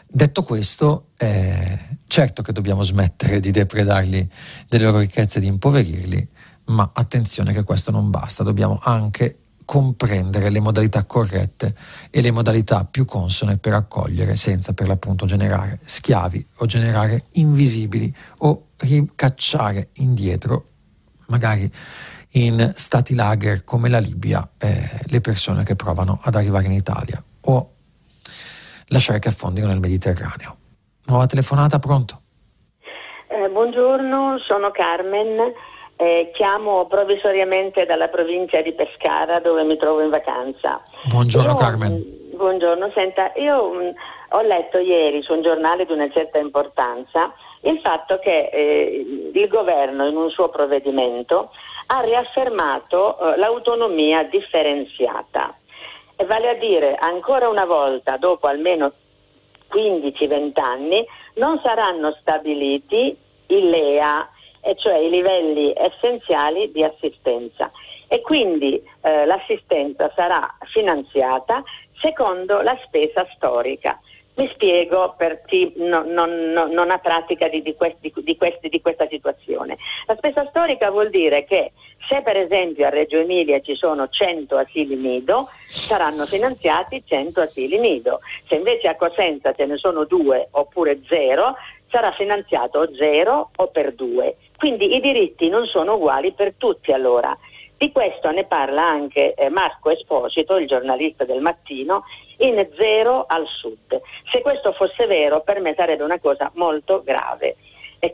Detto 0.06 0.44
questo, 0.44 1.08
eh, 1.16 1.98
certo 2.06 2.42
che 2.42 2.52
dobbiamo 2.52 2.84
smettere 2.84 3.40
di 3.40 3.50
depredarli 3.50 4.28
delle 4.68 4.84
loro 4.84 5.00
ricchezze 5.00 5.38
e 5.38 5.40
di 5.40 5.48
impoverirli, 5.48 6.28
ma 6.66 6.90
attenzione 6.92 7.52
che 7.52 7.62
questo 7.62 7.90
non 7.90 8.10
basta, 8.10 8.42
dobbiamo 8.42 8.80
anche 8.82 9.38
comprendere 9.64 10.50
le 10.50 10.60
modalità 10.60 11.04
corrette 11.04 11.74
e 12.10 12.20
le 12.20 12.30
modalità 12.30 12.84
più 12.84 13.04
consone 13.04 13.56
per 13.56 13.72
accogliere 13.72 14.36
senza 14.36 14.74
per 14.74 14.88
l'appunto 14.88 15.26
generare 15.26 15.80
schiavi 15.84 16.46
o 16.56 16.66
generare 16.66 17.24
invisibili 17.32 18.14
o 18.38 18.66
ricacciare 18.78 19.88
indietro, 19.94 20.66
magari 21.26 21.70
in 22.36 22.72
stati 22.74 23.14
lager 23.14 23.64
come 23.64 23.88
la 23.88 23.98
Libia, 23.98 24.48
eh, 24.58 25.00
le 25.04 25.20
persone 25.20 25.64
che 25.64 25.76
provano 25.76 26.18
ad 26.22 26.34
arrivare 26.34 26.66
in 26.66 26.72
Italia 26.72 27.22
o 27.42 27.72
lasciare 28.88 29.18
che 29.18 29.28
affondino 29.28 29.66
nel 29.66 29.80
Mediterraneo. 29.80 30.56
Nuova 31.06 31.26
telefonata, 31.26 31.78
pronto? 31.78 32.20
Eh, 33.28 33.48
buongiorno, 33.48 34.38
sono 34.38 34.70
Carmen. 34.70 35.52
Eh, 35.96 36.30
chiamo 36.34 36.86
provvisoriamente 36.86 37.86
dalla 37.86 38.08
provincia 38.08 38.60
di 38.60 38.72
Pescara 38.72 39.38
dove 39.38 39.62
mi 39.62 39.76
trovo 39.76 40.02
in 40.02 40.10
vacanza. 40.10 40.82
Buongiorno 41.04 41.50
io, 41.50 41.56
Carmen. 41.56 41.92
Mm, 41.92 42.36
buongiorno, 42.36 42.90
senta, 42.94 43.32
io 43.36 43.70
mh, 43.70 43.76
mm, 43.76 43.90
ho 44.30 44.40
letto 44.42 44.78
ieri 44.78 45.22
su 45.22 45.32
un 45.32 45.42
giornale 45.42 45.86
di 45.86 45.92
una 45.92 46.10
certa 46.10 46.38
importanza 46.38 47.32
il 47.64 47.80
fatto 47.82 48.18
che 48.18 48.50
eh, 48.52 49.30
il 49.32 49.48
governo 49.48 50.06
in 50.06 50.16
un 50.16 50.30
suo 50.30 50.48
provvedimento 50.48 51.50
ha 51.86 52.00
riaffermato 52.00 53.18
eh, 53.18 53.36
l'autonomia 53.36 54.22
differenziata. 54.24 55.54
E 56.16 56.24
vale 56.24 56.48
a 56.48 56.54
dire, 56.54 56.94
ancora 56.94 57.48
una 57.48 57.64
volta, 57.64 58.16
dopo 58.16 58.46
almeno 58.46 58.92
15-20 59.72 60.60
anni, 60.60 61.04
non 61.34 61.60
saranno 61.62 62.16
stabiliti 62.20 63.16
i 63.46 63.68
LEA, 63.68 64.28
e 64.64 64.74
cioè 64.76 64.96
i 64.96 65.10
livelli 65.10 65.72
essenziali 65.76 66.72
di 66.72 66.82
assistenza 66.82 67.70
e 68.08 68.20
quindi 68.20 68.82
eh, 69.02 69.26
l'assistenza 69.26 70.10
sarà 70.14 70.56
finanziata 70.64 71.62
secondo 72.00 72.62
la 72.62 72.78
spesa 72.84 73.26
storica. 73.34 73.98
Mi 74.36 74.50
spiego 74.52 75.14
per 75.16 75.42
chi 75.46 75.72
non, 75.76 76.90
ha 76.90 76.98
pratica 76.98 77.48
di, 77.48 77.62
di, 77.62 77.76
questi, 77.76 78.12
di, 78.12 78.36
questi, 78.36 78.68
di, 78.68 78.80
questa 78.80 79.06
situazione. 79.08 79.76
La 80.06 80.16
spesa 80.16 80.44
storica 80.48 80.90
vuol 80.90 81.10
dire 81.10 81.44
che 81.44 81.70
se 82.08 82.20
per 82.22 82.36
esempio 82.36 82.84
a 82.86 82.90
Reggio 82.90 83.18
Emilia 83.18 83.60
ci 83.60 83.76
sono 83.76 84.08
100 84.08 84.56
asili 84.56 84.96
nido, 84.96 85.48
saranno 85.68 86.26
finanziati 86.26 87.04
100 87.06 87.40
asili 87.42 87.78
nido. 87.78 88.20
Se 88.48 88.56
invece 88.56 88.88
a 88.88 88.96
Cosenza 88.96 89.52
ce 89.54 89.66
ne 89.66 89.76
sono 89.76 90.04
due 90.04 90.48
oppure 90.50 91.00
zero, 91.08 91.54
sarà 91.88 92.10
finanziato 92.10 92.92
zero 92.96 93.50
o 93.54 93.68
per 93.68 93.92
due. 93.92 94.34
Quindi 94.64 94.96
i 94.96 95.00
diritti 95.00 95.50
non 95.50 95.66
sono 95.66 95.96
uguali 95.96 96.32
per 96.32 96.54
tutti 96.56 96.90
allora. 96.90 97.36
Di 97.76 97.92
questo 97.92 98.30
ne 98.30 98.44
parla 98.44 98.82
anche 98.82 99.34
eh, 99.34 99.50
Marco 99.50 99.90
Esposito, 99.90 100.56
il 100.56 100.66
giornalista 100.66 101.26
del 101.26 101.42
mattino, 101.42 102.04
in 102.38 102.66
Zero 102.74 103.26
al 103.28 103.46
Sud. 103.46 104.00
Se 104.30 104.40
questo 104.40 104.72
fosse 104.72 105.04
vero, 105.04 105.42
per 105.42 105.60
me 105.60 105.74
sarebbe 105.76 106.02
una 106.02 106.18
cosa 106.18 106.50
molto 106.54 107.02
grave. 107.02 107.56
E, 107.98 108.10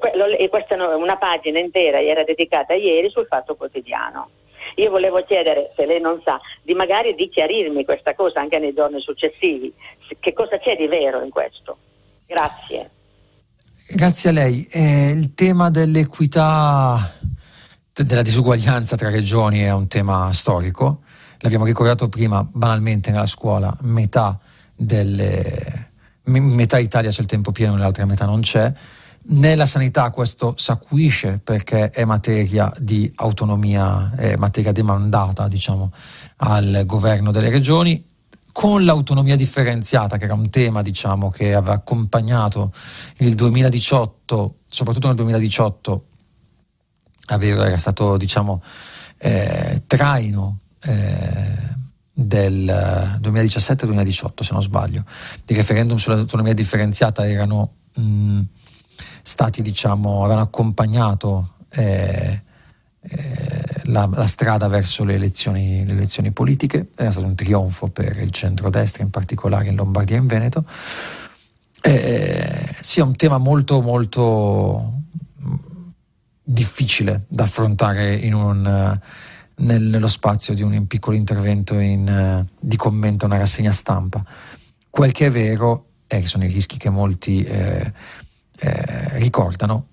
questa 0.49 0.75
è 0.75 0.95
una 0.97 1.19
pagina 1.19 1.61
intera 1.61 2.01
era 2.01 2.25
dedicata 2.25 2.75
ieri 2.75 3.11
sul 3.11 3.27
Fatto 3.27 3.55
Quotidiano. 3.55 4.31
Io 4.75 4.91
volevo 4.91 5.23
chiedere, 5.23 5.71
se 5.77 5.87
lei 5.87 6.01
non 6.01 6.21
sa, 6.25 6.41
di 6.63 6.75
magari 6.75 7.15
di 7.15 7.29
chiarirmi 7.29 7.85
questa 7.85 8.17
cosa 8.17 8.41
anche 8.41 8.59
nei 8.59 8.75
giorni 8.75 9.01
successivi. 9.01 9.73
Che 10.19 10.33
cosa 10.33 10.59
c'è 10.59 10.75
di 10.75 10.89
vero 10.89 11.23
in 11.23 11.31
questo? 11.31 11.77
Grazie. 12.27 12.91
Grazie 13.93 14.31
a 14.31 14.33
lei. 14.33 14.65
Eh, 14.71 15.11
il 15.11 15.35
tema 15.35 15.69
dell'equità, 15.69 17.13
della 17.93 18.23
disuguaglianza 18.23 18.95
tra 18.95 19.11
regioni 19.11 19.63
è 19.63 19.73
un 19.73 19.89
tema 19.89 20.33
storico. 20.33 21.03
L'abbiamo 21.39 21.65
ricordato 21.65 22.09
prima, 22.09 22.49
banalmente 22.49 23.11
nella 23.11 23.27
scuola, 23.27 23.77
metà, 23.81 24.39
delle, 24.77 25.91
metà 26.23 26.79
Italia 26.79 27.11
c'è 27.11 27.21
il 27.21 27.27
tempo 27.27 27.51
pieno, 27.51 27.75
nell'altra 27.75 28.05
metà 28.05 28.27
non 28.27 28.43
c'è. 28.43 28.73
Nella 29.23 29.67
sanità 29.67 30.11
questo 30.11 30.55
s'acuisce 30.57 31.41
perché 31.43 31.91
è 31.91 32.05
materia 32.05 32.73
di 32.79 33.11
autonomia, 33.17 34.13
è 34.15 34.37
materia 34.37 34.71
demandata 34.71 35.49
diciamo, 35.49 35.91
al 36.37 36.85
governo 36.87 37.33
delle 37.33 37.51
regioni 37.51 38.10
con 38.53 38.85
l'autonomia 38.85 39.37
differenziata, 39.37 40.17
che 40.17 40.25
era 40.25 40.35
un 40.35 40.51
tema 40.51 40.83
diciamo, 40.83 41.31
che 41.31 41.55
aveva 41.55 41.75
accompagnato 41.75 42.73
il 43.19 43.35
2018, 43.35 44.57
soprattutto 44.67 45.07
nel 45.07 45.17
2018, 45.17 46.05
aveva, 47.27 47.67
era 47.67 47.79
stato 47.79 48.17
diciamo, 48.17 48.63
eh, 49.19 49.83
traino 49.87 50.59
eh, 50.83 51.79
del 52.13 53.19
2017-2018, 53.21 54.43
se 54.43 54.53
non 54.53 54.63
sbaglio. 54.63 55.05
I 55.47 55.55
referendum 55.55 55.97
sull'autonomia 55.97 56.55
differenziata 56.55 57.29
erano 57.29 57.75
mh, 57.95 58.41
stati, 59.23 59.63
diciamo, 59.63 60.21
avevano 60.21 60.43
accompagnato 60.43 61.55
eh, 61.71 62.43
eh, 63.03 63.81
la, 63.85 64.09
la, 64.13 64.27
strada 64.27 64.69
verso 64.69 65.05
le 65.05 65.15
elezioni, 65.15 65.85
le 65.87 65.93
elezioni, 65.93 66.33
politiche, 66.33 66.89
era 66.97 67.11
stato 67.11 67.27
un 67.27 67.35
trionfo 67.35 67.89
per 67.89 68.19
il 68.19 68.31
centrodestra, 68.31 69.03
in 69.03 69.11
particolare 69.11 69.69
in 69.69 69.77
Lombardia 69.77 70.17
e 70.17 70.19
in 70.21 70.27
Veneto. 70.27 70.65
Eh, 71.83 72.75
sì, 72.81 73.01
è 73.01 73.03
un 73.03 73.17
tema 73.17 73.39
molto, 73.39 73.81
molto 73.81 75.03
mm, 75.43 75.55
difficile 76.43 77.25
da 77.29 77.45
affrontare 77.45 78.15
in 78.15 78.35
un, 78.35 79.01
nello 79.57 80.09
spazio 80.09 80.55
di 80.55 80.63
un 80.63 80.87
piccolo 80.87 81.17
intervento 81.17 81.79
in, 81.79 82.47
di 82.59 82.77
commento 82.77 83.25
a 83.25 83.29
una 83.29 83.39
rassegna 83.39 83.73
stampa. 83.73 84.23
Quel 84.91 85.13
che 85.13 85.27
è 85.27 85.31
vero 85.31 85.87
è 86.07 86.21
che 86.21 86.27
sono 86.27 86.45
i 86.45 86.49
rischi 86.49 86.77
che 86.77 86.91
molti 86.91 87.43
eh, 87.45 87.93
eh, 88.59 89.19
ricordano, 89.19 89.87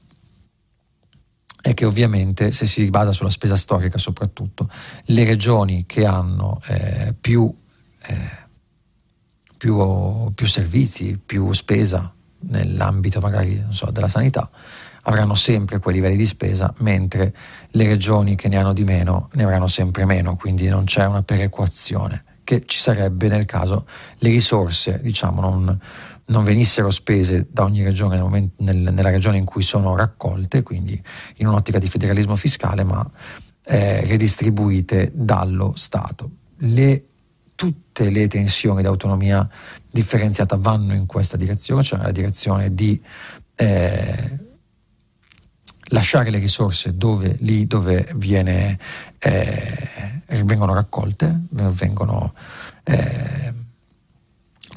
è 1.61 1.73
che 1.73 1.85
ovviamente 1.85 2.51
se 2.51 2.65
si 2.65 2.89
basa 2.89 3.11
sulla 3.11 3.29
spesa 3.29 3.55
storica 3.55 3.97
soprattutto, 3.97 4.69
le 5.05 5.23
regioni 5.25 5.85
che 5.85 6.05
hanno 6.05 6.61
eh, 6.67 7.13
più, 7.19 7.53
eh, 8.03 8.29
più, 9.57 10.31
più 10.34 10.47
servizi, 10.47 11.19
più 11.23 11.51
spesa 11.53 12.13
nell'ambito 12.39 13.19
magari 13.19 13.65
so, 13.69 13.89
della 13.91 14.07
sanità, 14.07 14.49
avranno 15.03 15.35
sempre 15.35 15.79
quei 15.79 15.95
livelli 15.95 16.17
di 16.17 16.25
spesa, 16.25 16.73
mentre 16.79 17.34
le 17.71 17.88
regioni 17.88 18.35
che 18.35 18.49
ne 18.49 18.57
hanno 18.57 18.73
di 18.73 18.84
meno 18.84 19.29
ne 19.34 19.43
avranno 19.43 19.67
sempre 19.67 20.05
meno, 20.05 20.35
quindi 20.35 20.67
non 20.67 20.84
c'è 20.85 21.05
una 21.05 21.23
perequazione 21.23 22.23
che 22.43 22.63
ci 22.65 22.79
sarebbe 22.79 23.27
nel 23.27 23.43
caso 23.43 23.85
le 24.19 24.29
risorse 24.29 25.01
diciamo, 25.01 25.41
non, 25.41 25.79
non 26.27 26.43
venissero 26.43 26.89
spese 26.89 27.47
da 27.49 27.63
ogni 27.63 27.83
regione 27.83 28.15
nel 28.15 28.23
momento, 28.23 28.63
nel, 28.63 28.77
nella 28.77 29.09
regione 29.09 29.37
in 29.37 29.45
cui 29.45 29.61
sono 29.61 29.95
raccolte, 29.95 30.63
quindi 30.63 31.01
in 31.35 31.47
un'ottica 31.47 31.79
di 31.79 31.87
federalismo 31.87 32.35
fiscale, 32.35 32.83
ma 32.83 33.09
eh, 33.63 34.05
redistribuite 34.05 35.11
dallo 35.13 35.73
Stato. 35.75 36.31
Le, 36.57 37.05
tutte 37.55 38.09
le 38.09 38.27
tensioni 38.27 38.81
di 38.81 38.87
autonomia 38.87 39.47
differenziata 39.89 40.57
vanno 40.57 40.93
in 40.93 41.05
questa 41.05 41.37
direzione, 41.37 41.83
cioè 41.83 41.99
nella 41.99 42.11
direzione 42.11 42.73
di 42.73 43.01
eh, 43.55 44.45
lasciare 45.89 46.29
le 46.29 46.37
risorse 46.37 46.95
dove, 46.95 47.35
lì 47.39 47.67
dove 47.67 48.11
viene, 48.15 48.77
eh, 49.19 50.21
vengono 50.43 50.73
raccolte, 50.73 51.43
vengono, 51.49 52.33
eh, 52.83 53.53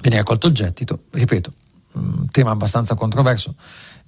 viene 0.01 0.17
raccolto 0.17 0.47
il 0.47 0.55
gettito, 0.55 1.05
ripeto, 1.11 1.53
un 1.93 2.31
tema 2.31 2.51
abbastanza 2.51 2.95
controverso. 2.95 3.55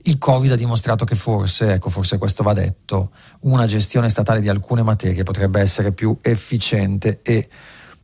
Il 0.04 0.18
Covid 0.18 0.50
ha 0.50 0.56
dimostrato 0.56 1.04
che 1.04 1.14
forse, 1.14 1.74
ecco, 1.74 1.88
forse 1.88 2.18
questo 2.18 2.42
va 2.42 2.52
detto, 2.52 3.12
una 3.40 3.66
gestione 3.66 4.08
statale 4.08 4.40
di 4.40 4.48
alcune 4.48 4.82
materie 4.82 5.22
potrebbe 5.22 5.60
essere 5.60 5.92
più 5.92 6.16
efficiente 6.22 7.20
e 7.22 7.48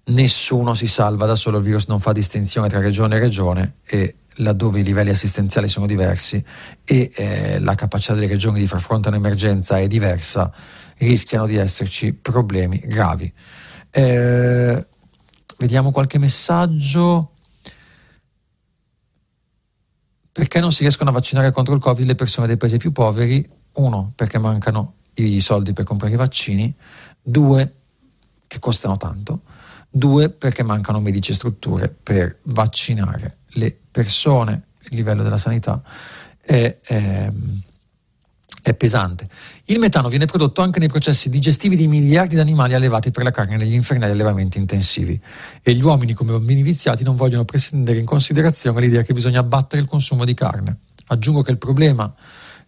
nessuno 0.04 0.74
si 0.74 0.86
salva 0.86 1.26
da 1.26 1.34
solo, 1.34 1.58
il 1.58 1.64
virus 1.64 1.86
non 1.86 1.98
fa 1.98 2.12
distinzione 2.12 2.68
tra 2.68 2.78
regione 2.78 3.16
e 3.16 3.18
regione 3.18 3.74
e 3.84 4.14
laddove 4.38 4.78
i 4.78 4.84
livelli 4.84 5.10
assistenziali 5.10 5.68
sono 5.68 5.86
diversi 5.86 6.42
e 6.84 7.10
eh, 7.14 7.58
la 7.58 7.74
capacità 7.74 8.14
delle 8.14 8.28
regioni 8.28 8.60
di 8.60 8.66
far 8.66 8.80
fronte 8.80 9.08
a 9.08 9.10
un'emergenza 9.10 9.78
è 9.78 9.86
diversa, 9.86 10.52
rischiano 10.98 11.46
di 11.46 11.56
esserci 11.56 12.12
problemi 12.12 12.80
gravi. 12.84 13.32
Eh, 13.90 14.86
vediamo 15.58 15.90
qualche 15.90 16.18
messaggio. 16.18 17.32
Perché 20.38 20.60
non 20.60 20.70
si 20.70 20.82
riescono 20.82 21.10
a 21.10 21.12
vaccinare 21.12 21.50
contro 21.50 21.74
il 21.74 21.80
Covid 21.80 22.06
le 22.06 22.14
persone 22.14 22.46
dei 22.46 22.56
paesi 22.56 22.76
più 22.76 22.92
poveri? 22.92 23.44
Uno, 23.72 24.12
perché 24.14 24.38
mancano 24.38 24.94
i 25.14 25.40
soldi 25.40 25.72
per 25.72 25.82
comprare 25.82 26.14
i 26.14 26.16
vaccini. 26.16 26.72
Due, 27.20 27.74
che 28.46 28.60
costano 28.60 28.96
tanto. 28.96 29.40
Due, 29.90 30.30
perché 30.30 30.62
mancano 30.62 31.00
medici 31.00 31.32
e 31.32 31.34
strutture 31.34 31.88
per 31.88 32.38
vaccinare 32.42 33.38
le 33.54 33.76
persone, 33.90 34.66
il 34.90 34.96
livello 34.96 35.24
della 35.24 35.38
sanità 35.38 35.82
è, 36.40 36.78
è, 36.84 37.32
è, 38.68 38.74
pesante. 38.74 39.26
Il 39.66 39.78
metano 39.78 40.08
viene 40.08 40.26
prodotto 40.26 40.62
anche 40.62 40.78
nei 40.78 40.88
processi 40.88 41.28
digestivi 41.28 41.76
di 41.76 41.88
miliardi 41.88 42.34
di 42.34 42.40
animali 42.40 42.74
allevati 42.74 43.10
per 43.10 43.22
la 43.22 43.30
carne 43.30 43.56
negli 43.56 43.74
infernali 43.74 44.12
allevamenti 44.12 44.58
intensivi 44.58 45.20
e 45.62 45.72
gli 45.72 45.82
uomini 45.82 46.12
come 46.12 46.32
bambini 46.32 46.62
viziati 46.62 47.04
non 47.04 47.16
vogliono 47.16 47.44
prendere 47.44 47.98
in 47.98 48.04
considerazione 48.04 48.80
l'idea 48.80 49.02
che 49.02 49.12
bisogna 49.12 49.40
abbattere 49.40 49.82
il 49.82 49.88
consumo 49.88 50.24
di 50.24 50.34
carne. 50.34 50.78
Aggiungo 51.06 51.42
che 51.42 51.50
il 51.50 51.58
problema 51.58 52.12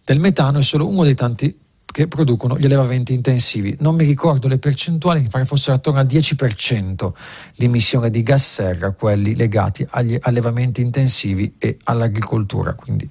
del 0.03 0.19
metano 0.19 0.59
è 0.59 0.63
solo 0.63 0.87
uno 0.87 1.03
dei 1.03 1.15
tanti 1.15 1.55
che 1.91 2.07
producono 2.07 2.57
gli 2.57 2.65
allevamenti 2.65 3.13
intensivi. 3.13 3.75
Non 3.79 3.95
mi 3.95 4.05
ricordo 4.05 4.47
le 4.47 4.57
percentuali, 4.57 5.21
mi 5.21 5.27
pare 5.27 5.45
fossero 5.45 5.75
attorno 5.75 5.99
al 5.99 6.05
10% 6.05 7.11
di 7.55 7.65
emissione 7.65 8.09
di 8.09 8.23
gas 8.23 8.53
serra, 8.53 8.91
quelli 8.91 9.35
legati 9.35 9.85
agli 9.89 10.17
allevamenti 10.21 10.81
intensivi 10.81 11.55
e 11.57 11.77
all'agricoltura. 11.83 12.73
Quindi 12.73 13.09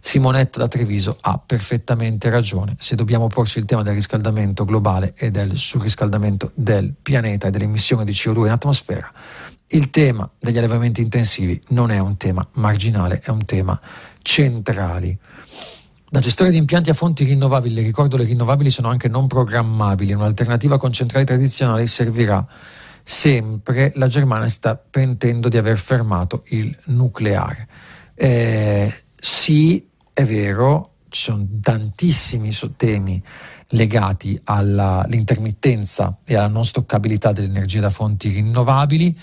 Simonetta 0.00 0.60
da 0.60 0.68
Treviso 0.68 1.18
ha 1.20 1.38
perfettamente 1.44 2.30
ragione. 2.30 2.76
Se 2.78 2.94
dobbiamo 2.94 3.26
porci 3.26 3.58
il 3.58 3.64
tema 3.64 3.82
del 3.82 3.94
riscaldamento 3.94 4.64
globale 4.64 5.12
e 5.16 5.30
del 5.30 5.58
surriscaldamento 5.58 6.52
del 6.54 6.94
pianeta 7.00 7.48
e 7.48 7.50
dell'emissione 7.50 8.04
di 8.04 8.12
CO2 8.12 8.46
in 8.46 8.50
atmosfera, 8.52 9.12
il 9.72 9.90
tema 9.90 10.28
degli 10.38 10.58
allevamenti 10.58 11.00
intensivi 11.00 11.60
non 11.68 11.90
è 11.90 11.98
un 11.98 12.16
tema 12.16 12.46
marginale, 12.54 13.20
è 13.22 13.30
un 13.30 13.44
tema 13.44 13.78
centrale. 14.22 15.18
Da 16.12 16.18
gestore 16.18 16.50
di 16.50 16.56
impianti 16.56 16.90
a 16.90 16.92
fonti 16.92 17.22
rinnovabili, 17.22 17.82
ricordo 17.82 18.16
le 18.16 18.24
rinnovabili 18.24 18.68
sono 18.68 18.88
anche 18.88 19.06
non 19.06 19.28
programmabili, 19.28 20.12
un'alternativa 20.12 20.76
con 20.76 20.92
centrali 20.92 21.24
tradizionali 21.24 21.86
servirà 21.86 22.44
sempre. 23.04 23.92
La 23.94 24.08
Germania 24.08 24.48
sta 24.48 24.74
pentendo 24.74 25.48
di 25.48 25.56
aver 25.56 25.78
fermato 25.78 26.42
il 26.46 26.76
nucleare. 26.86 27.68
Eh, 28.16 28.92
sì, 29.14 29.86
è 30.12 30.24
vero, 30.24 30.94
ci 31.10 31.22
sono 31.22 31.46
tantissimi 31.60 32.52
temi 32.74 33.22
legati 33.68 34.36
all'intermittenza 34.46 36.18
e 36.24 36.34
alla 36.34 36.48
non 36.48 36.64
stoccabilità 36.64 37.30
dell'energia 37.30 37.78
da 37.78 37.90
fonti 37.90 38.30
rinnovabili. 38.30 39.16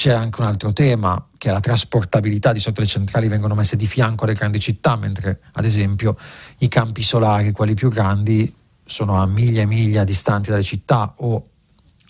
C'è 0.00 0.12
anche 0.12 0.40
un 0.40 0.46
altro 0.46 0.72
tema 0.72 1.26
che 1.36 1.48
è 1.48 1.52
la 1.52 1.58
trasportabilità, 1.58 2.52
di 2.52 2.60
solito 2.60 2.82
le 2.82 2.86
centrali 2.86 3.26
vengono 3.26 3.56
messe 3.56 3.74
di 3.74 3.84
fianco 3.84 4.22
alle 4.22 4.34
grandi 4.34 4.60
città, 4.60 4.94
mentre 4.94 5.40
ad 5.54 5.64
esempio 5.64 6.16
i 6.58 6.68
campi 6.68 7.02
solari, 7.02 7.50
quelli 7.50 7.74
più 7.74 7.88
grandi, 7.90 8.54
sono 8.84 9.20
a 9.20 9.26
miglia 9.26 9.62
e 9.62 9.66
miglia 9.66 10.04
distanti 10.04 10.50
dalle 10.50 10.62
città 10.62 11.14
o 11.16 11.48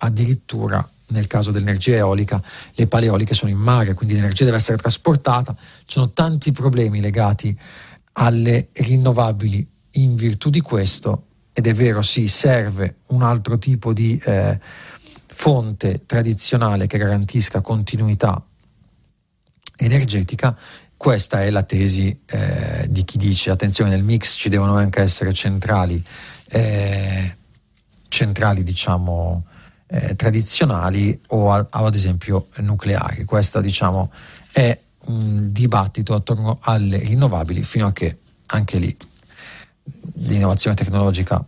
addirittura 0.00 0.86
nel 1.06 1.26
caso 1.26 1.50
dell'energia 1.50 1.94
eolica 1.94 2.42
le 2.74 2.86
pale 2.88 3.06
eoliche 3.06 3.32
sono 3.32 3.50
in 3.50 3.56
mare, 3.56 3.94
quindi 3.94 4.16
l'energia 4.16 4.44
deve 4.44 4.58
essere 4.58 4.76
trasportata. 4.76 5.56
Ci 5.56 5.84
sono 5.86 6.12
tanti 6.12 6.52
problemi 6.52 7.00
legati 7.00 7.58
alle 8.12 8.68
rinnovabili 8.70 9.66
in 9.92 10.14
virtù 10.14 10.50
di 10.50 10.60
questo 10.60 11.24
ed 11.54 11.66
è 11.66 11.72
vero, 11.72 12.02
sì, 12.02 12.28
serve 12.28 12.96
un 13.06 13.22
altro 13.22 13.56
tipo 13.58 13.94
di... 13.94 14.20
Eh, 14.22 14.60
fonte 15.40 16.04
tradizionale 16.04 16.88
che 16.88 16.98
garantisca 16.98 17.60
continuità 17.60 18.44
energetica, 19.76 20.58
questa 20.96 21.44
è 21.44 21.50
la 21.50 21.62
tesi 21.62 22.22
eh, 22.26 22.88
di 22.90 23.04
chi 23.04 23.18
dice 23.18 23.50
attenzione 23.50 23.90
nel 23.90 24.02
mix 24.02 24.34
ci 24.34 24.48
devono 24.48 24.74
anche 24.74 25.00
essere 25.00 25.32
centrali, 25.32 26.04
eh, 26.48 27.36
centrali 28.08 28.64
diciamo 28.64 29.44
eh, 29.86 30.16
tradizionali 30.16 31.16
o, 31.28 31.52
a, 31.52 31.64
ad 31.70 31.94
esempio 31.94 32.48
nucleari. 32.56 33.22
Questo 33.22 33.60
diciamo 33.60 34.10
è 34.50 34.76
un 35.04 35.52
dibattito 35.52 36.14
attorno 36.14 36.58
alle 36.62 36.98
rinnovabili 36.98 37.62
fino 37.62 37.86
a 37.86 37.92
che 37.92 38.18
anche 38.46 38.78
lì 38.78 38.94
l'innovazione 40.14 40.74
tecnologica 40.74 41.46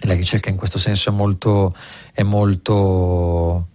la 0.00 0.14
ricerca 0.14 0.50
in 0.50 0.56
questo 0.56 0.78
senso 0.78 1.10
è 1.10 1.12
molto, 1.12 1.74
è 2.12 2.22
molto, 2.22 3.68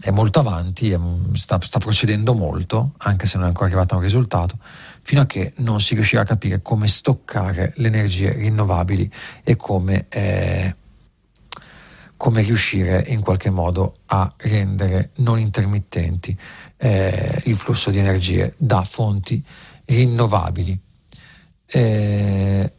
è 0.00 0.10
molto 0.10 0.40
avanti, 0.40 0.90
è, 0.90 0.98
sta, 1.34 1.58
sta, 1.60 1.78
procedendo 1.78 2.34
molto, 2.34 2.92
anche 2.98 3.26
se 3.26 3.36
non 3.36 3.46
è 3.46 3.48
ancora 3.48 3.66
arrivato 3.66 3.94
a 3.94 3.98
un 3.98 4.02
risultato, 4.02 4.58
fino 5.02 5.20
a 5.20 5.26
che 5.26 5.52
non 5.56 5.80
si 5.80 5.94
riuscirà 5.94 6.22
a 6.22 6.24
capire 6.24 6.62
come 6.62 6.88
stoccare 6.88 7.72
le 7.76 7.86
energie 7.86 8.32
rinnovabili 8.32 9.10
e 9.42 9.56
come, 9.56 10.06
eh, 10.08 10.74
come 12.16 12.42
riuscire 12.42 13.04
in 13.08 13.20
qualche 13.20 13.50
modo 13.50 13.96
a 14.06 14.32
rendere 14.38 15.10
non 15.16 15.38
intermittenti 15.38 16.36
eh, 16.78 17.42
il 17.44 17.56
flusso 17.56 17.90
di 17.90 17.98
energie 17.98 18.54
da 18.56 18.82
fonti 18.82 19.44
rinnovabili. 19.84 20.80
Eh, 21.66 22.72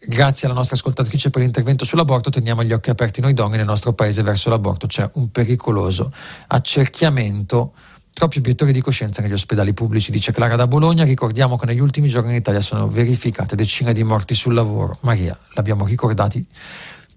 Grazie 0.00 0.46
alla 0.46 0.56
nostra 0.56 0.76
ascoltatrice 0.76 1.28
per 1.28 1.42
l'intervento 1.42 1.84
sull'aborto, 1.84 2.30
teniamo 2.30 2.62
gli 2.62 2.72
occhi 2.72 2.88
aperti 2.88 3.20
noi 3.20 3.34
donne 3.34 3.56
nel 3.56 3.66
nostro 3.66 3.92
paese 3.94 4.22
verso 4.22 4.48
l'aborto. 4.48 4.86
C'è 4.86 5.10
un 5.14 5.30
pericoloso 5.32 6.12
accerchiamento 6.46 7.72
troppi 8.12 8.38
obiettori 8.38 8.72
di 8.72 8.80
coscienza 8.80 9.22
negli 9.22 9.32
ospedali 9.32 9.74
pubblici, 9.74 10.12
dice 10.12 10.32
Clara 10.32 10.54
da 10.54 10.68
Bologna. 10.68 11.02
Ricordiamo 11.02 11.56
che 11.56 11.66
negli 11.66 11.80
ultimi 11.80 12.08
giorni 12.08 12.30
in 12.30 12.36
Italia 12.36 12.60
sono 12.60 12.88
verificate 12.88 13.56
decine 13.56 13.92
di 13.92 14.04
morti 14.04 14.34
sul 14.34 14.54
lavoro. 14.54 14.98
Maria, 15.00 15.36
l'abbiamo 15.54 15.84
ricordati 15.84 16.46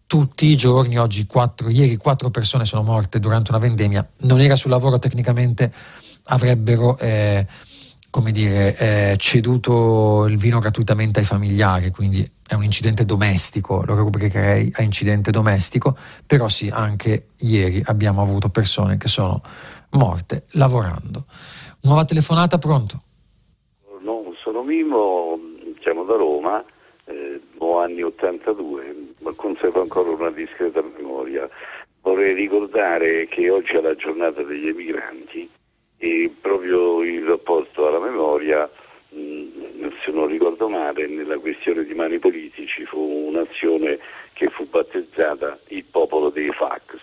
tutti 0.07 0.47
i 0.47 0.57
giorni, 0.57 0.97
oggi 0.97 1.27
quattro, 1.27 1.69
ieri 1.69 1.97
quattro 1.97 2.31
persone 2.31 2.65
sono 2.65 2.81
morte 2.81 3.19
durante 3.19 3.51
una 3.51 3.59
vendemmia. 3.59 4.07
Non 4.21 4.41
era 4.41 4.55
sul 4.55 4.71
lavoro 4.71 4.97
tecnicamente, 4.97 5.71
avrebbero... 6.25 6.97
Eh, 6.97 7.45
come 8.11 8.33
dire, 8.33 8.75
eh, 8.75 9.15
ceduto 9.17 10.25
il 10.25 10.37
vino 10.37 10.59
gratuitamente 10.59 11.21
ai 11.21 11.25
familiari, 11.25 11.91
quindi 11.91 12.29
è 12.51 12.55
un 12.55 12.63
incidente 12.65 13.05
domestico, 13.05 13.81
lo 13.85 13.95
rubricherei 13.95 14.73
a 14.75 14.81
incidente 14.81 15.31
domestico, 15.31 15.95
però 16.25 16.49
sì, 16.49 16.69
anche 16.69 17.27
ieri 17.37 17.81
abbiamo 17.85 18.21
avuto 18.21 18.49
persone 18.49 18.97
che 18.97 19.07
sono 19.07 19.41
morte 19.91 20.43
lavorando. 20.51 21.23
Nuova 21.83 22.03
telefonata, 22.03 22.57
pronto? 22.57 23.01
No, 24.01 24.33
sono 24.43 24.63
Mimo, 24.63 25.39
siamo 25.79 26.03
da 26.03 26.15
Roma, 26.15 26.61
eh, 27.05 27.39
anni 27.81 28.03
82, 28.03 29.11
ma 29.21 29.31
conservo 29.33 29.81
ancora 29.81 30.09
una 30.09 30.29
discreta 30.29 30.81
memoria. 30.81 31.49
Vorrei 32.01 32.33
ricordare 32.33 33.27
che 33.27 33.49
oggi 33.49 33.75
è 33.75 33.81
la 33.81 33.95
giornata 33.95 34.43
degli 34.43 34.67
emigranti 34.67 35.49
e 35.97 36.33
proprio 36.41 37.01
il 37.01 37.23
rapporto 37.23 37.87
alla 37.87 37.99
memoria, 37.99 38.69
mh, 39.09 39.60
se 40.03 40.11
non 40.11 40.27
ricordo 40.27 40.69
male, 40.69 41.07
nella 41.07 41.37
questione 41.37 41.83
di 41.83 41.93
mani 41.93 42.19
politici 42.19 42.85
fu 42.85 43.27
un'azione 43.27 43.99
che 44.33 44.49
fu 44.49 44.67
battezzata 44.67 45.57
il 45.67 45.83
popolo 45.83 46.29
dei 46.29 46.51
fax. 46.51 46.99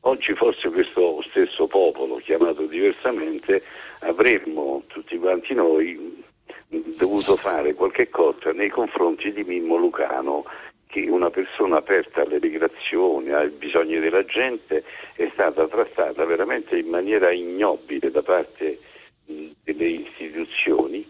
Oggi 0.00 0.34
forse 0.34 0.70
questo 0.70 1.22
stesso 1.28 1.66
popolo, 1.66 2.16
chiamato 2.16 2.66
diversamente, 2.66 3.62
avremmo 4.00 4.82
tutti 4.86 5.18
quanti 5.18 5.54
noi 5.54 6.24
dovuto 6.68 7.36
fare 7.36 7.74
qualche 7.74 8.08
cosa 8.08 8.52
nei 8.52 8.70
confronti 8.70 9.32
di 9.32 9.44
Mimmo 9.44 9.76
Lucano 9.76 10.44
che 10.86 11.08
una 11.08 11.30
persona 11.30 11.76
aperta 11.76 12.22
alle 12.22 12.38
migrazioni, 12.40 13.30
ai 13.30 13.50
bisogni 13.50 13.98
della 14.00 14.24
gente, 14.24 14.82
è 15.14 15.28
stata 15.32 15.68
trattata 15.68 16.24
veramente 16.24 16.76
in 16.76 16.88
maniera 16.88 17.30
ignobile 17.30 18.10
da 18.10 18.22
parte 18.22 18.78
delle 19.24 19.86
istituzioni 19.86 21.06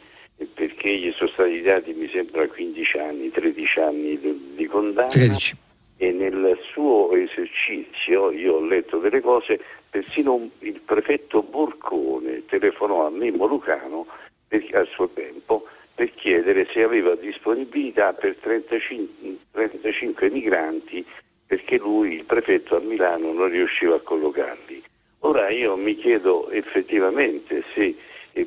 perché 0.46 0.96
gli 0.96 1.12
sono 1.12 1.30
stati 1.30 1.60
dati 1.60 1.92
mi 1.92 2.08
sembra 2.08 2.46
15 2.46 2.98
anni, 2.98 3.30
13 3.30 3.80
anni 3.80 4.18
di 4.54 4.66
condanna 4.66 5.08
13. 5.08 5.56
e 5.98 6.12
nel 6.12 6.58
suo 6.72 7.12
esercizio 7.14 8.30
io 8.30 8.54
ho 8.54 8.64
letto 8.64 8.98
delle 8.98 9.20
cose, 9.20 9.60
persino 9.90 10.48
il 10.60 10.80
prefetto 10.84 11.42
Borcone 11.42 12.46
telefonò 12.46 13.06
a 13.06 13.10
Mimmo 13.10 13.46
Lucano 13.46 14.06
al 14.72 14.88
suo 14.88 15.08
tempo 15.08 15.66
per 15.94 16.12
chiedere 16.14 16.66
se 16.72 16.82
aveva 16.82 17.14
disponibilità 17.14 18.12
per 18.12 18.36
35, 18.36 19.36
35 19.52 20.30
migranti 20.30 21.04
perché 21.46 21.78
lui, 21.78 22.14
il 22.14 22.24
prefetto 22.24 22.76
a 22.76 22.80
Milano, 22.80 23.32
non 23.32 23.50
riusciva 23.50 23.96
a 23.96 24.00
collocarli. 24.00 24.82
Ora 25.20 25.50
io 25.50 25.76
mi 25.76 25.96
chiedo 25.96 26.48
effettivamente 26.50 27.64
se 27.74 27.94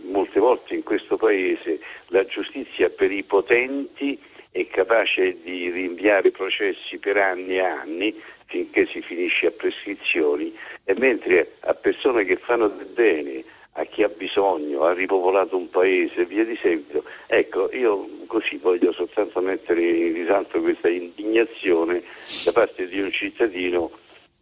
molte 0.04 0.40
volte 0.40 0.74
in 0.76 0.84
questo 0.84 1.18
Paese 1.18 1.80
la 2.08 2.26
giustizia 2.26 2.90
per 2.90 3.12
i 3.12 3.24
potenti 3.24 4.20
è 4.52 4.68
capace 4.68 5.42
di 5.42 5.70
rinviare 5.70 6.32
processi 6.32 6.98
per 6.98 7.18
anni 7.18 7.56
e 7.56 7.62
anni 7.62 8.22
finché 8.46 8.86
si 8.86 9.02
finisce 9.02 9.48
a 9.48 9.52
prescrizioni 9.52 10.56
e 10.84 10.94
mentre 10.98 11.54
a 11.62 11.74
persone 11.74 12.24
che 12.24 12.38
fanno 12.38 12.68
del 12.68 12.86
bene 12.88 13.44
a 13.74 13.86
chi 13.86 14.04
ha 14.04 14.10
bisogno, 14.10 14.84
ha 14.84 14.94
ripopolato 14.94 15.58
un 15.58 15.70
paese 15.70 16.22
e 16.22 16.26
via 16.26 16.46
di 16.46 16.58
seguito. 16.62 17.04
Ecco, 17.26 17.74
io 17.74 18.08
così 18.28 18.58
voglio 18.58 18.92
soltanto 18.92 19.42
mettere 19.42 19.82
in 19.82 20.14
risalto 20.14 20.62
questa 20.62 20.90
indignazione 20.90 22.04
da 22.46 22.52
parte 22.52 22.88
di 22.88 23.00
un 23.00 23.12
cittadino 23.12 23.90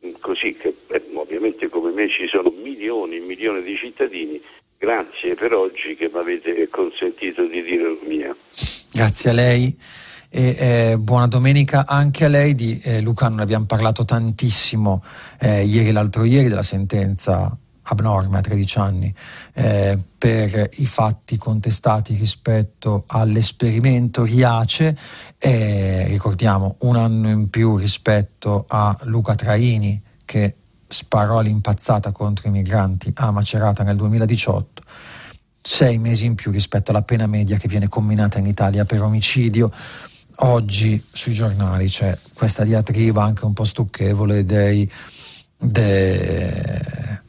mm, 0.06 0.14
così 0.20 0.56
che 0.56 0.76
eh, 0.88 1.02
ovviamente 1.14 1.70
come 1.70 1.92
me 1.92 2.10
ci 2.10 2.28
sono 2.28 2.50
milioni 2.50 3.18
e 3.18 3.20
milioni 3.20 3.62
di 3.64 3.78
cittadini. 3.78 4.42
Grazie 4.82 5.36
per 5.36 5.54
oggi 5.54 5.96
che 5.96 6.10
mi 6.12 6.18
avete 6.18 6.68
consentito 6.72 7.44
di 7.44 7.62
dire 7.62 7.84
la 7.84 8.08
mia. 8.08 8.36
Grazie 8.92 9.30
a 9.30 9.34
lei. 9.34 9.78
E, 10.28 10.56
eh, 10.58 10.98
buona 10.98 11.28
domenica 11.28 11.86
anche 11.86 12.26
a 12.26 12.28
lei 12.28 12.56
di 12.56 12.82
eh, 12.84 13.00
Luca, 13.00 13.28
non 13.28 13.42
abbiamo 13.42 13.66
parlato 13.66 14.06
tantissimo 14.06 15.04
eh, 15.40 15.66
ieri 15.66 15.90
e 15.90 15.92
l'altro 15.92 16.24
ieri 16.24 16.50
della 16.50 16.64
sentenza 16.64 17.56
abnorme 17.84 18.40
a 18.40 18.42
13 18.42 18.80
anni 18.80 19.14
eh, 19.54 20.00
per 20.18 20.70
i 20.74 20.86
fatti 20.88 21.38
contestati 21.38 22.16
rispetto 22.16 23.04
all'esperimento 23.06 24.24
Riace 24.24 24.98
e 25.38 26.08
ricordiamo 26.08 26.78
un 26.80 26.96
anno 26.96 27.30
in 27.30 27.52
più 27.52 27.78
rispetto 27.78 28.66
a 28.68 28.98
Luca 29.04 29.36
Traini 29.36 30.02
che 30.26 30.56
sparò 30.92 31.40
all'impazzata 31.40 32.12
contro 32.12 32.48
i 32.48 32.52
migranti 32.52 33.12
a 33.16 33.32
Macerata 33.32 33.84
nel 33.84 33.96
2018 33.96 34.84
sei 35.64 36.00
mesi 36.00 36.26
in 36.26 36.36
più 36.36 36.52
rispetto 36.52 36.90
alla 36.90 37.04
pena 37.04 37.28
media 37.28 37.58
che 37.58 37.68
viene 37.68 37.88
combinata 37.88 38.40
in 38.40 38.48
Italia 38.48 38.84
per 38.84 39.04
omicidio. 39.04 39.72
Oggi 40.44 41.02
sui 41.12 41.34
giornali 41.34 41.88
c'è 41.88 42.18
questa 42.34 42.64
diatriba 42.64 43.24
anche 43.24 43.46
un 43.46 43.54
po' 43.54 43.64
stucchevole 43.64 44.44
dei, 44.44 44.92
dei 45.56 47.20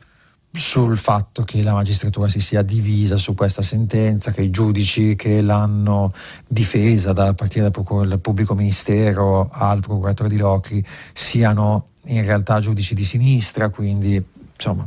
sul 0.51 0.99
fatto 0.99 1.45
che 1.45 1.63
la 1.63 1.73
magistratura 1.73 2.29
si 2.29 2.41
sia 2.41 2.63
divisa 2.63 3.17
su 3.17 3.35
questa 3.35 3.63
sentenza, 3.63 4.33
che 4.33 4.43
i 4.43 4.51
giudici 4.51 5.15
che 5.15 5.43
l'hanno 5.43 6.13
difesa 6.47 7.13
dal 7.13 7.35
partire 7.35 7.71
dal, 7.71 8.07
dal 8.07 8.21
pubblico 8.21 8.55
ministero 8.55 9.49
al 9.51 9.81
procuratore 9.81 10.29
di 10.31 10.37
Locri 10.37 10.85
siano 11.13 11.92
in 12.07 12.25
realtà 12.25 12.61
giudici 12.61 12.95
di 12.95 13.05
sinistra, 13.05 13.69
quindi 13.69 14.23
insomma 14.55 14.87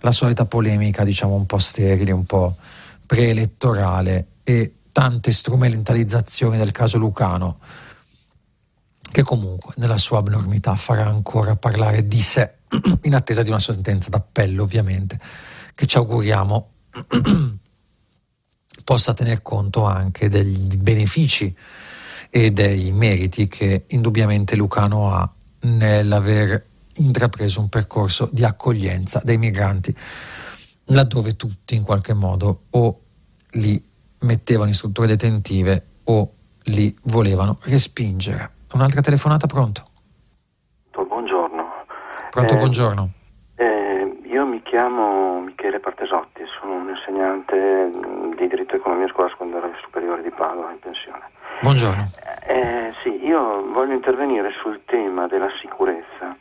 la 0.00 0.12
solita 0.12 0.44
polemica 0.44 1.04
diciamo 1.04 1.34
un 1.34 1.46
po' 1.46 1.58
sterile, 1.58 2.12
un 2.12 2.24
po' 2.24 2.56
preelettorale 3.04 4.26
e 4.42 4.74
tante 4.92 5.32
strumentalizzazioni 5.32 6.56
del 6.56 6.72
caso 6.72 6.98
Lucano 6.98 7.58
che 9.10 9.22
comunque 9.22 9.72
nella 9.76 9.96
sua 9.96 10.18
abnormità 10.18 10.74
farà 10.76 11.06
ancora 11.06 11.56
parlare 11.56 12.06
di 12.06 12.20
sé 12.20 12.56
in 13.04 13.14
attesa 13.14 13.42
di 13.42 13.48
una 13.48 13.58
sentenza 13.58 14.10
d'appello 14.10 14.62
ovviamente, 14.62 15.18
che 15.74 15.86
ci 15.86 15.96
auguriamo 15.96 16.70
possa 18.84 19.14
tener 19.14 19.42
conto 19.42 19.84
anche 19.84 20.28
degli 20.28 20.76
benefici 20.76 21.54
e 22.30 22.50
dei 22.50 22.92
meriti 22.92 23.48
che 23.48 23.84
indubbiamente 23.88 24.54
Lucano 24.54 25.12
ha 25.14 25.32
nell'aver 25.66 26.64
intrapreso 26.96 27.60
un 27.60 27.68
percorso 27.68 28.28
di 28.32 28.44
accoglienza 28.44 29.20
dei 29.22 29.36
migranti, 29.36 29.94
laddove 30.86 31.36
tutti 31.36 31.74
in 31.74 31.82
qualche 31.82 32.14
modo 32.14 32.62
o 32.70 33.00
li 33.52 33.82
mettevano 34.20 34.68
in 34.68 34.74
strutture 34.74 35.06
detentive 35.06 35.84
o 36.04 36.32
li 36.64 36.96
volevano 37.04 37.58
respingere. 37.64 38.50
Un'altra 38.72 39.00
telefonata 39.00 39.46
pronto? 39.46 39.84
Pronto, 42.36 42.52
eh, 42.52 42.58
buongiorno. 42.58 43.12
Eh, 43.54 44.20
io 44.24 44.44
mi 44.44 44.60
chiamo 44.60 45.40
Michele 45.40 45.80
Partesotti, 45.80 46.42
sono 46.60 46.74
un 46.74 46.90
insegnante 46.90 47.90
di 48.36 48.46
diritto 48.46 48.74
economia 48.74 49.08
scuola 49.08 49.30
secondaria 49.30 49.72
superiore 49.82 50.20
di 50.20 50.28
Padova 50.28 50.70
in 50.70 50.78
pensione. 50.78 51.24
Buongiorno. 51.60 52.10
Eh, 52.46 52.92
sì, 53.02 53.24
io 53.24 53.62
voglio 53.72 53.94
intervenire 53.94 54.52
sul 54.60 54.82
tema 54.84 55.26
della 55.26 55.50
sicurezza. 55.60 56.36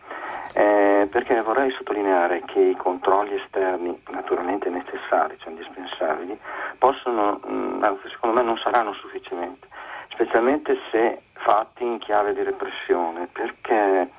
Eh, 0.53 1.07
perché 1.09 1.41
vorrei 1.41 1.71
sottolineare 1.71 2.43
che 2.45 2.59
i 2.59 2.75
controlli 2.75 3.35
esterni, 3.35 3.97
naturalmente 4.09 4.69
necessari, 4.69 5.37
cioè 5.39 5.51
indispensabili, 5.51 6.37
possono, 6.77 7.39
mm, 7.47 7.83
secondo 8.09 8.35
me 8.35 8.41
non 8.41 8.57
saranno 8.57 8.93
sufficienti, 8.93 9.67
specialmente 10.09 10.77
se 10.91 11.21
fatti 11.33 11.83
in 11.83 11.97
chiave 11.99 12.33
di 12.33 12.43
repressione, 12.43 13.27
perché 13.31 14.09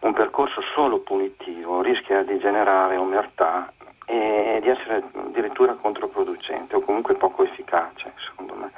un 0.00 0.12
percorso 0.12 0.62
solo 0.74 1.00
punitivo 1.00 1.82
rischia 1.82 2.22
di 2.22 2.38
generare 2.38 2.96
omertà 2.96 3.72
e 4.10 4.58
di 4.60 4.68
essere 4.68 5.04
addirittura 5.14 5.74
controproducente 5.74 6.74
o 6.74 6.80
comunque 6.80 7.14
poco 7.14 7.44
efficace, 7.44 8.12
secondo 8.26 8.54
me. 8.54 8.70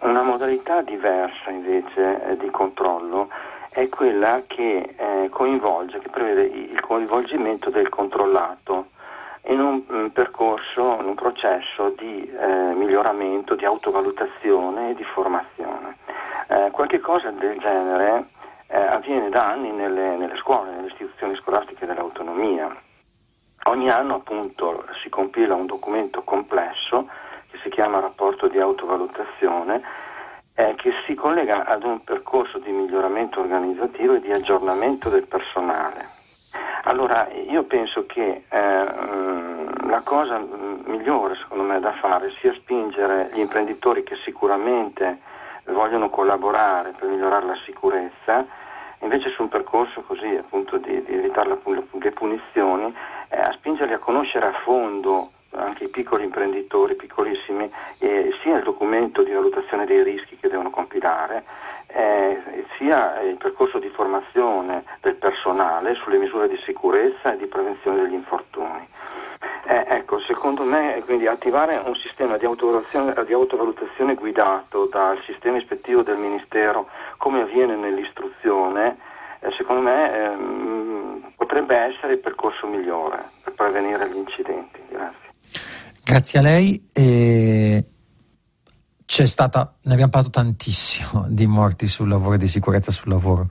Una 0.00 0.22
modalità 0.22 0.82
diversa 0.82 1.50
invece 1.50 2.22
eh, 2.24 2.36
di 2.36 2.48
controllo 2.50 3.28
è 3.70 3.88
quella 3.88 4.42
che 4.46 4.94
eh, 4.96 5.28
coinvolge, 5.30 5.98
che 5.98 6.08
prevede 6.08 6.42
il 6.42 6.80
coinvolgimento 6.80 7.70
del 7.70 7.88
controllato 7.88 8.90
in 9.46 9.60
un, 9.60 10.12
percorso, 10.12 10.98
in 11.00 11.06
un 11.06 11.14
processo 11.14 11.92
di 11.96 12.30
eh, 12.30 12.46
miglioramento, 12.74 13.56
di 13.56 13.64
autovalutazione 13.64 14.90
e 14.90 14.94
di 14.94 15.04
formazione. 15.04 15.96
Eh, 16.48 16.70
qualche 16.70 17.00
cosa 17.00 17.30
del 17.30 17.58
genere 17.58 18.26
eh, 18.68 18.78
avviene 18.78 19.28
da 19.28 19.48
anni 19.48 19.72
nelle, 19.72 20.16
nelle, 20.16 20.36
scuole, 20.36 20.70
nelle 20.70 20.86
istituzioni 20.86 21.34
scolastiche 21.34 21.84
dell'autonomia. 21.84 22.86
Ogni 23.64 23.90
anno 23.90 24.16
appunto 24.16 24.84
si 25.02 25.08
compila 25.08 25.54
un 25.54 25.66
documento 25.66 26.22
complesso 26.22 27.08
che 27.50 27.58
si 27.62 27.68
chiama 27.68 28.00
rapporto 28.00 28.48
di 28.48 28.58
autovalutazione 28.58 29.82
eh, 30.54 30.74
che 30.76 30.92
si 31.06 31.14
collega 31.14 31.64
ad 31.66 31.84
un 31.84 32.02
percorso 32.02 32.58
di 32.58 32.70
miglioramento 32.70 33.40
organizzativo 33.40 34.14
e 34.14 34.20
di 34.20 34.32
aggiornamento 34.32 35.08
del 35.08 35.26
personale. 35.26 36.16
Allora 36.84 37.28
io 37.28 37.64
penso 37.64 38.06
che 38.06 38.44
eh, 38.48 38.84
la 39.86 40.00
cosa 40.02 40.38
migliore 40.84 41.36
secondo 41.36 41.64
me 41.64 41.78
da 41.80 41.92
fare 41.92 42.32
sia 42.40 42.52
spingere 42.54 43.30
gli 43.32 43.40
imprenditori 43.40 44.02
che 44.02 44.16
sicuramente 44.24 45.18
vogliono 45.66 46.08
collaborare 46.08 46.94
per 46.98 47.08
migliorare 47.08 47.46
la 47.46 47.58
sicurezza, 47.64 48.44
invece 49.00 49.30
su 49.30 49.42
un 49.42 49.48
percorso 49.48 50.00
così 50.02 50.34
appunto 50.34 50.78
di, 50.78 51.02
di 51.04 51.14
evitare 51.14 51.48
la, 51.48 51.58
le 51.64 52.10
punizioni, 52.12 52.94
eh, 53.28 53.38
a 53.38 53.52
spingerli 53.52 53.92
a 53.92 53.98
conoscere 53.98 54.46
a 54.46 54.52
fondo 54.64 55.30
anche 55.50 55.84
i 55.84 55.88
piccoli 55.88 56.24
imprenditori, 56.24 56.94
piccolissimi, 56.94 57.70
eh, 58.00 58.30
sia 58.42 58.58
il 58.58 58.62
documento 58.62 59.22
di 59.22 59.32
valutazione 59.32 59.86
dei 59.86 60.02
rischi 60.02 60.36
che 60.36 60.48
devono 60.48 60.70
compilare, 60.70 61.44
eh, 61.86 62.66
sia 62.76 63.20
il 63.22 63.36
percorso 63.36 63.78
di 63.78 63.88
formazione 63.88 64.84
del 65.00 65.14
personale 65.14 65.94
sulle 65.94 66.18
misure 66.18 66.48
di 66.48 66.60
sicurezza 66.64 67.32
e 67.32 67.36
di 67.38 67.46
prevenzione 67.46 68.02
degli 68.02 68.14
infortuni. 68.14 68.86
Eh, 69.66 69.84
ecco, 69.88 70.18
secondo 70.20 70.64
me 70.64 71.02
quindi 71.04 71.26
attivare 71.26 71.80
un 71.84 71.94
sistema 71.96 72.36
di 72.36 72.44
autovalutazione, 72.44 73.14
di 73.24 73.32
autovalutazione, 73.32 74.14
guidato 74.14 74.86
dal 74.86 75.20
sistema 75.24 75.58
ispettivo 75.58 76.02
del 76.02 76.16
Ministero 76.16 76.88
come 77.18 77.42
avviene 77.42 77.76
nell'istruzione, 77.76 78.88
eh, 78.90 79.07
secondo 79.56 79.82
me 79.82 80.14
ehm, 80.14 81.32
potrebbe 81.36 81.76
essere 81.76 82.14
il 82.14 82.18
percorso 82.18 82.66
migliore 82.66 83.30
per 83.42 83.54
prevenire 83.54 84.10
gli 84.10 84.16
incidenti. 84.16 84.80
Grazie. 84.88 85.28
Grazie 86.04 86.38
a 86.38 86.42
lei. 86.42 86.86
E 86.92 87.84
c'è 89.04 89.26
stata, 89.26 89.74
ne 89.82 89.92
abbiamo 89.92 90.10
parlato 90.10 90.30
tantissimo 90.30 91.26
di 91.30 91.46
morti 91.46 91.86
sul 91.86 92.08
lavoro 92.08 92.34
e 92.34 92.38
di 92.38 92.46
sicurezza 92.46 92.90
sul 92.90 93.10
lavoro 93.10 93.48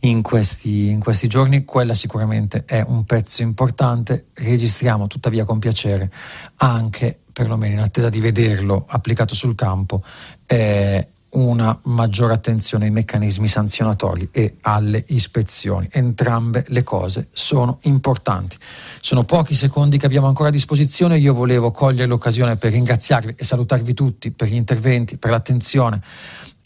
in 0.00 0.22
questi, 0.22 0.88
in 0.88 1.00
questi 1.00 1.28
giorni, 1.28 1.64
quella 1.64 1.94
sicuramente 1.94 2.64
è 2.66 2.82
un 2.86 3.04
pezzo 3.04 3.42
importante, 3.42 4.28
registriamo 4.34 5.06
tuttavia 5.06 5.44
con 5.44 5.58
piacere 5.58 6.10
anche, 6.56 7.18
perlomeno 7.32 7.74
in 7.74 7.80
attesa 7.80 8.08
di 8.08 8.20
vederlo 8.20 8.84
applicato 8.88 9.34
sul 9.34 9.54
campo, 9.54 10.02
eh, 10.46 11.08
una 11.34 11.78
maggiore 11.84 12.32
attenzione 12.32 12.86
ai 12.86 12.90
meccanismi 12.90 13.48
sanzionatori 13.48 14.28
e 14.30 14.56
alle 14.62 15.02
ispezioni. 15.08 15.88
Entrambe 15.90 16.64
le 16.68 16.82
cose 16.82 17.28
sono 17.32 17.78
importanti. 17.82 18.56
Sono 19.00 19.24
pochi 19.24 19.54
secondi 19.54 19.98
che 19.98 20.06
abbiamo 20.06 20.26
ancora 20.26 20.48
a 20.48 20.52
disposizione. 20.52 21.18
Io 21.18 21.34
volevo 21.34 21.70
cogliere 21.70 22.06
l'occasione 22.06 22.56
per 22.56 22.72
ringraziarvi 22.72 23.34
e 23.36 23.44
salutarvi 23.44 23.94
tutti 23.94 24.30
per 24.30 24.48
gli 24.48 24.54
interventi, 24.54 25.16
per 25.16 25.30
l'attenzione 25.30 26.02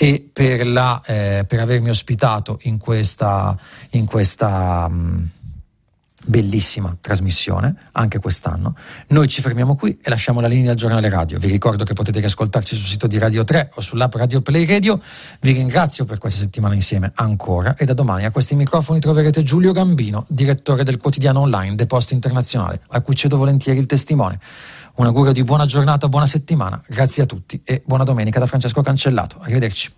e 0.00 0.28
per, 0.32 0.66
la, 0.66 1.02
eh, 1.04 1.44
per 1.46 1.58
avermi 1.58 1.88
ospitato 1.90 2.58
in 2.62 2.78
questa, 2.78 3.58
in 3.90 4.04
questa 4.04 4.88
mh, 4.88 5.30
bellissima 6.28 6.94
trasmissione 7.00 7.74
anche 7.92 8.18
quest'anno. 8.18 8.76
Noi 9.08 9.28
ci 9.28 9.40
fermiamo 9.40 9.74
qui 9.74 9.98
e 10.00 10.10
lasciamo 10.10 10.40
la 10.40 10.46
linea 10.46 10.72
al 10.72 10.76
giornale 10.76 11.08
radio. 11.08 11.38
Vi 11.38 11.48
ricordo 11.48 11.84
che 11.84 11.94
potete 11.94 12.20
riascoltarci 12.20 12.76
sul 12.76 12.86
sito 12.86 13.06
di 13.06 13.18
Radio 13.18 13.44
3 13.44 13.72
o 13.74 13.80
sull'app 13.80 14.14
Radio 14.14 14.40
Play 14.42 14.66
Radio. 14.66 15.00
Vi 15.40 15.52
ringrazio 15.52 16.04
per 16.04 16.18
questa 16.18 16.40
settimana 16.40 16.74
insieme 16.74 17.12
ancora 17.14 17.76
e 17.76 17.84
da 17.84 17.94
domani 17.94 18.26
a 18.26 18.30
questi 18.30 18.54
microfoni 18.54 19.00
troverete 19.00 19.42
Giulio 19.42 19.72
Gambino, 19.72 20.26
direttore 20.28 20.84
del 20.84 20.98
quotidiano 20.98 21.40
online 21.40 21.74
De 21.74 21.86
Post 21.86 22.12
Internazionale, 22.12 22.82
a 22.88 23.00
cui 23.00 23.14
cedo 23.14 23.36
volentieri 23.36 23.78
il 23.78 23.86
testimone. 23.86 24.38
Un 24.96 25.06
augurio 25.06 25.32
di 25.32 25.44
buona 25.44 25.64
giornata, 25.64 26.08
buona 26.08 26.26
settimana, 26.26 26.82
grazie 26.86 27.22
a 27.22 27.26
tutti 27.26 27.60
e 27.64 27.82
buona 27.86 28.04
domenica 28.04 28.38
da 28.38 28.46
Francesco 28.46 28.82
Cancellato. 28.82 29.38
Arrivederci. 29.40 29.92